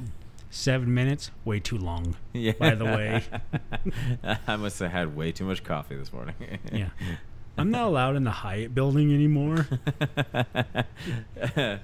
Seven 0.52 0.93
minutes, 0.93 1.32
way 1.43 1.60
too 1.60 1.78
long. 1.78 2.16
Yeah. 2.34 2.54
By 2.58 2.76
the 2.76 2.86
way, 2.86 3.24
I 4.47 4.56
must 4.56 4.80
have 4.80 4.91
had 4.91 5.16
way 5.16 5.32
too 5.32 5.45
much 5.45 5.64
coffee 5.64 5.95
this 5.95 6.14
morning. 6.14 6.36
yeah. 6.72 6.89
I'm 7.58 7.72
not 7.72 7.88
allowed 7.88 8.16
in 8.16 8.24
the 8.24 8.32
Hyatt 8.32 8.74
building 8.74 9.14
anymore. 9.14 9.68
and 11.36 11.82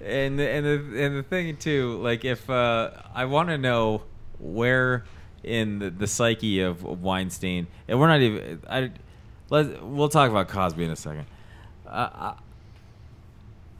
the, 0.00 0.48
and 0.48 0.66
the 0.66 1.04
and 1.04 1.16
the 1.16 1.24
thing 1.28 1.56
too, 1.58 1.98
like 2.02 2.24
if 2.24 2.48
uh, 2.48 2.92
I 3.14 3.26
want 3.26 3.50
to 3.50 3.58
know 3.58 4.02
where 4.38 5.04
in 5.44 5.78
the, 5.78 5.90
the 5.90 6.06
psyche 6.06 6.60
of 6.60 6.82
Weinstein, 6.82 7.66
and 7.86 8.00
we're 8.00 8.08
not 8.08 8.20
even. 8.20 8.62
I 8.68 8.90
let 9.50 9.84
we'll 9.84 10.08
talk 10.08 10.30
about 10.30 10.48
Cosby 10.48 10.84
in 10.84 10.90
a 10.90 10.96
second. 10.96 11.26
Uh, 11.86 12.08
I, 12.14 12.34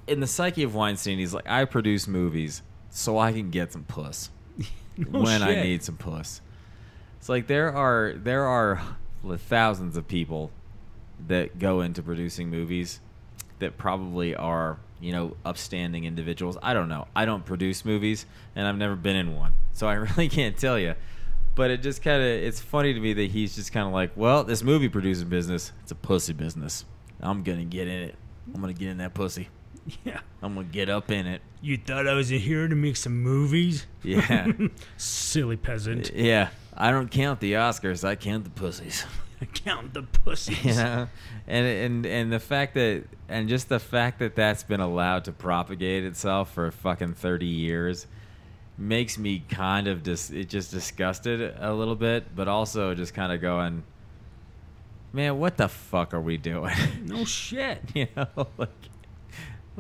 in 0.07 0.21
the 0.21 0.27
psyche 0.27 0.65
of 0.65 0.75
Weinstein, 0.75 1.19
he's 1.19 1.33
like, 1.33 1.49
I 1.49 1.65
produce 1.65 2.07
movies 2.07 2.63
so 2.91 3.19
I 3.19 3.33
can 3.33 3.51
get 3.51 3.73
some 3.73 3.85
puss 3.85 4.31
No 4.97 5.07
oh, 5.15 5.23
when 5.23 5.43
I 5.43 5.63
need 5.63 5.83
some 5.83 5.97
puss. 5.97 6.41
It's 7.19 7.29
like 7.29 7.47
there 7.47 7.73
are 7.75 8.15
there 8.17 8.47
are 8.47 8.83
thousands 9.39 9.97
of 9.97 10.09
people 10.09 10.51
that 11.29 11.59
go 11.59 11.81
into 11.81 12.03
producing 12.03 12.51
movies 12.51 13.01
that 13.59 13.77
probably 13.77 14.35
are 14.35 14.79
you 15.01 15.13
know 15.13 15.37
upstanding 15.45 16.05
individuals. 16.05 16.59
I 16.63 16.75
don't 16.75 16.89
know. 16.89 17.07
I 17.15 17.25
don't 17.25 17.45
produce 17.45 17.85
movies, 17.85 18.27
and 18.55 18.67
I've 18.67 18.77
never 18.77 18.97
been 18.97 19.17
in 19.17 19.37
one, 19.37 19.55
so 19.73 19.87
I 19.87 19.95
really 19.95 20.29
can't 20.29 20.57
tell 20.57 20.79
you. 20.79 20.95
But 21.55 21.71
it 21.71 21.83
just 21.83 22.03
kind 22.03 22.23
of 22.23 22.29
it's 22.29 22.61
funny 22.61 22.95
to 22.95 23.01
me 23.01 23.13
that 23.13 23.31
he's 23.31 23.55
just 23.55 23.73
kind 23.73 23.87
of 23.87 23.93
like, 23.93 24.13
well, 24.17 24.45
this 24.45 24.63
movie 24.63 24.89
producing 24.89 25.29
business, 25.29 25.73
it's 25.83 25.93
a 25.93 25.97
pussy 25.97 26.33
business. 26.33 26.85
I'm 27.21 27.43
gonna 27.43 27.65
get 27.65 27.87
in 27.87 28.03
it. 28.03 28.15
I'm 28.55 28.61
gonna 28.61 28.73
get 28.73 28.89
in 28.89 28.99
that 28.99 29.15
pussy. 29.15 29.49
Yeah. 30.05 30.21
I'm 30.43 30.55
gonna 30.55 30.67
get 30.67 30.89
up 30.89 31.11
in 31.11 31.27
it. 31.27 31.43
You 31.61 31.77
thought 31.77 32.07
I 32.07 32.15
was 32.15 32.29
here 32.29 32.69
to 32.69 32.75
make 32.75 32.97
some 32.97 33.21
movies? 33.21 33.87
Yeah. 34.03 34.53
Silly 34.97 35.57
peasant. 35.57 36.11
Uh, 36.11 36.13
yeah, 36.15 36.49
I 36.77 36.91
don't 36.91 37.11
count 37.11 37.41
the 37.41 37.55
Oscars. 37.55 38.07
I 38.07 38.15
count 38.15 38.45
the 38.45 38.51
pussies. 38.51 39.05
I 39.41 39.47
count 39.47 39.95
the 39.95 40.03
pussies. 40.03 40.65
You 40.65 40.75
know, 40.75 41.09
and 41.47 41.67
and 41.67 42.07
and 42.07 42.33
the 42.33 42.41
fact 42.41 42.75
that 42.75 43.05
and 43.29 43.49
just 43.49 43.69
the 43.69 43.81
fact 43.81 44.19
that 44.21 44.37
that's 44.37 44.63
been 44.63 44.81
allowed 44.81 45.25
to 45.25 45.33
propagate 45.33 46.05
itself 46.05 46.53
for 46.53 46.71
fucking 46.71 47.15
thirty 47.15 47.47
years 47.47 48.07
makes 48.79 49.19
me 49.19 49.43
kind 49.49 49.89
of 49.89 50.03
dis- 50.03 50.31
it 50.31 50.49
just 50.49 50.71
disgusted 50.71 51.55
a 51.59 51.73
little 51.73 51.97
bit, 51.97 52.35
but 52.35 52.49
also 52.49 52.95
just 52.95 53.13
kind 53.13 53.33
of 53.33 53.41
going, 53.41 53.83
man, 55.13 55.39
what 55.39 55.57
the 55.59 55.69
fuck 55.69 56.15
are 56.15 56.21
we 56.21 56.37
doing? 56.39 56.75
No 57.05 57.25
shit. 57.25 57.83
you 57.95 58.09
know, 58.17 58.47
like, 58.57 58.69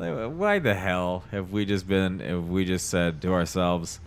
why 0.01 0.59
the 0.59 0.74
hell 0.74 1.24
have 1.30 1.53
we 1.53 1.64
just 1.64 1.86
been? 1.86 2.20
Have 2.20 2.48
we 2.48 2.64
just 2.64 2.88
said 2.88 3.20
to 3.22 3.32
ourselves, 3.32 4.01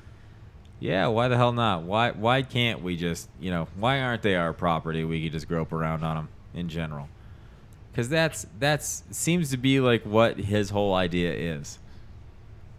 yeah, 0.80 1.08
why 1.08 1.28
the 1.28 1.38
hell 1.38 1.52
not? 1.52 1.84
Why 1.84 2.12
why 2.12 2.42
can't 2.42 2.82
we 2.82 2.98
just 2.98 3.30
you 3.40 3.52
know 3.52 3.68
why 3.78 4.02
aren't 4.02 4.22
they 4.22 4.36
our 4.36 4.54
property? 4.54 5.04
We 5.04 5.24
could 5.24 5.32
just 5.34 5.48
grope 5.48 5.72
around 5.72 6.04
on 6.04 6.16
them 6.16 6.30
in 6.54 6.70
general. 6.70 7.10
Because 7.92 8.10
that's 8.10 8.46
that's 8.60 9.04
seems 9.12 9.52
to 9.52 9.58
be 9.58 9.80
like 9.80 10.04
what 10.04 10.38
his 10.38 10.72
whole 10.72 10.94
idea 10.96 11.34
is. 11.34 11.80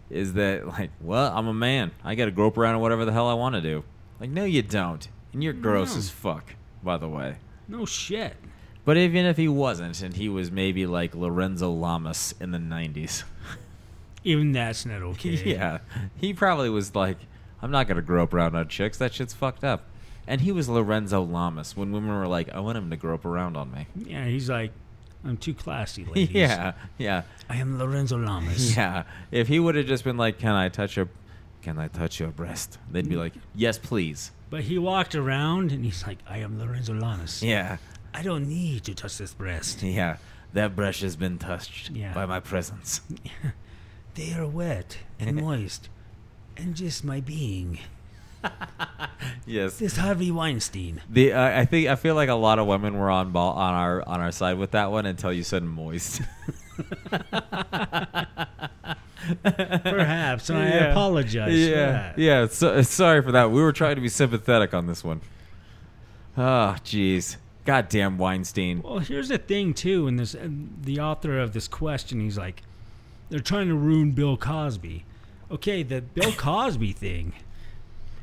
Is 0.09 0.33
that 0.33 0.67
like, 0.67 0.91
well, 1.01 1.31
I'm 1.35 1.47
a 1.47 1.53
man. 1.53 1.91
I 2.03 2.15
got 2.15 2.25
to 2.25 2.31
grope 2.31 2.57
around 2.57 2.75
on 2.75 2.81
whatever 2.81 3.05
the 3.05 3.13
hell 3.13 3.27
I 3.27 3.33
want 3.33 3.55
to 3.55 3.61
do. 3.61 3.83
Like, 4.19 4.29
no, 4.29 4.45
you 4.45 4.61
don't. 4.61 5.07
And 5.33 5.43
you're 5.43 5.53
gross 5.53 5.93
No. 5.93 5.97
as 5.97 6.09
fuck, 6.09 6.53
by 6.83 6.97
the 6.97 7.07
way. 7.09 7.37
No 7.67 7.85
shit. 7.85 8.35
But 8.85 8.97
even 8.97 9.25
if 9.25 9.35
he 9.35 9.47
wasn't, 9.47 10.01
and 10.01 10.15
he 10.15 10.29
was 10.29 10.51
maybe 10.51 10.85
like 10.85 11.15
Lorenzo 11.15 11.71
Lamas 11.71 12.35
in 12.39 12.51
the 12.51 12.59
'90s, 12.59 13.23
Even 14.25 14.51
that's 14.51 14.85
not 14.85 15.03
okay. 15.03 15.29
yeah, 15.45 15.77
he 16.17 16.33
probably 16.33 16.69
was 16.69 16.95
like, 16.95 17.17
I'm 17.61 17.71
not 17.71 17.87
gonna 17.87 18.01
grope 18.01 18.33
around 18.33 18.55
on 18.55 18.67
chicks. 18.67 18.97
That 18.97 19.13
shit's 19.13 19.33
fucked 19.33 19.63
up. 19.63 19.85
And 20.27 20.41
he 20.41 20.51
was 20.51 20.67
Lorenzo 20.67 21.21
Lamas 21.21 21.77
when 21.77 21.91
women 21.91 22.09
were 22.09 22.27
like, 22.27 22.49
I 22.49 22.59
want 22.59 22.79
him 22.79 22.89
to 22.89 22.97
grope 22.97 23.25
around 23.25 23.55
on 23.55 23.71
me. 23.71 23.85
Yeah, 23.95 24.25
he's 24.25 24.49
like, 24.49 24.71
I'm 25.23 25.37
too 25.37 25.53
classy, 25.53 26.05
ladies. 26.15 26.31
yeah, 26.31 26.73
yeah, 26.97 27.21
I 27.47 27.57
am 27.57 27.77
Lorenzo 27.77 28.17
Lamas. 28.17 28.75
yeah. 28.75 29.03
If 29.31 29.47
he 29.47 29.59
would 29.59 29.75
have 29.75 29.85
just 29.85 30.03
been 30.03 30.17
like, 30.17 30.39
Can 30.39 30.53
I 30.53 30.69
touch 30.69 30.97
your, 30.97 31.09
Can 31.61 31.77
I 31.77 31.87
touch 31.87 32.19
your 32.19 32.29
breast? 32.29 32.79
They'd 32.89 33.07
be 33.07 33.15
mm. 33.15 33.19
like, 33.19 33.33
Yes, 33.53 33.77
please. 33.77 34.31
But 34.49 34.61
he 34.61 34.79
walked 34.79 35.13
around 35.13 35.71
and 35.71 35.85
he's 35.85 36.05
like, 36.05 36.17
I 36.27 36.39
am 36.39 36.59
Lorenzo 36.59 36.93
Lamas. 36.93 37.43
Yeah, 37.43 37.77
I 38.17 38.21
don't 38.23 38.47
need 38.47 38.83
to 38.85 38.93
touch 38.95 39.17
this 39.17 39.33
breast. 39.33 39.83
yeah. 39.83 40.17
That 40.53 40.73
breast 40.75 41.01
has 41.01 41.15
been 41.17 41.37
touched 41.37 41.89
Yeah. 41.91 42.13
by 42.13 42.25
my 42.25 42.39
presence. 42.39 43.01
They 44.15 44.31
are 44.33 44.47
wet 44.47 44.99
and 45.19 45.35
moist. 45.41 45.89
And 46.55 46.73
just 46.75 47.03
my 47.03 47.19
being. 47.19 47.79
Yes. 49.47 49.77
This 49.79 49.97
Harvey 49.97 50.31
Weinstein. 50.31 51.01
The 51.09 51.33
uh, 51.33 51.59
I 51.59 51.65
think 51.65 51.87
I 51.87 51.95
feel 51.95 52.13
like 52.15 52.29
a 52.29 52.35
lot 52.35 52.59
of 52.59 52.67
women 52.67 52.97
were 52.97 53.09
on 53.09 53.31
ball 53.31 53.53
on 53.53 53.73
our 53.73 54.07
on 54.07 54.21
our 54.21 54.31
side 54.31 54.57
with 54.59 54.71
that 54.71 54.91
one 54.91 55.05
until 55.07 55.33
you 55.33 55.43
said 55.43 55.63
moist. 55.63 56.21
Perhaps, 59.43 60.49
and 60.49 60.59
I 60.59 60.67
Yeah. 60.67 60.91
apologize. 60.91 61.49
for 61.51 61.55
yeah, 61.57 61.91
that. 61.91 62.17
yeah. 62.19 62.47
So, 62.47 62.81
sorry 62.83 63.21
for 63.21 63.31
that. 63.31 63.51
We 63.51 63.61
were 63.61 63.71
trying 63.73 63.95
to 63.95 64.01
be 64.01 64.09
sympathetic 64.09 64.73
on 64.73 64.87
this 64.87 65.03
one. 65.03 65.21
Oh, 66.37 66.75
jeez. 66.83 67.37
Goddamn 67.65 68.17
Weinstein. 68.17 68.81
Well, 68.83 68.99
here's 68.99 69.29
the 69.29 69.37
thing 69.37 69.73
too, 69.73 70.07
and 70.07 70.17
this 70.19 70.33
and 70.33 70.77
the 70.83 70.99
author 70.99 71.39
of 71.39 71.53
this 71.53 71.67
question, 71.67 72.19
he's 72.19 72.37
like, 72.37 72.61
they're 73.29 73.39
trying 73.39 73.67
to 73.67 73.75
ruin 73.75 74.11
Bill 74.11 74.37
Cosby. 74.37 75.03
Okay, 75.51 75.83
the 75.83 76.01
Bill 76.01 76.31
Cosby 76.37 76.91
thing, 76.93 77.33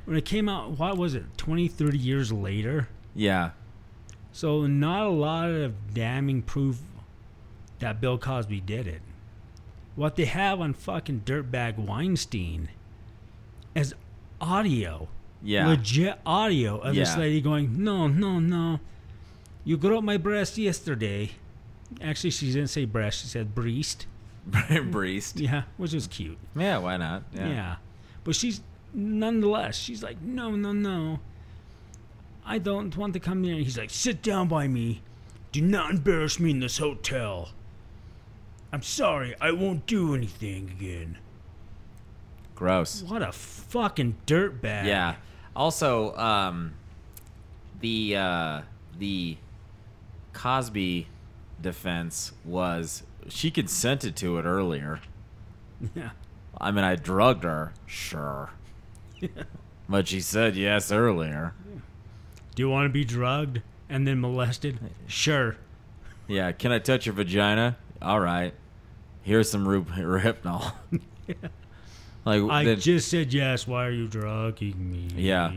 when 0.05 0.17
it 0.17 0.25
came 0.25 0.49
out, 0.49 0.79
what 0.79 0.97
was 0.97 1.15
it, 1.15 1.25
20, 1.37 1.69
30 1.69 1.99
years 1.99 2.33
later? 2.33 2.89
Yeah, 3.15 3.51
So 4.33 4.67
not 4.67 5.07
a 5.07 5.11
lot 5.11 5.51
of 5.51 5.93
damning 5.93 6.43
proof 6.43 6.79
that 7.81 8.01
Bill 8.01 8.17
Cosby 8.19 8.61
did 8.61 8.87
it. 8.87 9.03
What 9.97 10.17
they 10.17 10.25
have 10.25 10.61
on 10.61 10.73
fucking 10.73 11.23
dirtbag 11.27 11.77
Weinstein 11.77 12.69
is 13.75 13.95
audio. 14.41 15.09
yeah, 15.43 15.67
legit 15.69 16.19
audio 16.25 16.79
of 16.79 16.95
this 16.95 17.17
lady 17.17 17.41
going, 17.41 17.83
"No, 17.83 18.07
no, 18.09 18.39
no, 18.39 18.81
you 19.65 19.77
groped 19.77 20.05
my 20.05 20.17
breast 20.17 20.59
yesterday." 20.59 21.31
Actually, 22.01 22.31
she 22.31 22.47
didn't 22.53 22.69
say 22.69 22.85
breast; 22.85 23.21
she 23.23 23.27
said 23.29 23.55
breast. 23.55 24.07
breast. 24.91 25.39
Yeah, 25.39 25.63
which 25.77 25.93
was 25.93 26.07
cute. 26.07 26.39
Yeah, 26.57 26.79
why 26.79 26.97
not? 26.97 27.25
Yeah. 27.33 27.77
but 28.25 28.35
she's 28.35 28.61
nonetheless. 28.95 29.77
She's 29.77 30.03
like, 30.03 30.21
"No, 30.21 30.53
no, 30.57 30.73
no, 30.73 31.21
I 32.45 32.59
don't 32.59 32.97
want 32.97 33.13
to 33.15 33.21
come 33.21 33.43
near." 33.43 33.57
He's 33.57 33.79
like, 33.79 33.91
"Sit 33.91 34.23
down 34.23 34.49
by 34.49 34.69
me. 34.69 35.03
Do 35.53 35.61
not 35.61 35.91
embarrass 35.91 36.41
me 36.41 36.51
in 36.51 36.61
this 36.61 36.79
hotel." 36.79 37.51
I'm 38.73 38.83
sorry, 38.83 39.35
I 39.39 39.53
won't 39.53 39.85
do 39.87 40.15
anything 40.15 40.71
again. 40.71 41.19
Gross. 42.55 43.03
What 43.03 43.21
a 43.23 43.31
fucking 43.33 44.17
dirtbag. 44.27 44.87
Yeah. 44.87 45.17
Also, 45.55 46.17
um, 46.17 46.73
the 47.81 48.17
uh, 48.17 48.63
the 48.99 49.37
Cosby 50.33 51.07
defense 51.61 52.33
was 52.45 53.03
she 53.29 53.51
consented 53.51 54.17
to 54.17 54.39
it 54.39 54.45
earlier. 54.45 55.01
Yeah. 55.95 56.11
I 56.61 56.71
mean, 56.71 56.85
I 56.85 56.97
drugged 56.97 57.45
her, 57.45 57.73
sure, 57.87 58.51
but 59.89 60.07
she 60.09 60.21
said 60.21 60.55
yes 60.57 60.93
earlier. 60.93 61.55
Do 62.55 62.63
you 62.63 62.69
want 62.71 62.85
to 62.87 62.93
be 62.93 63.05
drugged 63.05 63.63
and 63.89 64.07
then 64.07 64.21
molested? 64.21 64.79
Sure. 65.07 65.57
Yeah, 66.29 66.53
can 66.53 66.71
I 66.71 66.79
touch 66.79 67.07
your 67.07 67.15
vagina? 67.15 67.77
All 68.01 68.21
right. 68.21 68.55
Here's 69.23 69.51
some 69.51 69.67
Ru- 69.67 69.85
Rohypnol. 69.85 70.73
like 72.25 72.43
I 72.43 72.65
then- 72.65 72.81
just 72.81 73.09
said 73.09 73.33
yes. 73.33 73.67
Why 73.67 73.87
are 73.87 73.91
you 73.91 74.07
drugging 74.09 74.91
me? 74.91 75.09
yeah, 75.17 75.53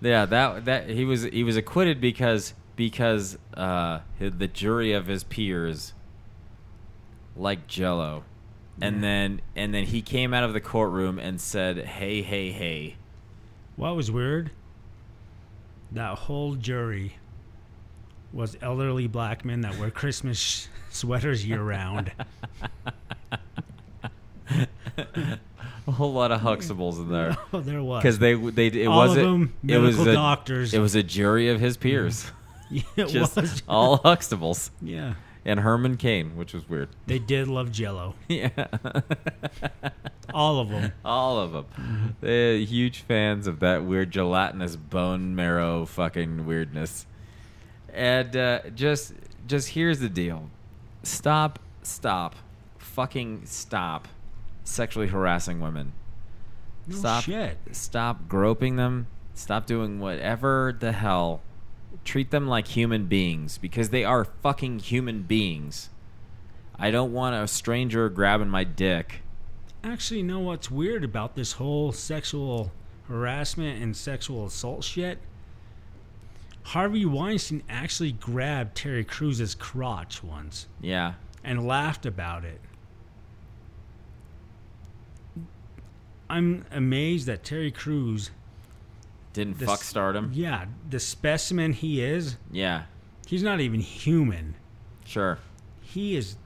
yeah. 0.00 0.24
That 0.26 0.64
that 0.66 0.88
he 0.88 1.04
was 1.04 1.24
he 1.24 1.42
was 1.44 1.56
acquitted 1.56 2.00
because 2.00 2.54
because 2.76 3.36
uh 3.54 4.00
the 4.18 4.48
jury 4.48 4.92
of 4.92 5.06
his 5.06 5.24
peers 5.24 5.94
like 7.34 7.66
Jello, 7.66 8.24
and 8.80 9.02
then 9.02 9.40
and 9.54 9.74
then 9.74 9.84
he 9.84 10.02
came 10.02 10.32
out 10.32 10.44
of 10.44 10.52
the 10.52 10.60
courtroom 10.60 11.18
and 11.18 11.40
said, 11.40 11.78
"Hey, 11.78 12.22
hey, 12.22 12.50
hey." 12.52 12.96
What 13.76 13.94
was 13.96 14.10
weird? 14.10 14.52
That 15.92 16.16
whole 16.18 16.54
jury 16.54 17.16
was 18.32 18.56
elderly 18.60 19.06
black 19.06 19.44
men 19.44 19.62
that 19.62 19.78
wear 19.78 19.90
Christmas 19.90 20.68
sweaters 20.90 21.46
year 21.46 21.62
round. 21.62 22.12
A 25.88 25.92
whole 25.92 26.12
lot 26.12 26.32
of 26.32 26.40
Huxtables 26.40 26.96
in 26.98 27.08
there. 27.10 27.36
oh, 27.52 27.60
there 27.60 27.82
was. 27.82 28.02
Because 28.02 28.18
they 28.18 28.34
they 28.34 28.66
it 28.66 28.86
All 28.86 28.96
wasn't 28.96 29.24
them 29.24 29.54
it 29.66 29.78
was 29.78 29.96
medical 29.96 30.12
a, 30.12 30.14
doctors. 30.14 30.74
It 30.74 30.80
was 30.80 30.96
a 30.96 31.02
jury 31.02 31.48
of 31.48 31.60
his 31.60 31.76
peers, 31.76 32.30
Yeah, 32.70 32.82
it 32.96 33.08
just 33.08 33.36
was. 33.36 33.62
all 33.68 33.98
Huxtables 34.00 34.70
Yeah. 34.82 35.14
and 35.44 35.60
Herman 35.60 35.96
Cain, 35.96 36.36
which 36.36 36.52
was 36.52 36.68
weird. 36.68 36.88
They 37.06 37.18
did 37.20 37.46
love 37.48 37.70
Jello. 37.70 38.14
Yeah, 38.28 38.50
All 40.34 40.58
of 40.58 40.68
them. 40.68 40.92
all 41.04 41.38
of 41.38 41.52
them. 41.52 42.16
They're 42.20 42.56
huge 42.58 43.00
fans 43.00 43.46
of 43.46 43.60
that 43.60 43.84
weird 43.84 44.10
gelatinous 44.10 44.76
bone 44.76 45.34
marrow 45.36 45.86
fucking 45.86 46.44
weirdness. 46.46 47.06
And 47.92 48.36
uh, 48.36 48.60
just 48.74 49.14
just 49.46 49.68
here's 49.70 50.00
the 50.00 50.08
deal: 50.08 50.50
stop, 51.04 51.58
stop, 51.82 52.34
fucking 52.78 53.46
stop, 53.46 54.08
sexually 54.64 55.06
harassing 55.08 55.60
women. 55.60 55.92
No 56.88 56.96
stop 56.96 57.24
shit. 57.24 57.56
stop 57.72 58.28
groping 58.28 58.76
them 58.76 59.06
stop 59.34 59.66
doing 59.66 59.98
whatever 59.98 60.74
the 60.78 60.92
hell 60.92 61.40
treat 62.06 62.30
them 62.30 62.46
like 62.46 62.68
human 62.68 63.06
beings 63.06 63.58
because 63.58 63.90
they 63.90 64.04
are 64.04 64.24
fucking 64.24 64.78
human 64.78 65.22
beings 65.22 65.90
i 66.78 66.90
don't 66.90 67.12
want 67.12 67.34
a 67.34 67.46
stranger 67.48 68.08
grabbing 68.08 68.48
my 68.48 68.64
dick 68.64 69.22
Actually, 69.86 70.18
you 70.18 70.26
know 70.26 70.40
what's 70.40 70.68
weird 70.68 71.04
about 71.04 71.36
this 71.36 71.52
whole 71.52 71.92
sexual 71.92 72.72
harassment 73.06 73.80
and 73.80 73.96
sexual 73.96 74.46
assault 74.46 74.82
shit? 74.82 75.20
Harvey 76.64 77.06
Weinstein 77.06 77.62
actually 77.68 78.10
grabbed 78.10 78.74
Terry 78.74 79.04
Crews's 79.04 79.54
crotch 79.54 80.24
once 80.24 80.66
yeah 80.80 81.14
and 81.44 81.64
laughed 81.64 82.04
about 82.04 82.44
it. 82.44 82.60
I'm 86.28 86.64
amazed 86.72 87.26
that 87.26 87.44
Terry 87.44 87.70
Crews, 87.70 88.32
didn't 89.36 89.58
This- 89.58 89.68
fuck 89.68 89.82
stardom. 89.84 90.30
yeah, 90.34 90.64
the 90.90 90.98
specimen 90.98 91.72
he 91.74 92.00
is, 92.02 92.36
yeah. 92.50 92.84
he's 93.26 93.42
not 93.42 93.60
even 93.60 93.80
human. 93.80 94.54
sure. 95.04 95.38
He 95.80 96.16
is 96.16 96.36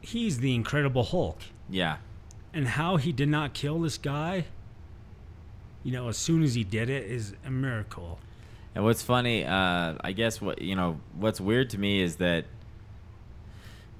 he's 0.00 0.38
the 0.40 0.54
incredible 0.54 1.02
Hulk. 1.04 1.40
yeah. 1.70 1.96
And 2.54 2.66
how 2.68 2.96
he 2.96 3.12
did 3.12 3.28
not 3.28 3.52
kill 3.54 3.80
this 3.80 3.96
guy 3.98 4.44
you 5.84 5.92
know 5.92 6.08
as 6.08 6.16
soon 6.18 6.42
as 6.42 6.54
he 6.54 6.64
did 6.64 6.90
it 6.90 7.04
is 7.10 7.34
a 7.46 7.50
miracle. 7.50 8.18
And 8.74 8.84
what's 8.84 9.02
funny 9.02 9.44
uh, 9.44 9.94
i 10.00 10.12
guess 10.12 10.40
what 10.40 10.60
you 10.60 10.74
know 10.76 11.00
what's 11.14 11.40
weird 11.40 11.70
to 11.70 11.78
me 11.78 12.00
is 12.02 12.16
that 12.16 12.44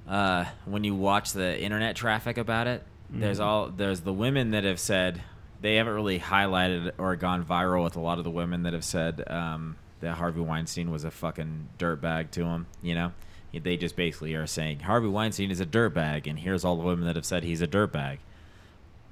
uh, 0.09 0.45
when 0.64 0.85
you 0.85 0.95
watch 0.95 1.33
the 1.33 1.61
internet 1.61 1.95
traffic 1.97 2.39
about 2.39 2.66
it, 2.66 2.83
there's 3.11 3.41
all 3.41 3.68
there's 3.68 4.01
the 4.01 4.12
women 4.12 4.51
that 4.53 4.64
have 4.64 4.81
said 4.81 5.22
they 5.61 5.76
haven't 5.76 5.94
really 5.94 6.18
highlighted 6.20 6.92
or 6.98 7.16
gone 7.16 7.44
viral 7.44 7.84
with 7.84 7.96
a 7.96 8.00
lot 8.00 8.18
of 8.18 8.24
the 8.24 8.30
women 8.30 8.62
that 8.62 8.72
have 8.72 8.84
said 8.84 9.24
um, 9.30 9.76
that 10.00 10.14
Harvey 10.16 10.40
Weinstein 10.40 10.90
was 10.90 11.04
a 11.04 11.11
fucking 11.11 11.68
dirtbag 11.78 12.30
to 12.32 12.44
him. 12.44 12.66
You 12.82 12.94
know, 12.94 13.12
they 13.52 13.76
just 13.76 13.96
basically 13.96 14.34
are 14.34 14.46
saying 14.46 14.80
Harvey 14.80 15.09
Weinstein 15.09 15.50
is 15.50 15.61
a 15.61 15.66
dirtbag, 15.66 16.26
and 16.28 16.38
here's 16.38 16.64
all 16.64 16.76
the 16.76 16.84
women 16.84 17.06
that 17.06 17.16
have 17.16 17.24
said 17.26 17.42
he's 17.42 17.62
a 17.62 17.66
dirtbag. 17.66 18.18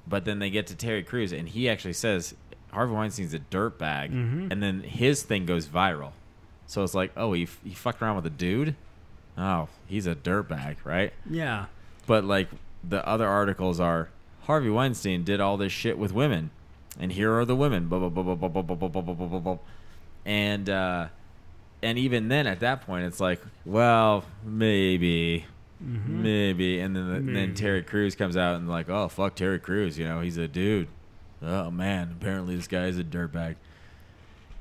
But 0.07 0.23
then 0.25 0.39
they 0.39 0.49
get 0.49 0.67
to 0.67 0.75
Terry 0.75 1.03
Crews, 1.03 1.33
and 1.33 1.49
he 1.49 1.67
actually 1.67 1.93
says 1.93 2.33
Harvey 2.71 2.93
Weinstein's 2.93 3.33
a 3.33 3.39
dirtbag, 3.39 4.09
and 4.51 4.63
then 4.63 4.81
his 4.83 5.23
thing 5.23 5.45
goes 5.45 5.67
viral. 5.67 6.11
So 6.65 6.83
it's 6.83 6.93
like, 6.93 7.11
oh, 7.17 7.33
he, 7.33 7.43
f- 7.43 7.59
he 7.63 7.73
fucked 7.73 8.01
around 8.01 8.15
with 8.17 8.25
a 8.25 8.29
dude. 8.29 8.75
Oh, 9.37 9.67
he's 9.85 10.07
a 10.07 10.15
dirtbag, 10.15 10.77
right? 10.85 11.11
yeah 11.29 11.65
But 12.05 12.23
like 12.23 12.47
the 12.87 13.05
other 13.07 13.27
articles 13.27 13.79
are 13.81 14.09
Harvey 14.47 14.69
Weinstein 14.69 15.25
did 15.25 15.41
all 15.41 15.57
this 15.57 15.73
shit 15.73 15.97
with 15.97 16.13
women, 16.13 16.51
and 16.97 17.11
here 17.11 17.37
are 17.37 17.43
the 17.43 17.55
women. 17.55 17.89
Blah, 17.89 17.99
blah, 17.99 18.09
blah, 18.09 18.23
blah, 18.23 18.47
blah, 18.47 18.61
blah, 18.61 18.75
blah, 18.75 18.89
blah, 18.89 19.01
blah, 19.01 19.27
blah, 19.27 19.39
blah. 19.39 19.57
And 20.25 20.69
uh, 20.69 21.07
and 21.83 21.97
even 21.97 22.29
then, 22.29 22.47
at 22.47 22.61
that 22.61 22.85
point, 22.85 23.05
it's 23.05 23.19
like, 23.19 23.41
well, 23.65 24.23
maybe, 24.45 25.45
maybe. 25.81 26.79
And 26.79 26.95
then 26.95 27.25
the, 27.25 27.31
then 27.33 27.55
Terry 27.55 27.83
Crews 27.83 28.15
comes 28.15 28.37
out 28.37 28.55
and 28.55 28.69
like, 28.69 28.89
oh 28.89 29.09
fuck 29.09 29.35
Terry 29.35 29.59
Crews, 29.59 29.99
you 29.99 30.05
know, 30.05 30.21
he's 30.21 30.37
a 30.37 30.47
dude. 30.47 30.87
Oh 31.41 31.69
man, 31.69 32.15
apparently 32.19 32.55
this 32.55 32.67
guy 32.67 32.85
is 32.85 32.97
a 32.97 33.03
dirtbag. 33.03 33.57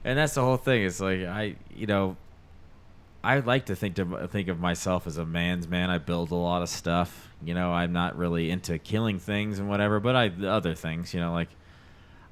And 0.04 0.18
that's 0.18 0.34
the 0.34 0.42
whole 0.42 0.56
thing. 0.56 0.82
It's 0.84 1.00
like 1.00 1.20
I, 1.22 1.54
you 1.74 1.86
know, 1.86 2.16
I 3.26 3.40
like 3.40 3.66
to 3.66 3.74
think 3.74 3.96
to 3.96 4.28
think 4.28 4.46
of 4.46 4.60
myself 4.60 5.04
as 5.08 5.18
a 5.18 5.26
man's 5.26 5.66
man. 5.66 5.90
I 5.90 5.98
build 5.98 6.30
a 6.30 6.36
lot 6.36 6.62
of 6.62 6.68
stuff. 6.68 7.28
You 7.44 7.54
know, 7.54 7.72
I'm 7.72 7.92
not 7.92 8.16
really 8.16 8.52
into 8.52 8.78
killing 8.78 9.18
things 9.18 9.58
and 9.58 9.68
whatever, 9.68 9.98
but 9.98 10.14
I 10.14 10.28
other 10.46 10.76
things. 10.76 11.12
You 11.12 11.18
know, 11.18 11.32
like 11.32 11.48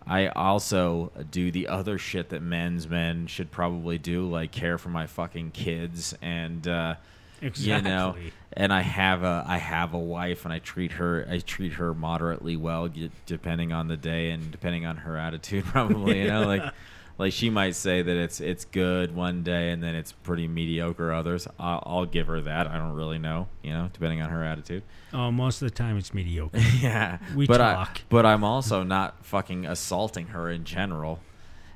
I 0.07 0.29
also 0.29 1.11
do 1.33 1.51
the 1.51 1.67
other 1.67 1.99
shit 1.99 2.29
that 2.29 2.43
men's 2.43 2.89
men 2.89 3.27
should 3.27 3.51
probably 3.51 3.99
do, 3.99 4.31
like 4.31 4.53
care 4.53 4.79
for 4.79 4.89
my 4.91 5.09
fucking 5.09 5.51
kids 5.51 6.15
and 6.23 6.69
uh, 6.69 6.95
you 7.41 7.81
know, 7.81 8.15
and 8.53 8.73
I 8.73 8.83
have 8.83 9.25
a 9.25 9.45
I 9.49 9.57
have 9.57 9.95
a 9.95 9.99
wife 9.99 10.45
and 10.45 10.55
I 10.55 10.61
treat 10.61 10.93
her 10.93 11.27
I 11.29 11.39
treat 11.41 11.73
her 11.73 11.93
moderately 11.93 12.57
well, 12.57 12.89
depending 13.27 13.73
on 13.73 13.89
the 13.89 13.97
day 13.97 14.31
and 14.31 14.53
depending 14.53 14.87
on 14.87 14.99
her 14.99 15.17
attitude, 15.19 15.65
probably. 15.65 16.21
You 16.21 16.29
know, 16.29 16.47
like 16.47 16.73
like 17.17 17.33
she 17.33 17.49
might 17.51 17.75
say 17.77 18.03
that 18.03 18.17
it's 18.17 18.41
it's 18.41 18.65
good 18.65 19.15
one 19.15 19.43
day 19.43 19.71
and 19.71 19.83
then 19.83 19.95
it's 19.95 20.13
pretty 20.13 20.49
mediocre 20.49 21.13
others. 21.13 21.47
I'll, 21.59 21.83
I'll 21.87 22.07
give 22.07 22.27
her 22.27 22.41
that. 22.41 22.67
I 22.67 22.79
don't 22.79 22.95
really 22.95 23.19
know, 23.19 23.49
you 23.63 23.73
know, 23.73 23.89
depending 23.93 24.21
on 24.21 24.31
her 24.31 24.43
attitude. 24.43 24.83
Oh, 25.13 25.31
most 25.31 25.63
of 25.63 25.69
the 25.69 25.75
time 25.75 25.97
it's 25.97 26.13
mediocre. 26.13 26.59
Yeah, 26.81 27.19
We 27.35 27.47
but 27.47 27.59
talk. 27.59 27.99
I, 27.99 28.01
but 28.09 28.27
I'm 28.27 28.43
also 28.43 28.83
not 28.83 29.25
fucking 29.25 29.67
assaulting 29.67 30.29
her 30.29 30.51
in 30.51 30.65
general, 30.65 31.21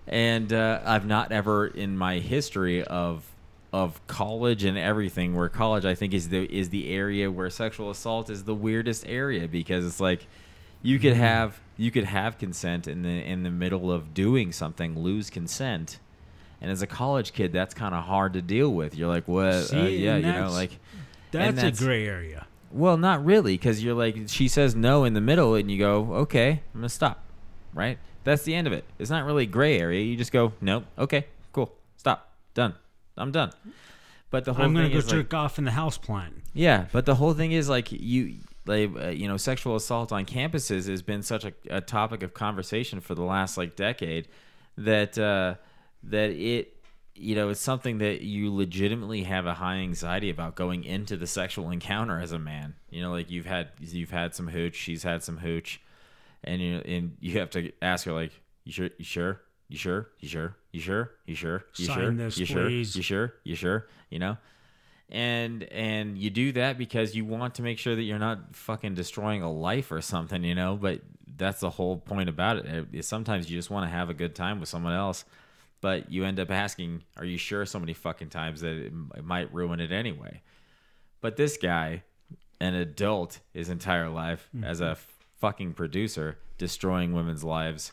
and 0.06 0.52
uh, 0.52 0.80
I've 0.84 1.06
not 1.06 1.30
ever 1.32 1.66
in 1.66 1.96
my 1.96 2.18
history 2.18 2.82
of 2.82 3.24
of 3.72 4.04
college 4.06 4.64
and 4.64 4.78
everything 4.78 5.34
where 5.34 5.48
college 5.48 5.84
I 5.84 5.94
think 5.94 6.14
is 6.14 6.30
the 6.30 6.44
is 6.44 6.70
the 6.70 6.90
area 6.90 7.30
where 7.30 7.50
sexual 7.50 7.90
assault 7.90 8.30
is 8.30 8.44
the 8.44 8.54
weirdest 8.54 9.04
area 9.06 9.46
because 9.46 9.84
it's 9.86 10.00
like 10.00 10.26
you 10.82 10.98
could 10.98 11.12
have 11.14 11.60
you 11.78 11.90
could 11.90 12.04
have 12.04 12.36
consent 12.36 12.86
in 12.86 13.00
the 13.02 13.08
in 13.08 13.42
the 13.44 13.50
middle 13.50 13.90
of 13.90 14.12
doing 14.12 14.52
something 14.52 14.98
lose 14.98 15.30
consent. 15.30 15.98
And 16.60 16.70
as 16.72 16.82
a 16.82 16.86
college 16.88 17.32
kid, 17.32 17.52
that's 17.52 17.72
kind 17.72 17.94
of 17.94 18.04
hard 18.04 18.32
to 18.32 18.42
deal 18.42 18.74
with. 18.74 18.96
You're 18.96 19.06
like, 19.08 19.28
what? 19.28 19.72
uh, 19.72 19.76
yeah, 19.82 20.16
you 20.16 20.22
know, 20.32 20.50
like 20.50 20.78
That's, 21.30 21.54
that's- 21.54 21.80
a 21.80 21.84
gray 21.84 22.04
area. 22.06 22.46
well, 22.72 22.96
not 22.96 23.24
really, 23.24 23.54
because 23.54 23.82
you're 23.82 23.94
like, 23.94 24.16
she 24.26 24.48
says 24.48 24.74
no 24.74 25.04
in 25.04 25.14
the 25.14 25.20
middle, 25.20 25.54
and 25.54 25.70
you 25.70 25.78
go, 25.78 26.12
okay, 26.26 26.60
I'm 26.74 26.80
gonna 26.80 26.88
stop, 26.88 27.22
right? 27.72 27.96
That's 28.24 28.42
the 28.42 28.54
end 28.56 28.66
of 28.66 28.72
it. 28.72 28.84
It's 28.98 29.08
not 29.08 29.24
really 29.24 29.46
gray 29.46 29.78
area. 29.78 30.02
You 30.02 30.16
just 30.16 30.32
go, 30.32 30.52
nope, 30.60 30.84
okay, 30.98 31.26
cool, 31.52 31.72
stop, 31.96 32.28
done, 32.54 32.74
I'm 33.16 33.30
done. 33.30 33.52
But 34.30 34.44
the 34.44 34.52
whole 34.52 34.64
I'm 34.64 34.74
gonna 34.74 34.90
go 34.90 34.96
is 34.98 35.06
like, 35.06 35.14
jerk 35.14 35.34
off 35.34 35.58
in 35.58 35.64
the 35.64 35.70
house 35.70 35.96
plant. 35.96 36.34
yeah, 36.54 36.86
but 36.92 37.06
the 37.06 37.14
whole 37.14 37.34
thing 37.34 37.52
is 37.52 37.68
like 37.68 37.92
you, 37.92 38.34
like 38.68 38.90
uh, 38.96 39.08
you 39.08 39.26
know, 39.26 39.36
sexual 39.36 39.74
assault 39.74 40.12
on 40.12 40.26
campuses 40.26 40.88
has 40.88 41.02
been 41.02 41.22
such 41.22 41.44
a, 41.44 41.52
a 41.70 41.80
topic 41.80 42.22
of 42.22 42.34
conversation 42.34 43.00
for 43.00 43.14
the 43.14 43.22
last 43.22 43.56
like 43.56 43.74
decade 43.74 44.28
that 44.76 45.18
uh, 45.18 45.54
that 46.04 46.30
it, 46.30 46.76
you 47.14 47.34
know, 47.34 47.48
it's 47.48 47.60
something 47.60 47.98
that 47.98 48.20
you 48.20 48.54
legitimately 48.54 49.24
have 49.24 49.46
a 49.46 49.54
high 49.54 49.76
anxiety 49.76 50.28
about 50.28 50.54
going 50.54 50.84
into 50.84 51.16
the 51.16 51.26
sexual 51.26 51.70
encounter 51.76 52.20
as 52.20 52.32
a 52.32 52.38
man. 52.38 52.74
You 52.90 53.02
know, 53.02 53.10
like 53.10 53.30
you've 53.30 53.46
had 53.46 53.70
you've 53.80 54.10
had 54.10 54.34
some 54.34 54.48
hooch, 54.48 54.76
she's 54.76 55.02
had 55.02 55.22
some 55.22 55.38
hooch, 55.38 55.80
and 56.44 56.60
you 56.60 56.76
and 56.84 57.16
you 57.20 57.38
have 57.38 57.50
to 57.50 57.72
ask 57.80 58.04
her 58.04 58.12
like, 58.12 58.32
you 58.64 58.72
sure, 58.72 58.90
you 58.98 59.04
sure, 59.04 59.40
you 59.68 59.78
sure, 59.78 60.10
you 60.20 60.28
sure, 60.28 60.56
you 60.72 60.80
sure, 60.80 61.12
you 61.24 61.34
sure, 61.34 61.64
you 61.76 61.86
Sign 61.86 61.96
sure, 61.96 62.12
you 62.22 62.44
sure, 62.44 62.68
you 62.68 62.84
sure, 62.84 63.34
you 63.44 63.54
sure, 63.54 63.86
you 64.10 64.18
know 64.18 64.36
and 65.10 65.62
and 65.64 66.18
you 66.18 66.30
do 66.30 66.52
that 66.52 66.76
because 66.76 67.14
you 67.14 67.24
want 67.24 67.54
to 67.54 67.62
make 67.62 67.78
sure 67.78 67.96
that 67.96 68.02
you're 68.02 68.18
not 68.18 68.54
fucking 68.54 68.94
destroying 68.94 69.42
a 69.42 69.50
life 69.50 69.90
or 69.90 70.02
something, 70.02 70.44
you 70.44 70.54
know. 70.54 70.76
But 70.76 71.00
that's 71.36 71.60
the 71.60 71.70
whole 71.70 71.98
point 71.98 72.28
about 72.28 72.58
it 72.66 73.04
sometimes 73.04 73.50
you 73.50 73.56
just 73.56 73.70
want 73.70 73.86
to 73.86 73.90
have 73.90 74.10
a 74.10 74.14
good 74.14 74.34
time 74.34 74.60
with 74.60 74.68
someone 74.68 74.92
else, 74.92 75.24
but 75.80 76.10
you 76.10 76.24
end 76.24 76.38
up 76.38 76.50
asking, 76.50 77.02
"Are 77.16 77.24
you 77.24 77.38
sure?" 77.38 77.64
So 77.64 77.78
many 77.78 77.94
fucking 77.94 78.28
times 78.28 78.60
that 78.60 78.76
it, 78.76 78.92
it 79.16 79.24
might 79.24 79.52
ruin 79.52 79.80
it 79.80 79.92
anyway. 79.92 80.42
But 81.20 81.36
this 81.36 81.56
guy, 81.56 82.04
an 82.60 82.74
adult, 82.74 83.40
his 83.54 83.70
entire 83.70 84.08
life 84.08 84.48
as 84.62 84.80
a 84.80 84.84
mm-hmm. 84.84 85.02
fucking 85.36 85.72
producer, 85.72 86.38
destroying 86.58 87.12
women's 87.12 87.44
lives. 87.44 87.92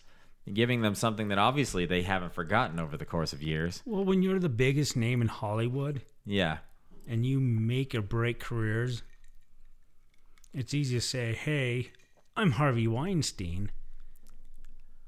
Giving 0.53 0.83
them 0.83 0.93
something 0.93 1.29
that 1.29 1.39
obviously 1.39 1.87
they 1.87 2.03
haven't 2.03 2.35
forgotten 2.35 2.79
over 2.79 2.97
the 2.97 3.05
course 3.05 3.33
of 3.33 3.41
years. 3.41 3.81
Well, 3.83 4.05
when 4.05 4.21
you're 4.21 4.37
the 4.37 4.47
biggest 4.47 4.95
name 4.95 5.23
in 5.23 5.27
Hollywood 5.27 6.03
Yeah. 6.23 6.59
And 7.07 7.25
you 7.25 7.39
make 7.39 7.93
or 7.95 8.01
break 8.01 8.39
careers, 8.39 9.03
it's 10.53 10.73
easy 10.73 10.95
to 10.95 11.01
say, 11.01 11.33
"Hey, 11.33 11.91
I'm 12.35 12.51
Harvey 12.51 12.87
Weinstein. 12.87 13.71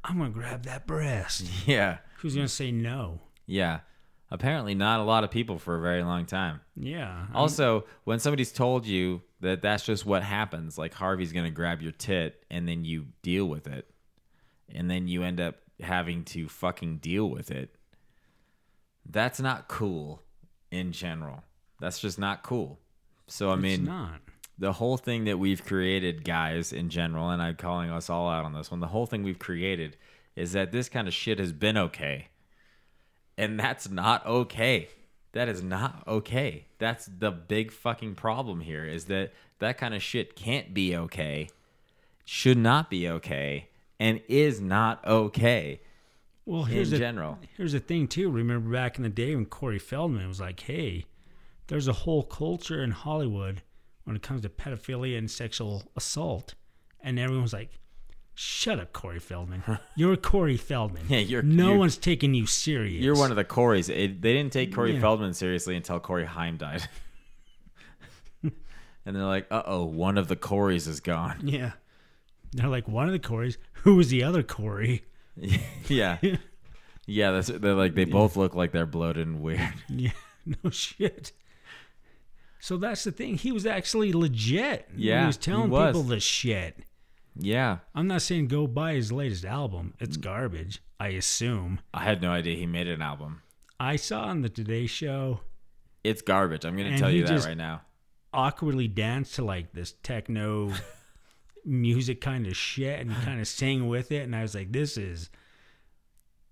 I'm 0.03 0.17
gonna 0.19 0.29
grab 0.29 0.63
that 0.63 0.87
breast." 0.87 1.45
Yeah. 1.67 1.97
Who's 2.19 2.35
gonna 2.35 2.47
say 2.47 2.71
no? 2.71 3.21
Yeah. 3.45 3.81
Apparently, 4.29 4.75
not 4.75 4.99
a 4.99 5.03
lot 5.03 5.23
of 5.23 5.31
people 5.31 5.57
for 5.57 5.77
a 5.77 5.81
very 5.81 6.03
long 6.03 6.25
time. 6.25 6.59
Yeah. 6.75 7.27
Also, 7.33 7.85
when 8.03 8.19
somebody's 8.19 8.51
told 8.51 8.85
you 8.85 9.21
that 9.39 9.61
that's 9.61 9.85
just 9.85 10.05
what 10.05 10.21
happens, 10.21 10.77
like 10.77 10.93
Harvey's 10.93 11.31
going 11.31 11.45
to 11.45 11.51
grab 11.51 11.81
your 11.81 11.93
tit 11.93 12.43
and 12.51 12.67
then 12.67 12.83
you 12.83 13.05
deal 13.21 13.45
with 13.45 13.67
it, 13.67 13.89
and 14.73 14.91
then 14.91 15.07
you 15.07 15.23
end 15.23 15.39
up 15.39 15.55
having 15.79 16.25
to 16.25 16.49
fucking 16.49 16.97
deal 16.97 17.29
with 17.29 17.51
it, 17.51 17.73
that's 19.05 19.39
not 19.39 19.69
cool 19.69 20.23
in 20.71 20.91
general. 20.91 21.43
That's 21.79 21.99
just 21.99 22.17
not 22.19 22.43
cool. 22.43 22.79
So, 23.27 23.49
I 23.49 23.53
it's 23.53 23.61
mean, 23.61 23.85
not. 23.85 24.21
the 24.57 24.73
whole 24.73 24.97
thing 24.97 25.25
that 25.25 25.37
we've 25.37 25.63
created, 25.63 26.23
guys, 26.23 26.71
in 26.73 26.89
general, 26.89 27.29
and 27.29 27.41
I'm 27.41 27.55
calling 27.55 27.89
us 27.91 28.09
all 28.09 28.29
out 28.29 28.45
on 28.45 28.53
this 28.53 28.71
one, 28.71 28.79
the 28.79 28.87
whole 28.87 29.05
thing 29.05 29.23
we've 29.23 29.39
created 29.39 29.97
is 30.35 30.53
that 30.53 30.71
this 30.71 30.87
kind 30.89 31.07
of 31.07 31.13
shit 31.13 31.39
has 31.39 31.51
been 31.51 31.77
okay. 31.77 32.27
And 33.37 33.59
that's 33.59 33.89
not 33.89 34.25
okay. 34.25 34.89
That 35.33 35.47
is 35.49 35.61
not 35.61 36.03
okay. 36.07 36.65
That's 36.79 37.05
the 37.05 37.31
big 37.31 37.71
fucking 37.71 38.15
problem 38.15 38.61
here 38.61 38.85
is 38.85 39.05
that 39.05 39.33
that 39.59 39.77
kind 39.77 39.93
of 39.93 40.01
shit 40.01 40.35
can't 40.35 40.73
be 40.73 40.95
okay, 40.95 41.49
should 42.25 42.57
not 42.57 42.89
be 42.89 43.07
okay, 43.09 43.67
and 43.99 44.21
is 44.27 44.59
not 44.61 45.05
okay 45.05 45.81
Well, 46.45 46.63
in 46.65 46.71
here's 46.71 46.91
the 46.91 46.97
general. 46.97 47.37
here's 47.57 47.73
the 47.73 47.79
thing 47.79 48.07
too. 48.07 48.29
Remember 48.31 48.71
back 48.71 48.97
in 48.97 49.03
the 49.03 49.09
day 49.09 49.35
when 49.35 49.45
Corey 49.45 49.79
Feldman 49.79 50.27
was 50.27 50.39
like, 50.39 50.59
"Hey, 50.59 51.05
there's 51.67 51.87
a 51.87 51.93
whole 51.93 52.23
culture 52.23 52.81
in 52.83 52.91
Hollywood 52.91 53.61
when 54.03 54.15
it 54.15 54.21
comes 54.21 54.41
to 54.41 54.49
pedophilia 54.49 55.17
and 55.17 55.29
sexual 55.29 55.83
assault," 55.95 56.55
and 57.01 57.19
everyone's 57.19 57.53
like, 57.53 57.71
"Shut 58.35 58.79
up, 58.79 58.93
Corey 58.93 59.19
Feldman. 59.19 59.63
You're 59.95 60.15
Corey 60.17 60.57
Feldman. 60.57 61.03
Yeah, 61.09 61.19
you're- 61.19 61.43
no 61.45 61.67
you're- 61.67 61.77
one's 61.77 61.97
taking 61.97 62.33
you 62.33 62.45
serious. 62.45 63.03
You're 63.03 63.15
one 63.15 63.31
of 63.31 63.37
the 63.37 63.45
Corys. 63.45 63.89
It, 63.89 64.21
they 64.21 64.33
didn't 64.33 64.53
take 64.53 64.73
Corey 64.73 64.93
Yeah. 64.93 65.01
Feldman 65.01 65.33
seriously 65.33 65.75
until 65.75 65.99
Corey 65.99 66.25
Haim 66.25 66.57
died. 66.57 66.87
and 69.05 69.15
they're 69.15 69.23
like, 69.25 69.47
uh 69.51 69.63
oh, 69.65 69.85
one 69.85 70.17
of 70.17 70.27
the 70.27 70.35
Corys 70.35 70.87
is 70.87 70.99
gone. 70.99 71.39
yeah." 71.43 71.71
They're 72.53 72.69
like 72.69 72.87
one 72.87 73.07
of 73.07 73.11
the 73.11 73.19
Corys. 73.19 73.57
Who 73.83 73.95
was 73.97 74.07
the 74.09 74.23
other 74.23 74.41
Corey? 74.41 75.03
yeah. 75.89 76.17
Yeah, 77.05 77.31
that's 77.31 77.47
they're 77.47 77.73
like 77.73 77.93
they 77.93 78.05
both 78.05 78.37
look 78.37 78.55
like 78.55 78.71
they're 78.71 78.85
bloated 78.85 79.27
and 79.27 79.41
weird. 79.41 79.73
Yeah, 79.89 80.11
no 80.63 80.69
shit. 80.69 81.33
So 82.59 82.77
that's 82.77 83.03
the 83.03 83.11
thing. 83.11 83.37
He 83.37 83.51
was 83.51 83.65
actually 83.65 84.13
legit. 84.13 84.87
Yeah, 84.95 85.21
he 85.21 85.27
was 85.27 85.35
he 85.37 85.41
telling 85.41 85.69
was. 85.69 85.89
people 85.89 86.03
the 86.03 86.19
shit. 86.19 86.79
Yeah. 87.39 87.77
I'm 87.93 88.07
not 88.07 88.23
saying 88.23 88.47
go 88.47 88.65
buy 88.67 88.93
his 88.93 89.11
latest 89.11 89.45
album. 89.45 89.93
It's 89.99 90.17
garbage, 90.17 90.81
I 90.99 91.09
assume. 91.09 91.79
I 91.93 92.03
had 92.03 92.21
no 92.21 92.31
idea 92.31 92.57
he 92.57 92.65
made 92.65 92.87
an 92.87 93.01
album. 93.01 93.41
I 93.79 93.95
saw 93.95 94.23
on 94.23 94.41
the 94.41 94.49
Today 94.49 94.87
Show 94.87 95.41
It's 96.03 96.23
garbage. 96.23 96.65
I'm 96.65 96.75
gonna 96.75 96.97
tell 96.97 97.11
you 97.11 97.25
that 97.27 97.45
right 97.45 97.55
now. 97.57 97.81
awkwardly 98.33 98.87
dance 98.87 99.33
to 99.35 99.43
like 99.45 99.71
this 99.73 99.93
techno 100.01 100.73
music 101.65 102.21
kind 102.21 102.47
of 102.47 102.55
shit 102.55 102.99
and 102.99 103.11
kind 103.23 103.39
of 103.39 103.47
sang 103.47 103.87
with 103.87 104.11
it. 104.11 104.23
And 104.23 104.35
I 104.35 104.41
was 104.41 104.55
like, 104.55 104.71
this 104.71 104.97
is 104.97 105.29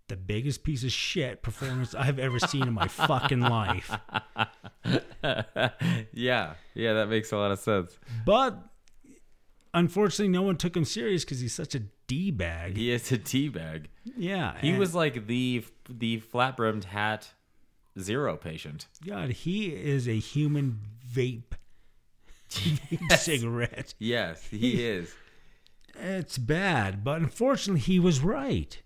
the 0.08 0.16
biggest 0.16 0.64
piece 0.64 0.84
of 0.84 0.91
shit 0.91 1.41
performance 1.41 1.95
I've 1.95 2.20
ever 2.20 2.38
seen 2.38 2.68
in 2.68 2.74
my 2.74 2.88
fucking 2.88 3.39
life. 3.39 3.91
yeah. 6.14 6.54
Yeah, 6.74 6.94
that 6.94 7.08
makes 7.10 7.32
a 7.32 7.38
lot 7.38 7.52
of 7.52 7.60
sense. 7.60 7.98
But 8.26 8.58
unfortunately, 9.74 10.32
no 10.32 10.42
one 10.42 10.58
took 10.58 10.76
him 10.76 10.86
serious 10.86 11.24
because 11.24 11.40
he's 11.40 11.54
such 11.54 11.76
a 11.76 11.82
D 12.08 12.32
bag. 12.32 12.78
He 12.78 12.92
is 12.92 13.12
a 13.12 13.18
d 13.18 13.50
bag. 13.50 13.90
Yeah. 14.16 14.58
He 14.60 14.74
was 14.78 14.94
like 14.94 15.28
the 15.28 15.66
the 15.90 16.20
flat 16.20 16.58
brimmed 16.58 16.86
hat 16.86 17.34
zero 18.00 18.38
patient. 18.38 18.88
God, 19.06 19.32
he 19.32 19.68
is 19.68 20.08
a 20.08 20.20
human 20.20 20.80
vape 21.14 21.54
cigarette. 23.18 23.94
Yes, 24.00 24.46
he 24.48 24.86
is. 24.86 25.14
It's 25.98 26.38
bad, 26.38 27.04
but 27.04 27.22
unfortunately, 27.22 27.82
he 27.82 28.00
was 28.00 28.20
right. 28.20 28.82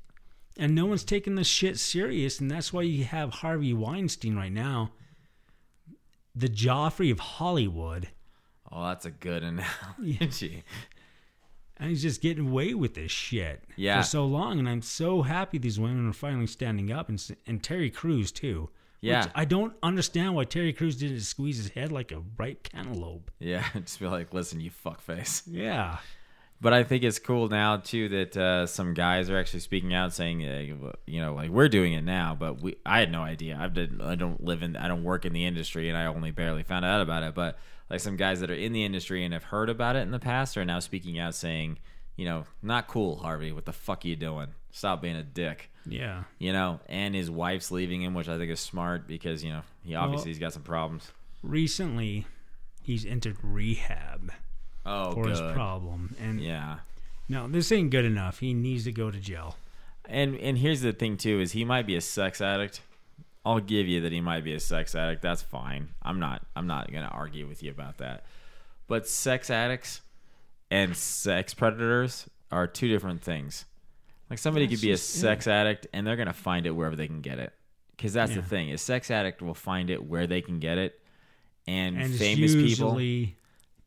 And 0.57 0.75
no 0.75 0.85
one's 0.85 1.03
taking 1.03 1.35
this 1.35 1.47
shit 1.47 1.79
serious, 1.79 2.39
and 2.39 2.51
that's 2.51 2.73
why 2.73 2.81
you 2.81 3.05
have 3.05 3.35
Harvey 3.35 3.73
Weinstein 3.73 4.35
right 4.35 4.51
now, 4.51 4.91
the 6.35 6.47
Joffrey 6.49 7.11
of 7.11 7.19
Hollywood. 7.19 8.09
Oh, 8.71 8.87
that's 8.87 9.05
a 9.05 9.11
good 9.11 9.43
analogy. 10.09 10.63
And 11.77 11.89
he's 11.89 12.01
just 12.01 12.21
getting 12.21 12.47
away 12.49 12.73
with 12.73 12.93
this 12.93 13.11
shit 13.11 13.63
Yeah. 13.77 14.01
for 14.01 14.07
so 14.07 14.25
long. 14.25 14.59
And 14.59 14.67
I'm 14.67 14.81
so 14.81 15.21
happy 15.21 15.57
these 15.57 15.79
women 15.79 16.07
are 16.09 16.13
finally 16.13 16.47
standing 16.47 16.91
up. 16.91 17.07
And, 17.09 17.25
and 17.47 17.63
Terry 17.63 17.89
Crews, 17.89 18.31
too. 18.31 18.69
Yeah. 19.01 19.23
Which 19.23 19.31
I 19.33 19.45
don't 19.45 19.73
understand 19.81 20.35
why 20.35 20.43
Terry 20.43 20.73
Crews 20.73 20.97
didn't 20.97 21.21
squeeze 21.21 21.55
his 21.57 21.69
head 21.69 21.91
like 21.91 22.11
a 22.11 22.21
ripe 22.37 22.63
cantaloupe. 22.63 23.31
Yeah, 23.39 23.63
just 23.75 23.97
be 23.99 24.07
like, 24.07 24.33
listen, 24.33 24.59
you 24.59 24.71
fuckface. 24.71 25.43
Yeah. 25.47 25.99
But 26.61 26.73
I 26.73 26.83
think 26.83 27.03
it's 27.03 27.19
cool 27.19 27.47
now 27.47 27.77
too 27.77 28.09
that 28.09 28.35
uh, 28.35 28.65
some 28.65 28.93
guys 28.93 29.29
are 29.29 29.37
actually 29.37 29.61
speaking 29.61 29.93
out, 29.93 30.13
saying, 30.13 30.45
uh, 30.45 30.91
you 31.05 31.21
know, 31.21 31.33
like 31.33 31.49
we're 31.49 31.69
doing 31.69 31.93
it 31.93 32.03
now, 32.03 32.35
but 32.37 32.61
we 32.61 32.75
I 32.85 32.99
had 32.99 33.11
no 33.11 33.21
idea. 33.21 33.57
I 33.59 33.67
did 33.69 34.01
I 34.01 34.15
don't 34.15 34.43
live 34.43 34.61
in 34.61 34.75
I 34.75 34.87
don't 34.89 35.03
work 35.03 35.25
in 35.25 35.31
the 35.33 35.45
industry, 35.45 35.87
and 35.87 35.97
I 35.97 36.05
only 36.07 36.31
barely 36.31 36.63
found 36.63 36.83
out 36.83 36.99
about 37.01 37.23
it. 37.23 37.33
But 37.33 37.57
like 37.89 38.01
some 38.01 38.17
guys 38.17 38.41
that 38.41 38.51
are 38.51 38.55
in 38.55 38.73
the 38.73 38.83
industry 38.83 39.23
and 39.23 39.33
have 39.33 39.45
heard 39.45 39.69
about 39.69 39.95
it 39.95 39.99
in 39.99 40.11
the 40.11 40.19
past 40.19 40.57
are 40.57 40.65
now 40.65 40.79
speaking 40.79 41.17
out, 41.17 41.33
saying, 41.33 41.79
you 42.17 42.25
know, 42.25 42.43
not 42.61 42.87
cool, 42.89 43.17
Harvey. 43.17 43.53
What 43.53 43.65
the 43.65 43.71
fuck 43.73 44.03
are 44.03 44.07
you 44.09 44.17
doing? 44.17 44.47
Stop 44.71 45.01
being 45.01 45.15
a 45.15 45.23
dick. 45.23 45.71
Yeah. 45.85 46.23
You 46.39 46.51
know, 46.51 46.81
and 46.89 47.15
his 47.15 47.31
wife's 47.31 47.71
leaving 47.71 48.01
him, 48.01 48.13
which 48.13 48.27
I 48.27 48.37
think 48.37 48.51
is 48.51 48.59
smart 48.59 49.07
because 49.07 49.45
you 49.45 49.51
know 49.51 49.61
he 49.81 49.95
obviously 49.95 50.23
Well- 50.25 50.27
he's 50.27 50.39
got 50.39 50.53
some 50.53 50.63
problems. 50.63 51.09
Recently, 51.41 52.27
he's 52.81 53.05
entered 53.05 53.37
rehab 53.41 54.33
Oh, 54.89 55.11
for 55.13 55.27
his 55.27 55.39
problem. 55.39 56.15
And 56.19 56.41
Yeah. 56.41 56.79
no, 57.27 57.47
this 57.47 57.71
ain't 57.71 57.91
good 57.91 58.05
enough. 58.05 58.39
He 58.39 58.53
needs 58.53 58.83
to 58.85 58.91
go 58.91 59.11
to 59.11 59.19
jail. 59.19 59.55
And 60.05 60.35
and 60.37 60.57
here's 60.57 60.81
the 60.81 60.91
thing 60.93 61.17
too 61.17 61.39
is 61.39 61.51
he 61.51 61.63
might 61.63 61.85
be 61.85 61.95
a 61.95 62.01
sex 62.01 62.41
addict. 62.41 62.81
I'll 63.45 63.59
give 63.59 63.87
you 63.87 64.01
that 64.01 64.11
he 64.11 64.19
might 64.21 64.43
be 64.43 64.53
a 64.53 64.59
sex 64.59 64.95
addict. 64.95 65.21
That's 65.21 65.41
fine. 65.43 65.89
I'm 66.01 66.19
not 66.19 66.45
I'm 66.55 66.65
not 66.67 66.91
going 66.91 67.03
to 67.05 67.11
argue 67.11 67.47
with 67.47 67.61
you 67.63 67.71
about 67.71 67.99
that. 67.99 68.25
But 68.87 69.07
sex 69.07 69.49
addicts 69.51 70.01
and 70.71 70.95
sex 70.97 71.53
predators 71.53 72.27
are 72.51 72.65
two 72.67 72.87
different 72.87 73.21
things. 73.21 73.65
Like 74.29 74.39
somebody 74.39 74.65
That's 74.65 74.79
could 74.81 74.85
be 74.87 74.91
a 74.91 74.95
just- 74.95 75.09
sex 75.13 75.47
addict 75.47 75.85
and 75.93 76.05
they're 76.07 76.15
going 76.15 76.27
to 76.27 76.33
find 76.33 76.65
it 76.65 76.71
wherever 76.71 76.95
they 76.95 77.07
can 77.07 77.21
get 77.21 77.37
it. 77.39 77.53
Cuz 77.99 78.13
that's 78.13 78.33
the 78.33 78.41
thing. 78.41 78.71
A 78.71 78.77
sex 78.77 79.11
addict 79.11 79.41
will 79.41 79.53
find 79.53 79.89
it 79.89 80.03
where 80.03 80.25
they 80.25 80.41
can 80.41 80.59
get 80.59 80.77
it. 80.77 80.99
And, 81.67 81.97
And 82.01 82.15
famous 82.15 82.55
people 82.55 82.97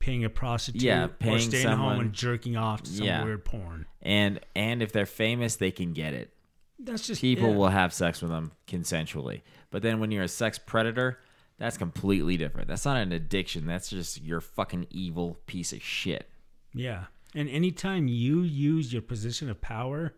paying 0.02 0.24
a 0.24 0.28
prostitute 0.30 0.82
Yeah, 0.82 1.06
paying 1.06 1.36
or 1.36 1.38
staying 1.38 1.62
someone- 1.62 1.92
home 1.96 2.00
and 2.00 2.12
jerking 2.12 2.56
off 2.56 2.82
to 2.82 2.90
some 2.90 3.06
Yeah. 3.06 3.22
weird 3.22 3.44
porn. 3.44 3.86
and 4.02 4.40
and 4.56 4.82
if 4.82 4.90
they're 4.92 5.06
famous 5.06 5.54
they 5.56 5.70
can 5.70 5.92
get 5.92 6.12
it. 6.12 6.34
That's 6.80 7.06
just 7.06 7.20
people 7.20 7.50
it. 7.52 7.56
will 7.56 7.68
have 7.68 7.94
sex 7.94 8.20
with 8.20 8.32
them 8.32 8.50
consensually. 8.66 9.42
But 9.70 9.82
then 9.82 10.00
when 10.00 10.10
you're 10.10 10.24
a 10.24 10.28
sex 10.28 10.58
predator, 10.58 11.20
that's 11.58 11.78
completely 11.78 12.36
different. 12.36 12.66
That's 12.66 12.84
not 12.84 12.96
an 12.96 13.12
addiction. 13.12 13.64
That's 13.66 13.88
just 13.90 14.20
you're 14.20 14.40
fucking 14.40 14.88
evil 14.90 15.38
piece 15.46 15.72
of 15.72 15.80
shit. 15.80 16.28
Yeah. 16.74 17.04
And 17.34 17.48
anytime 17.48 18.08
you 18.08 18.40
use 18.40 18.92
your 18.92 19.02
position 19.02 19.48
of 19.48 19.60
power 19.60 20.14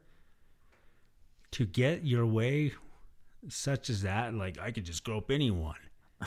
to 1.50 1.66
get 1.66 2.06
your 2.06 2.24
way, 2.26 2.72
such 3.48 3.90
as 3.90 4.00
that, 4.02 4.32
like 4.32 4.58
I 4.58 4.70
could 4.72 4.84
just 4.86 5.04
grope 5.04 5.30
anyone. 5.30 5.76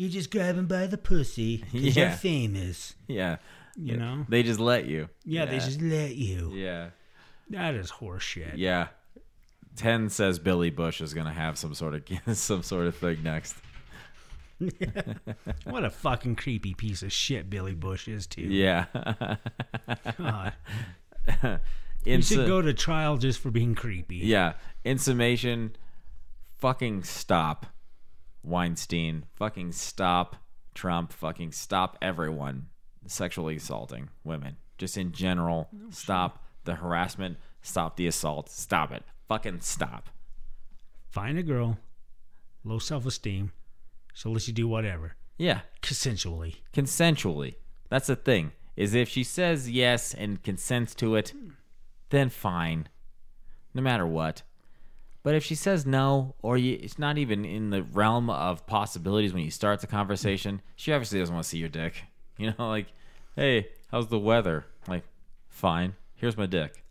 you 0.00 0.08
just 0.08 0.30
grab 0.30 0.56
him 0.56 0.66
by 0.66 0.86
the 0.86 0.96
pussy 0.96 1.58
because 1.58 1.94
Yeah. 1.96 2.08
you're 2.08 2.16
famous. 2.16 2.94
Yeah. 3.06 3.36
You 3.76 3.96
know? 3.98 4.24
They 4.28 4.42
just 4.42 4.58
let 4.58 4.86
you. 4.86 5.10
Yeah, 5.26 5.44
they 5.44 5.58
just 5.58 5.80
let 5.82 6.16
you. 6.16 6.52
Yeah. 6.54 6.90
That 7.50 7.74
is 7.74 7.90
horseshit. 7.90 8.54
Yeah. 8.56 8.88
Ten 9.76 10.08
says 10.08 10.38
Billy 10.38 10.70
Bush 10.70 11.00
is 11.02 11.12
gonna 11.12 11.32
have 11.34 11.58
some 11.58 11.74
sort 11.74 11.94
of 11.94 12.36
some 12.36 12.62
sort 12.62 12.86
of 12.86 12.96
thing 12.96 13.22
next. 13.22 13.56
What 15.64 15.84
a 15.84 15.90
fucking 15.90 16.36
creepy 16.36 16.74
piece 16.74 17.02
of 17.02 17.12
shit 17.12 17.48
Billy 17.50 17.74
Bush 17.74 18.08
is, 18.08 18.26
too. 18.26 18.42
Yeah. 18.42 18.86
God. 20.18 20.52
In 21.42 21.60
You 22.04 22.22
should 22.22 22.24
su- 22.24 22.46
go 22.46 22.60
to 22.62 22.72
trial 22.74 23.16
just 23.18 23.40
for 23.40 23.50
being 23.50 23.74
creepy. 23.74 24.16
Yeah. 24.18 24.54
In 24.84 24.98
summation, 24.98 25.76
fucking 26.58 27.04
stop. 27.04 27.66
Weinstein. 28.42 29.26
Fucking 29.34 29.72
stop. 29.72 30.36
Trump. 30.74 31.12
Fucking 31.12 31.52
stop 31.52 31.98
everyone 32.00 32.66
sexually 33.06 33.56
assaulting 33.56 34.08
women. 34.24 34.56
Just 34.78 34.96
in 34.96 35.12
general, 35.12 35.68
stop 35.90 36.44
the 36.64 36.76
harassment. 36.76 37.38
Stop 37.62 37.96
the 37.96 38.06
assault. 38.06 38.48
Stop 38.48 38.92
it. 38.92 39.02
Fucking 39.28 39.60
stop. 39.60 40.10
Find 41.10 41.38
a 41.38 41.42
girl, 41.42 41.78
low 42.64 42.78
self 42.78 43.04
esteem, 43.04 43.52
so 44.14 44.30
let 44.30 44.46
you 44.46 44.54
do 44.54 44.68
whatever. 44.68 45.16
Yeah. 45.36 45.60
Consensually. 45.82 46.56
Consensually. 46.72 47.56
That's 47.88 48.06
the 48.06 48.16
thing. 48.16 48.52
Is 48.76 48.94
if 48.94 49.08
she 49.08 49.24
says 49.24 49.70
yes 49.70 50.14
and 50.14 50.42
consents 50.42 50.94
to 50.96 51.16
it, 51.16 51.32
then 52.10 52.30
fine. 52.30 52.88
No 53.74 53.82
matter 53.82 54.06
what. 54.06 54.42
But 55.22 55.34
if 55.34 55.44
she 55.44 55.54
says 55.54 55.84
no, 55.84 56.34
or 56.40 56.56
you, 56.56 56.78
it's 56.80 56.98
not 56.98 57.18
even 57.18 57.44
in 57.44 57.70
the 57.70 57.82
realm 57.82 58.30
of 58.30 58.66
possibilities 58.66 59.34
when 59.34 59.42
you 59.44 59.50
start 59.50 59.80
the 59.80 59.86
conversation, 59.86 60.62
she 60.76 60.92
obviously 60.92 61.18
doesn't 61.18 61.34
want 61.34 61.44
to 61.44 61.48
see 61.50 61.58
your 61.58 61.68
dick. 61.68 61.94
You 62.38 62.54
know, 62.58 62.68
like, 62.70 62.86
hey, 63.36 63.68
how's 63.90 64.06
the 64.08 64.18
weather? 64.18 64.64
Like, 64.88 65.04
fine. 65.50 65.94
Here's 66.14 66.38
my 66.38 66.46
dick. 66.46 66.82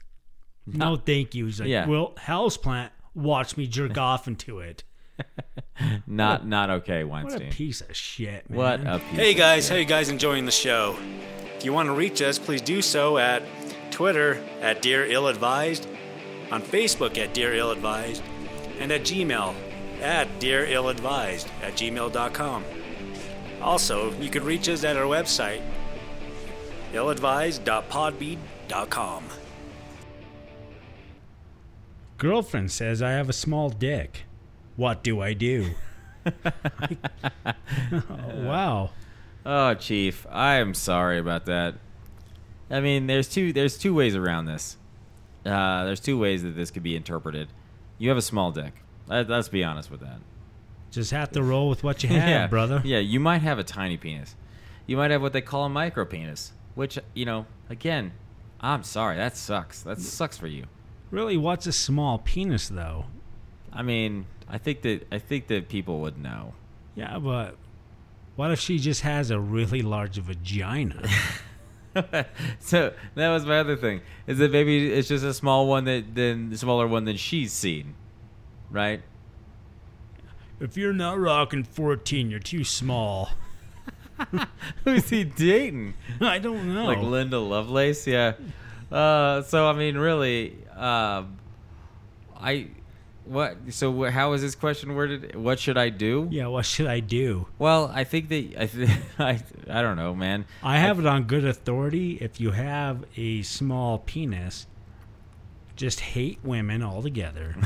No, 0.68 0.96
thank 0.96 1.34
you. 1.34 1.48
He's 1.48 1.60
like, 1.60 1.70
Yeah. 1.70 1.88
well, 1.88 2.14
houseplant, 2.20 2.92
watch 3.16 3.58
me 3.58 3.66
jerk 3.66 3.98
off 3.98 4.28
into 4.28 4.60
it. 4.60 4.84
Not 6.06 6.46
not 6.48 6.70
okay, 6.70 7.04
Weinstein. 7.04 7.46
What 7.48 7.52
a 7.54 7.56
piece 7.56 7.82
of 7.82 7.96
shit, 7.96 8.48
man. 8.50 8.58
What 8.60 8.80
a 8.86 9.00
piece. 9.00 9.18
Hey 9.18 9.34
guys, 9.34 9.64
shit. 9.64 9.72
how 9.72 9.78
you 9.78 9.86
guys 9.86 10.10
enjoying 10.10 10.46
the 10.46 10.52
show? 10.52 10.98
If 11.58 11.66
you 11.66 11.74
want 11.74 11.88
to 11.88 11.94
reach 11.94 12.22
us, 12.22 12.38
please 12.38 12.62
do 12.62 12.82
so 12.82 13.18
at 13.18 13.42
Twitter 13.92 14.36
at 14.62 14.82
Dear 14.82 15.06
Ill 15.06 15.28
Advised, 15.28 15.88
on 16.52 16.62
Facebook 16.62 17.18
at 17.18 17.34
Dear 17.34 17.56
Ill 17.56 17.72
Advised, 17.72 18.22
and 18.80 18.92
at 18.92 19.02
Gmail 19.02 19.56
at 20.02 20.40
Dear 20.40 20.66
Ill 20.66 20.90
Advised 20.90 21.48
at 21.62 21.74
gmail.com. 21.74 22.66
Also, 23.62 24.12
you 24.20 24.30
could 24.30 24.44
reach 24.44 24.68
us 24.70 24.84
at 24.84 24.98
our 24.98 25.06
website, 25.06 25.62
illadvised.podbean.com. 26.94 29.24
Girlfriend 32.18 32.72
says 32.72 33.02
I 33.02 33.12
have 33.12 33.30
a 33.30 33.34
small 33.34 33.70
dick. 33.70 34.26
What 34.76 35.04
do 35.04 35.22
I 35.22 35.34
do? 35.34 35.72
oh, 36.26 36.32
wow. 38.36 38.90
Oh, 39.46 39.74
Chief, 39.76 40.28
I 40.30 40.56
am 40.56 40.74
sorry 40.74 41.18
about 41.18 41.46
that. 41.46 41.76
I 42.70 42.82
mean, 42.82 43.08
there's 43.08 43.30
two 43.30 43.52
there's 43.52 43.78
two 43.78 43.94
ways 43.94 44.16
around 44.16 44.46
this. 44.46 44.78
Uh, 45.46 45.86
there's 45.86 46.00
two 46.00 46.18
ways 46.20 46.44
that 46.44 46.56
this 46.56 46.72
could 46.72 46.84
be 46.84 46.96
interpreted. 46.96 47.48
You 47.98 48.10
have 48.10 48.18
a 48.18 48.22
small 48.22 48.52
dick. 48.52 48.74
Let, 49.08 49.30
let's 49.30 49.50
be 49.50 49.64
honest 49.64 49.90
with 49.90 50.02
that. 50.02 50.20
Just 50.92 51.12
have 51.12 51.32
to 51.32 51.44
roll 51.44 51.70
with 51.70 51.84
what 51.84 52.04
you 52.04 52.10
have, 52.20 52.30
yeah, 52.30 52.48
brother. 52.48 52.82
Yeah, 52.84 53.00
you 53.00 53.20
might 53.20 53.42
have 53.42 53.60
a 53.60 53.64
tiny 53.64 53.98
penis. 53.98 54.36
You 54.88 54.98
might 54.98 55.12
have 55.12 55.22
what 55.22 55.34
they 55.34 55.42
call 55.42 55.66
a 55.66 55.70
micro 55.70 56.06
penis, 56.06 56.54
which 56.76 56.98
you 57.14 57.26
know, 57.26 57.46
again, 57.70 58.12
I'm 58.60 58.84
sorry, 58.84 59.18
that 59.18 59.38
sucks. 59.38 59.82
That 59.84 60.00
sucks 60.00 60.38
for 60.38 60.48
you. 60.48 60.66
Really, 61.12 61.38
what's 61.38 61.68
a 61.68 61.72
small 61.72 62.20
penis, 62.20 62.68
though? 62.70 63.06
I 63.72 63.84
mean, 63.84 64.26
I 64.48 64.58
think 64.58 64.82
that 64.82 65.08
I 65.12 65.20
think 65.20 65.48
that 65.48 65.70
people 65.70 66.00
would 66.02 66.18
know. 66.18 66.54
Yeah, 66.96 67.20
but 67.20 67.56
what 68.36 68.52
if 68.52 68.60
she 68.60 68.80
just 68.80 69.02
has 69.02 69.32
a 69.32 69.40
really 69.40 69.82
large 69.82 70.18
vagina? 70.18 71.08
so 72.60 72.94
that 73.16 73.30
was 73.30 73.46
my 73.46 73.60
other 73.60 73.76
thing 73.76 74.02
is 74.28 74.38
that 74.38 74.52
maybe 74.52 74.92
it's 74.92 75.08
just 75.08 75.26
a 75.26 75.34
small 75.34 75.68
one 75.68 75.86
that 75.86 76.16
than 76.16 76.56
smaller 76.56 76.88
one 76.88 77.06
than 77.06 77.18
she's 77.18 77.52
seen, 77.52 77.96
right? 78.70 79.02
if 80.60 80.76
you're 80.76 80.94
not 80.94 81.20
rocking 81.20 81.64
14, 81.64 82.30
you're 82.30 82.40
too 82.40 82.64
small. 82.64 83.30
Who's 84.84 85.10
he 85.10 85.24
dating? 85.24 85.94
I 86.20 86.40
don't 86.40 86.74
know. 86.74 86.86
Like 86.86 87.00
Linda 87.00 87.40
Lovelace, 87.40 88.06
yeah. 88.06 88.34
Uh, 88.92 89.42
so 89.44 89.68
I 89.68 89.74
mean, 89.74 89.98
really, 89.98 90.58
um, 90.76 91.38
I 92.40 92.68
what? 93.30 93.58
So 93.70 93.94
wh- 94.04 94.12
how 94.12 94.34
is 94.34 94.42
this 94.42 94.56
question 94.56 94.96
worded? 94.96 95.36
What 95.36 95.60
should 95.60 95.78
I 95.78 95.90
do? 95.90 96.28
yeah, 96.32 96.48
what 96.48 96.66
should 96.66 96.88
I 96.88 97.00
do? 97.00 97.48
Well, 97.58 97.90
I 97.94 98.04
think 98.04 98.30
that 98.30 98.56
I 98.60 98.66
th- 98.66 98.90
I 99.20 99.40
I 99.70 99.82
don't 99.82 99.96
know, 99.98 100.14
man. 100.16 100.46
I 100.64 100.80
have 100.80 101.00
it 101.00 101.06
on 101.06 101.24
good 101.24 101.46
authority. 101.46 102.18
If 102.20 102.42
you 102.42 102.52
have 102.52 103.06
a 103.16 103.42
small 103.44 104.00
penis, 104.00 104.68
just 105.76 106.00
hate 106.02 106.40
women 106.44 106.82
altogether. 106.84 107.56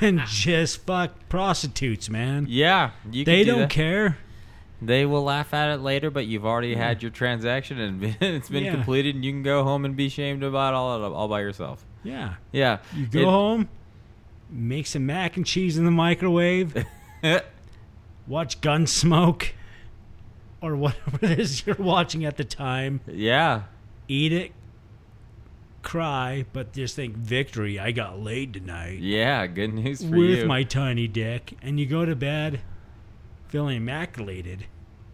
and 0.00 0.20
just 0.26 0.84
fuck 0.86 1.12
prostitutes, 1.28 2.08
man. 2.08 2.46
Yeah, 2.48 2.90
you. 3.10 3.24
they 3.24 3.38
can 3.38 3.44
do 3.46 3.50
don't 3.52 3.60
that. 3.62 3.70
care. 3.70 4.18
They 4.82 5.06
will 5.06 5.22
laugh 5.22 5.54
at 5.54 5.72
it 5.72 5.78
later, 5.80 6.10
but 6.10 6.26
you've 6.26 6.44
already 6.44 6.74
had 6.74 7.02
your 7.02 7.10
transaction 7.10 7.78
and 7.80 8.04
it's 8.20 8.48
been 8.50 8.64
Yeah. 8.64 8.72
completed, 8.72 9.14
and 9.14 9.24
you 9.24 9.32
can 9.32 9.42
go 9.42 9.64
home 9.64 9.84
and 9.84 9.96
be 9.96 10.08
shamed 10.08 10.42
about 10.42 10.74
all 10.74 11.14
all 11.14 11.28
by 11.28 11.40
yourself. 11.40 11.84
Yeah. 12.04 12.34
Yeah, 12.52 12.78
You 12.94 13.06
go 13.06 13.18
It- 13.20 13.24
home, 13.24 13.68
make 14.50 14.86
some 14.86 15.06
mac 15.06 15.36
and 15.36 15.44
cheese 15.44 15.76
in 15.78 15.84
the 15.84 15.90
microwave, 15.90 16.84
watch 18.26 18.60
Gunsmoke 18.60 19.48
or 20.60 20.76
whatever 20.76 21.18
it 21.22 21.38
is 21.38 21.66
you're 21.66 21.76
watching 21.76 22.24
at 22.24 22.36
the 22.36 22.44
time. 22.44 23.00
Yeah. 23.06 23.62
Eat 24.06 24.32
it, 24.32 24.52
cry, 25.82 26.44
but 26.52 26.72
just 26.72 26.96
think 26.96 27.16
victory. 27.16 27.78
I 27.78 27.90
got 27.92 28.20
laid 28.20 28.54
tonight 28.54 29.00
Yeah. 29.00 29.46
Good 29.46 29.74
news 29.74 30.02
for 30.02 30.10
with 30.10 30.18
you. 30.30 30.36
With 30.38 30.46
my 30.46 30.62
tiny 30.62 31.08
dick, 31.08 31.56
and 31.62 31.78
you 31.80 31.86
go 31.86 32.04
to 32.04 32.14
bed 32.16 32.60
feeling 33.48 33.76
immaculated 33.78 34.66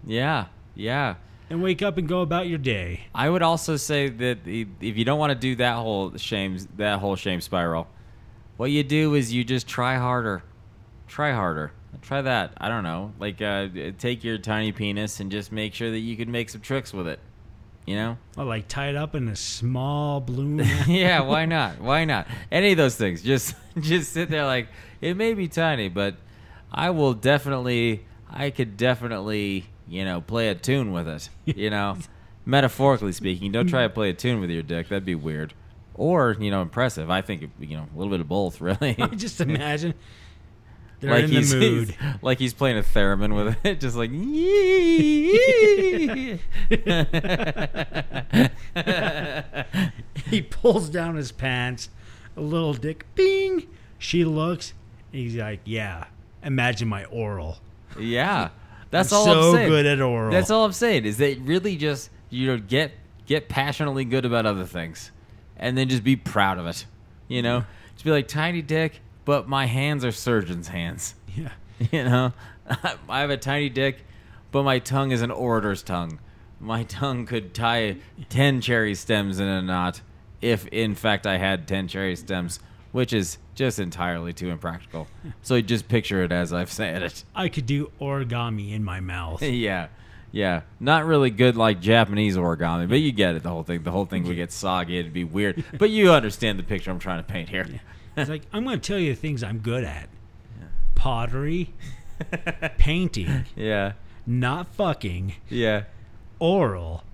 yeah. 0.07 0.47
Yeah. 0.74 1.16
And 1.51 1.62
wake 1.62 1.82
up 1.82 1.98
and 1.98 2.09
go 2.09 2.20
about 2.22 2.48
your 2.48 2.59
day. 2.59 3.03
I 3.14 3.28
would 3.28 3.42
also 3.42 3.76
say 3.76 4.09
that 4.09 4.38
if 4.46 4.96
you 4.96 5.05
don't 5.05 5.18
want 5.18 5.32
to 5.32 5.38
do 5.38 5.57
that 5.57 5.74
whole 5.74 6.16
shame 6.16 6.57
that 6.76 7.01
whole 7.01 7.16
shame 7.16 7.40
spiral, 7.40 7.88
what 8.57 8.70
you 8.70 8.82
do 8.82 9.14
is 9.14 9.32
you 9.32 9.44
just 9.44 9.66
try 9.66 9.96
harder. 9.96 10.44
Try 11.09 11.32
harder. 11.32 11.72
Try 12.03 12.22
that. 12.22 12.53
I 12.57 12.68
don't 12.68 12.84
know. 12.84 13.12
Like 13.18 13.42
uh, 13.42 13.68
take 13.98 14.24
your 14.24 14.38
tiny 14.38 14.72
penis 14.72 15.20
and 15.20 15.30
just 15.30 15.53
make 15.53 15.74
sure 15.74 15.90
that 15.90 15.98
you 15.98 16.16
can 16.16 16.30
make 16.30 16.48
some 16.48 16.61
tricks 16.61 16.94
with 16.94 17.09
it. 17.09 17.18
You 17.84 17.96
know? 17.96 18.18
Well, 18.36 18.46
like 18.46 18.68
tied 18.68 18.94
up 18.94 19.14
in 19.16 19.26
a 19.28 19.34
small 19.34 20.20
balloon. 20.20 20.59
yeah, 20.86 21.20
why 21.20 21.46
not? 21.46 21.80
Why 21.80 22.05
not? 22.05 22.28
Any 22.53 22.72
of 22.72 22.76
those 22.78 22.94
things. 22.94 23.22
Just 23.22 23.55
just 23.80 24.12
sit 24.12 24.30
there 24.30 24.46
like 24.46 24.68
it 25.01 25.16
may 25.16 25.34
be 25.34 25.48
tiny, 25.48 25.88
but 25.88 26.14
I 26.70 26.90
will 26.90 27.14
definitely 27.14 28.05
I 28.32 28.51
could 28.51 28.76
definitely, 28.76 29.66
you 29.91 30.05
know, 30.05 30.20
play 30.22 30.49
a 30.49 30.55
tune 30.55 30.93
with 30.93 31.07
it. 31.09 31.28
You 31.57 31.68
know? 31.70 31.99
Metaphorically 32.47 33.12
speaking, 33.12 33.53
don't 33.53 33.66
try 33.68 33.82
to 33.82 33.91
play 33.91 34.09
a 34.11 34.14
tune 34.14 34.41
with 34.41 34.49
your 34.51 34.62
dick. 34.62 34.88
That'd 34.88 35.05
be 35.05 35.14
weird. 35.14 35.53
Or, 35.95 36.34
you 36.41 36.51
know, 36.51 36.62
impressive. 36.62 37.11
I 37.11 37.20
think 37.20 37.51
you 37.61 37.76
know, 37.76 37.86
a 37.95 37.99
little 37.99 38.11
bit 38.11 38.20
of 38.20 38.28
both, 38.28 38.61
really. 38.62 38.97
I 38.99 39.09
just 39.09 39.41
imagine 39.41 39.93
they're 41.01 41.11
like 41.11 41.24
in 41.24 41.30
he's, 41.30 41.51
the 41.51 41.59
mood. 41.59 41.91
he's- 41.91 42.14
like 42.22 42.38
he's 42.38 42.55
playing 42.55 42.78
a 42.78 42.82
theremin 42.82 43.34
with 43.34 43.57
it, 43.64 43.80
just 43.80 43.97
like 43.97 44.11
he 50.28 50.43
pulls 50.43 50.88
down 50.88 51.16
his 51.16 51.32
pants, 51.32 51.88
a 52.36 52.41
little 52.41 52.74
dick, 52.74 53.05
bing. 53.14 53.66
She 53.99 54.24
looks, 54.24 54.72
he's 55.12 55.36
like, 55.36 55.61
"Yeah, 55.64 56.07
imagine 56.43 56.88
my 56.88 57.05
oral." 57.07 57.59
Yeah, 57.99 58.51
that's 58.91 59.12
I'm 59.12 59.18
all 59.18 59.24
so 59.24 59.49
I'm 59.51 59.55
saying. 59.55 59.68
good 59.68 59.86
at 59.86 60.01
oral. 60.01 60.30
That's 60.32 60.51
all 60.51 60.64
I'm 60.64 60.72
saying 60.72 61.05
is 61.05 61.18
that 61.18 61.38
really 61.41 61.76
just 61.76 62.11
you 62.28 62.47
know 62.47 62.59
get 62.59 62.93
get 63.26 63.49
passionately 63.49 64.05
good 64.05 64.24
about 64.24 64.47
other 64.47 64.64
things, 64.64 65.11
and 65.57 65.76
then 65.78 65.88
just 65.88 66.03
be 66.05 66.16
proud 66.16 66.59
of 66.59 66.66
it. 66.66 66.86
You 67.28 67.43
know, 67.43 67.64
just 67.93 68.05
be 68.05 68.11
like 68.11 68.26
tiny 68.28 68.62
dick, 68.62 69.01
but 69.24 69.49
my 69.49 69.66
hands 69.66 70.05
are 70.05 70.12
surgeon's 70.12 70.68
hands. 70.68 71.14
Yeah, 71.36 71.51
You 71.93 72.05
know, 72.05 72.32
I 73.09 73.20
have 73.20 73.30
a 73.30 73.36
tiny 73.36 73.68
dick, 73.68 74.05
but 74.51 74.64
my 74.64 74.80
tongue 74.80 75.12
is 75.12 75.22
an 75.22 75.30
orator's 75.30 75.82
tongue. 75.84 76.18
My 76.59 76.82
tongue 76.82 77.24
could 77.24 77.55
tie 77.55 77.99
ten 78.28 78.61
cherry 78.61 78.95
stems 78.97 79.38
in 79.38 79.47
a 79.47 79.62
knot, 79.62 80.01
if 80.43 80.66
in 80.68 80.95
fact 80.97 81.26
I 81.26 81.38
had 81.38 81.68
ten 81.68 81.86
cherry 81.86 82.16
stems, 82.16 82.59
which 82.91 83.12
is 83.12 83.38
just 83.61 83.78
entirely 83.78 84.32
too 84.32 84.48
impractical. 84.48 85.06
So 85.42 85.54
you 85.54 85.61
just 85.61 85.86
picture 85.86 86.22
it 86.22 86.32
as 86.32 86.50
I've 86.50 86.72
said 86.72 87.02
it. 87.02 87.24
I 87.34 87.50
could 87.50 87.66
do 87.66 87.92
origami 88.00 88.72
in 88.72 88.82
my 88.82 89.00
mouth. 89.00 89.42
yeah, 89.42 89.88
yeah. 90.32 90.62
Not 90.80 91.04
really 91.04 91.28
good 91.28 91.58
like 91.58 91.78
Japanese 91.78 92.38
origami, 92.38 92.88
but 92.88 93.00
you 93.00 93.12
get 93.12 93.34
it. 93.34 93.42
The 93.42 93.50
whole 93.50 93.62
thing. 93.62 93.82
The 93.82 93.90
whole 93.90 94.06
thing 94.06 94.24
would 94.24 94.36
get 94.36 94.50
soggy. 94.50 94.98
It'd 94.98 95.12
be 95.12 95.24
weird. 95.24 95.62
But 95.78 95.90
you 95.90 96.11
understand 96.11 96.58
the 96.58 96.62
picture 96.62 96.90
I'm 96.90 96.98
trying 96.98 97.22
to 97.22 97.30
paint 97.30 97.50
here. 97.50 97.66
It's 98.16 98.30
like 98.30 98.44
I'm 98.50 98.64
going 98.64 98.80
to 98.80 98.86
tell 98.86 98.98
you 98.98 99.14
the 99.14 99.20
things 99.20 99.42
I'm 99.42 99.58
good 99.58 99.84
at: 99.84 100.08
pottery, 100.94 101.74
painting, 102.78 103.44
Yeah, 103.54 103.92
not 104.26 104.74
fucking, 104.74 105.34
yeah, 105.50 105.84
oral, 106.38 107.04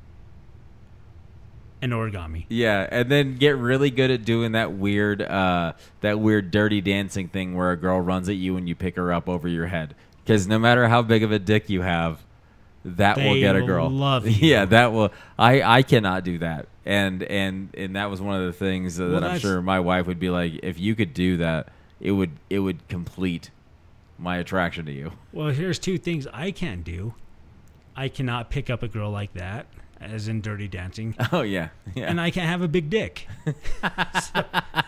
and 1.83 1.93
origami. 1.93 2.47
yeah. 2.49 2.89
And 2.91 3.11
then 3.11 3.37
get 3.37 3.57
really 3.57 3.91
good 3.91 4.11
at 4.11 4.25
doing 4.25 4.53
that 4.53 4.73
weird, 4.73 5.23
uh, 5.23 5.75
that 6.01 6.19
weird 6.21 6.51
dirty 6.51 6.81
dancing 6.81 7.29
thing 7.29 7.55
where 7.55 7.71
a 7.71 7.77
girl 7.77 8.01
runs 8.01 8.29
at 8.29 8.37
you 8.37 8.57
and 8.57 8.69
you 8.69 8.75
pick 8.75 8.97
her 8.97 9.13
up 9.13 9.29
over 9.29 9.47
your 9.49 9.67
head. 9.67 9.95
Because 10.25 10.47
no 10.47 10.59
matter 10.59 10.89
how 10.89 11.03
big 11.03 11.23
of 11.23 11.31
a 11.33 11.39
dick 11.39 11.69
you 11.71 11.83
have, 11.83 12.25
that 12.85 13.17
will 13.17 13.35
get 13.35 13.57
a 13.57 13.63
girl. 13.63 13.91
love 13.91 14.27
you. 14.29 14.49
Yeah, 14.49 14.65
that 14.67 14.93
will. 14.93 15.13
I 15.39 15.63
I 15.63 15.83
cannot 15.83 16.25
do 16.25 16.39
that. 16.39 16.67
And 16.85 17.23
and 17.25 17.69
and 17.75 17.97
that 17.97 18.11
was 18.11 18.21
one 18.21 18.41
of 18.41 18.47
the 18.47 18.53
things 18.53 18.97
that 18.97 19.11
Well, 19.11 19.25
I'm 19.25 19.39
sure 19.41 19.61
my 19.61 19.81
wife 19.81 20.07
would 20.07 20.21
be 20.21 20.31
like, 20.31 20.61
if 20.63 20.79
you 20.79 20.95
could 20.95 21.13
do 21.13 21.37
that, 21.39 21.69
it 22.01 22.13
would 22.13 22.31
it 22.49 22.61
would 22.61 22.87
complete 22.89 23.51
my 24.19 24.37
attraction 24.39 24.87
to 24.87 24.93
you. 24.93 25.13
Well, 25.33 25.49
here's 25.49 25.79
two 25.79 25.99
things 25.99 26.27
I 26.33 26.51
can't 26.53 26.85
do. 26.85 27.15
I 27.97 28.09
cannot 28.09 28.51
pick 28.51 28.71
up 28.71 28.83
a 28.83 28.89
girl 28.89 29.11
like 29.11 29.33
that, 29.35 29.67
as 30.01 30.29
in 30.29 30.41
Dirty 30.41 30.69
Dancing, 30.69 31.15
Oh 31.33 31.43
yeah, 31.43 31.69
yeah. 31.95 32.05
and 32.11 32.21
I 32.21 32.31
can't 32.31 32.49
have 32.49 32.63
a 32.63 32.69
big 32.69 32.91
dick. 32.91 33.27
So, 34.23 34.45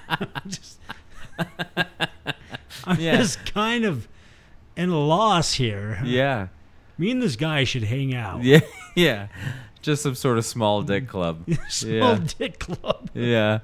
I'm 0.09 0.29
just, 0.49 0.79
I'm 2.85 3.01
Yeah. 3.01 3.17
just 3.19 3.53
kind 3.53 3.85
of 3.85 4.09
in 4.77 4.89
a 4.91 4.99
loss 4.99 5.55
here. 5.55 6.01
yeah, 6.05 6.49
Me 6.97 7.11
and 7.11 7.23
this 7.23 7.37
guy 7.37 7.65
should 7.65 7.85
hang 7.85 8.15
out. 8.15 8.43
yeah, 8.43 8.61
yeah. 8.95 9.29
Just 9.83 10.03
some 10.03 10.15
sort 10.15 10.39
of 10.39 10.45
small 10.45 10.83
dick 10.83 11.07
club. 11.09 11.45
Small 11.69 11.93
yeah, 11.93 12.19
dick 12.39 12.59
club. 12.59 13.11
yeah. 13.15 13.61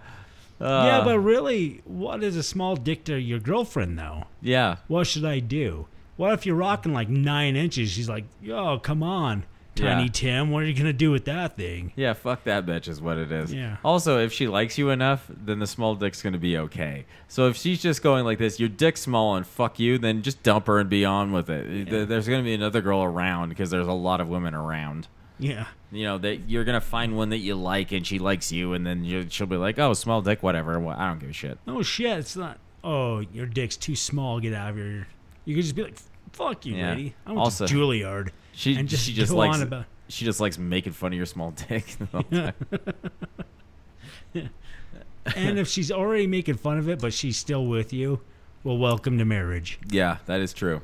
Uh, 0.60 0.84
yeah, 0.86 1.00
but 1.04 1.18
really, 1.18 1.82
what 1.84 2.22
is 2.22 2.36
a 2.36 2.42
small 2.42 2.76
dick 2.76 3.04
to 3.04 3.16
your 3.18 3.40
girlfriend, 3.40 3.98
though? 3.98 4.24
yeah, 4.40 4.76
What 4.86 5.06
should 5.08 5.24
I 5.24 5.40
do? 5.40 5.88
What 6.16 6.32
if 6.32 6.46
you're 6.46 6.54
rocking 6.54 6.92
like 6.92 7.08
nine 7.08 7.56
inches? 7.56 7.90
She's 7.90 8.08
like, 8.08 8.24
yo, 8.40 8.78
come 8.78 9.02
on, 9.02 9.44
Tiny 9.74 10.04
Yeah. 10.04 10.08
Tim. 10.12 10.50
What 10.50 10.62
are 10.62 10.66
you 10.66 10.74
going 10.74 10.86
to 10.86 10.92
do 10.92 11.10
with 11.10 11.24
that 11.24 11.56
thing? 11.56 11.92
yeah. 11.96 12.12
Fuck 12.12 12.44
that 12.44 12.64
bitch 12.66 12.86
is 12.88 13.00
what 13.00 13.18
it 13.18 13.32
is. 13.32 13.52
Yeah. 13.52 13.76
Also, 13.84 14.18
if 14.18 14.32
she 14.32 14.46
likes 14.46 14.78
you 14.78 14.90
enough, 14.90 15.26
then 15.28 15.58
the 15.58 15.66
small 15.66 15.94
dick's 15.94 16.22
gonna 16.22 16.38
be 16.38 16.56
okay. 16.58 17.06
So 17.28 17.48
if 17.48 17.56
she's 17.56 17.82
just 17.82 18.02
going 18.02 18.24
like 18.24 18.38
this, 18.38 18.60
your 18.60 18.68
dick's 18.68 19.00
small 19.02 19.34
and 19.36 19.46
fuck 19.46 19.78
you, 19.78 19.98
then 19.98 20.22
just 20.22 20.42
dump 20.42 20.66
her 20.68 20.78
and 20.78 20.88
be 20.88 21.04
on 21.04 21.32
with 21.32 21.50
it. 21.50 21.90
There- 21.90 22.06
There's 22.06 22.28
gonna 22.28 22.42
be 22.44 22.54
another 22.54 22.80
girl 22.80 23.02
around 23.02 23.48
because 23.48 23.70
there's 23.70 23.86
a 23.88 23.92
lot 23.92 24.20
of 24.20 24.28
women 24.28 24.54
around. 24.54 25.08
Yeah. 25.38 25.66
You 25.90 26.04
know 26.04 26.18
that 26.18 26.48
you're 26.48 26.64
gonna 26.64 26.80
find 26.80 27.16
one 27.16 27.30
that 27.30 27.38
you 27.38 27.56
like 27.56 27.90
and 27.92 28.06
she 28.06 28.18
likes 28.20 28.52
you, 28.52 28.72
and 28.74 28.86
then 28.86 29.04
you, 29.04 29.26
she'll 29.28 29.46
be 29.48 29.56
like, 29.56 29.78
"Oh, 29.80 29.92
small 29.94 30.22
dick, 30.22 30.42
whatever. 30.42 30.78
Well, 30.78 30.96
I 30.96 31.08
don't 31.08 31.18
give 31.18 31.30
a 31.30 31.32
shit." 31.32 31.58
Oh, 31.66 31.82
shit. 31.82 32.18
It's 32.18 32.36
not, 32.36 32.58
oh, 32.84 33.18
your 33.32 33.46
dick's 33.46 33.76
too 33.76 33.96
small. 33.96 34.38
Get 34.38 34.54
out 34.54 34.70
of 34.70 34.76
here. 34.76 35.08
You 35.44 35.56
could 35.56 35.64
just 35.64 35.74
be 35.74 35.82
like, 35.82 35.96
fuck 36.32 36.64
you, 36.64 36.76
Yeah. 36.76 36.90
lady. 36.90 37.14
I 37.26 37.30
went 37.30 37.40
Also- 37.40 37.66
to 37.66 37.74
Juilliard. 37.74 38.30
She 38.54 38.76
And 38.76 38.88
just 38.88 39.04
she 39.04 39.12
just 39.12 39.32
likes 39.32 39.60
about- 39.60 39.86
she 40.08 40.24
just 40.24 40.38
likes 40.40 40.58
making 40.58 40.92
fun 40.92 41.12
of 41.12 41.16
your 41.16 41.26
small 41.26 41.50
dick. 41.68 41.96
the 41.98 42.06
whole 42.06 42.22
time. 42.24 42.52
and 45.36 45.58
if 45.58 45.68
she's 45.68 45.90
already 45.90 46.26
making 46.26 46.56
fun 46.56 46.78
of 46.78 46.88
it, 46.88 47.00
but 47.00 47.12
she's 47.12 47.36
still 47.36 47.66
with 47.66 47.92
you, 47.92 48.20
well, 48.62 48.76
welcome 48.78 49.18
to 49.18 49.24
marriage. 49.24 49.78
yeah, 49.90 50.18
that 50.26 50.40
is 50.40 50.52
true. 50.52 50.82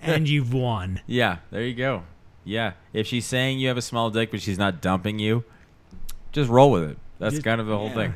And 0.00 0.28
you've 0.28 0.52
won. 0.52 1.00
Yeah, 1.06 1.38
there 1.50 1.62
you 1.62 1.74
go. 1.74 2.04
Yeah, 2.44 2.72
if 2.92 3.06
she's 3.06 3.26
saying 3.26 3.58
you 3.60 3.68
have 3.68 3.76
a 3.76 3.82
small 3.82 4.10
dick 4.10 4.30
but 4.30 4.40
she's 4.40 4.58
not 4.58 4.80
dumping 4.80 5.18
you, 5.18 5.44
just 6.32 6.48
roll 6.50 6.70
with 6.70 6.84
it. 6.84 6.98
That's 7.18 7.34
Just- 7.34 7.44
kind 7.44 7.60
of 7.60 7.66
the 7.66 7.76
whole 7.76 7.88
yeah. 7.88 7.94
thing. 7.94 8.14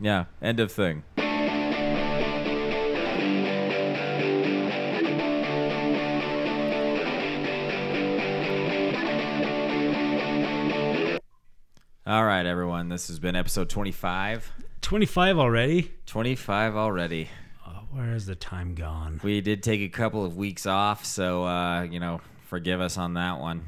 Yeah, 0.00 0.24
end 0.42 0.60
of 0.60 0.70
thing. 0.70 1.02
All 12.08 12.24
right, 12.24 12.46
everyone. 12.46 12.88
This 12.88 13.08
has 13.08 13.18
been 13.18 13.34
episode 13.34 13.68
25. 13.68 14.52
25 14.80 15.38
already? 15.38 15.90
25 16.06 16.76
already. 16.76 17.28
Oh, 17.66 17.80
where 17.90 18.12
has 18.12 18.26
the 18.26 18.36
time 18.36 18.76
gone? 18.76 19.20
We 19.24 19.40
did 19.40 19.60
take 19.60 19.80
a 19.80 19.88
couple 19.88 20.24
of 20.24 20.36
weeks 20.36 20.66
off, 20.66 21.04
so 21.04 21.44
uh, 21.44 21.82
you 21.82 21.98
know, 21.98 22.20
forgive 22.46 22.80
us 22.80 22.96
on 22.96 23.14
that 23.14 23.40
one. 23.40 23.66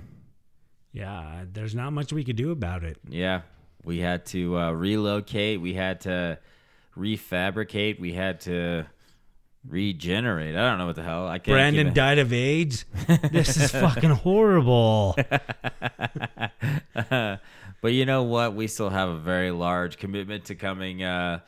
Yeah, 0.92 1.46
there's 1.52 1.74
not 1.74 1.92
much 1.92 2.12
we 2.12 2.22
could 2.22 2.36
do 2.36 2.52
about 2.52 2.84
it. 2.84 2.98
Yeah, 3.08 3.40
we 3.82 3.98
had 3.98 4.24
to 4.26 4.56
uh, 4.56 4.70
relocate. 4.70 5.60
We 5.60 5.74
had 5.74 6.02
to 6.02 6.38
refabricate. 6.96 7.98
We 7.98 8.12
had 8.12 8.42
to 8.42 8.86
regenerate. 9.66 10.54
I 10.54 10.60
don't 10.60 10.78
know 10.78 10.86
what 10.86 10.94
the 10.94 11.02
hell. 11.02 11.26
I 11.26 11.40
can't. 11.40 11.56
Brandon 11.56 11.92
died 11.92 12.20
of 12.20 12.32
AIDS. 12.32 12.84
this 13.32 13.56
is 13.56 13.72
fucking 13.72 14.10
horrible. 14.10 15.16
but 17.80 17.92
you 17.92 18.06
know 18.06 18.22
what? 18.22 18.54
We 18.54 18.66
still 18.66 18.90
have 18.90 19.08
a 19.08 19.18
very 19.18 19.50
large 19.50 19.98
commitment 19.98 20.46
to 20.46 20.54
coming. 20.54 21.02
Uh, 21.02 21.40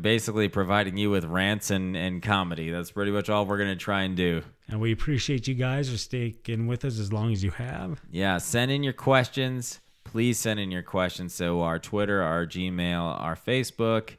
basically, 0.00 0.48
providing 0.48 0.96
you 0.96 1.10
with 1.10 1.24
rants 1.24 1.70
and, 1.70 1.96
and 1.96 2.22
comedy. 2.22 2.70
That's 2.70 2.90
pretty 2.90 3.12
much 3.12 3.30
all 3.30 3.46
we're 3.46 3.58
gonna 3.58 3.76
try 3.76 4.02
and 4.02 4.16
do. 4.16 4.42
And 4.68 4.80
we 4.80 4.92
appreciate 4.92 5.46
you 5.46 5.54
guys 5.54 5.90
for 5.90 5.96
sticking 5.96 6.66
with 6.66 6.84
us 6.84 6.98
as 6.98 7.12
long 7.12 7.32
as 7.32 7.44
you 7.44 7.52
have. 7.52 8.00
Yeah, 8.10 8.38
send 8.38 8.72
in 8.72 8.82
your 8.82 8.92
questions. 8.92 9.80
Please 10.02 10.38
send 10.38 10.58
in 10.58 10.70
your 10.70 10.82
questions. 10.82 11.34
So 11.34 11.62
our 11.62 11.78
Twitter, 11.78 12.22
our 12.22 12.46
Gmail, 12.46 13.20
our 13.20 13.36
Facebook. 13.36 14.16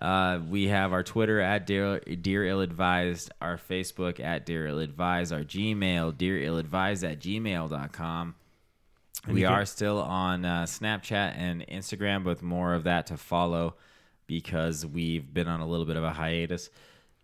Uh, 0.00 0.40
we 0.48 0.68
have 0.68 0.92
our 0.92 1.02
Twitter 1.02 1.40
at 1.40 1.66
Dear, 1.66 2.00
Dear 2.00 2.46
Ill 2.46 2.60
Advised, 2.60 3.30
our 3.40 3.58
Facebook 3.58 4.18
at 4.18 4.46
Dear 4.46 4.66
Ill 4.66 4.78
Advised, 4.78 5.32
our 5.32 5.42
Gmail, 5.42 6.16
Dear 6.16 6.42
Ill 6.42 6.56
Advised 6.56 7.04
at 7.04 7.20
gmail.com. 7.20 8.34
We 9.28 9.44
are 9.44 9.66
still 9.66 9.98
on 10.00 10.44
uh, 10.44 10.62
Snapchat 10.64 11.36
and 11.36 11.66
Instagram 11.68 12.24
with 12.24 12.42
more 12.42 12.74
of 12.74 12.84
that 12.84 13.06
to 13.08 13.16
follow 13.16 13.74
because 14.26 14.86
we've 14.86 15.32
been 15.32 15.48
on 15.48 15.60
a 15.60 15.66
little 15.66 15.86
bit 15.86 15.96
of 15.96 16.04
a 16.04 16.10
hiatus. 16.10 16.70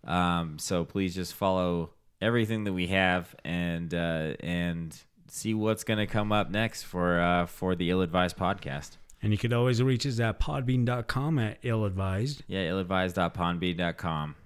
Um, 0.05 0.59
so 0.59 0.85
please 0.85 1.15
just 1.15 1.35
follow 1.35 1.91
everything 2.21 2.65
that 2.65 2.73
we 2.73 2.89
have 2.89 3.35
and 3.45 3.93
uh, 3.95 4.35
and 4.41 4.97
see 5.29 5.55
what's 5.55 5.85
going 5.85 5.99
to 5.99 6.07
come 6.07 6.33
up 6.33 6.51
next 6.51 6.83
for 6.83 7.21
uh, 7.21 7.47
for 7.47 7.75
the 7.75 7.91
Ill 7.91 8.03
Advised 8.03 8.37
podcast. 8.37 8.97
And 9.23 9.33
you 9.33 9.39
could 9.39 9.53
always 9.53 9.83
reach 9.83 10.07
us 10.07 10.21
at 10.21 10.39
podbean.com 10.39 11.39
at 11.39 11.59
ill 11.63 11.85
advised. 11.85 12.45
Yeah, 12.47 12.69
illadvised.podbean.com. 12.69 14.37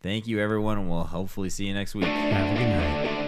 Thank 0.00 0.26
you, 0.26 0.38
everyone, 0.38 0.78
and 0.78 0.88
we'll 0.88 1.04
hopefully 1.04 1.50
see 1.50 1.66
you 1.66 1.74
next 1.74 1.94
week. 1.94 2.06
Have 2.06 2.54
a 2.54 2.58
good 2.58 2.68
night. 2.68 3.19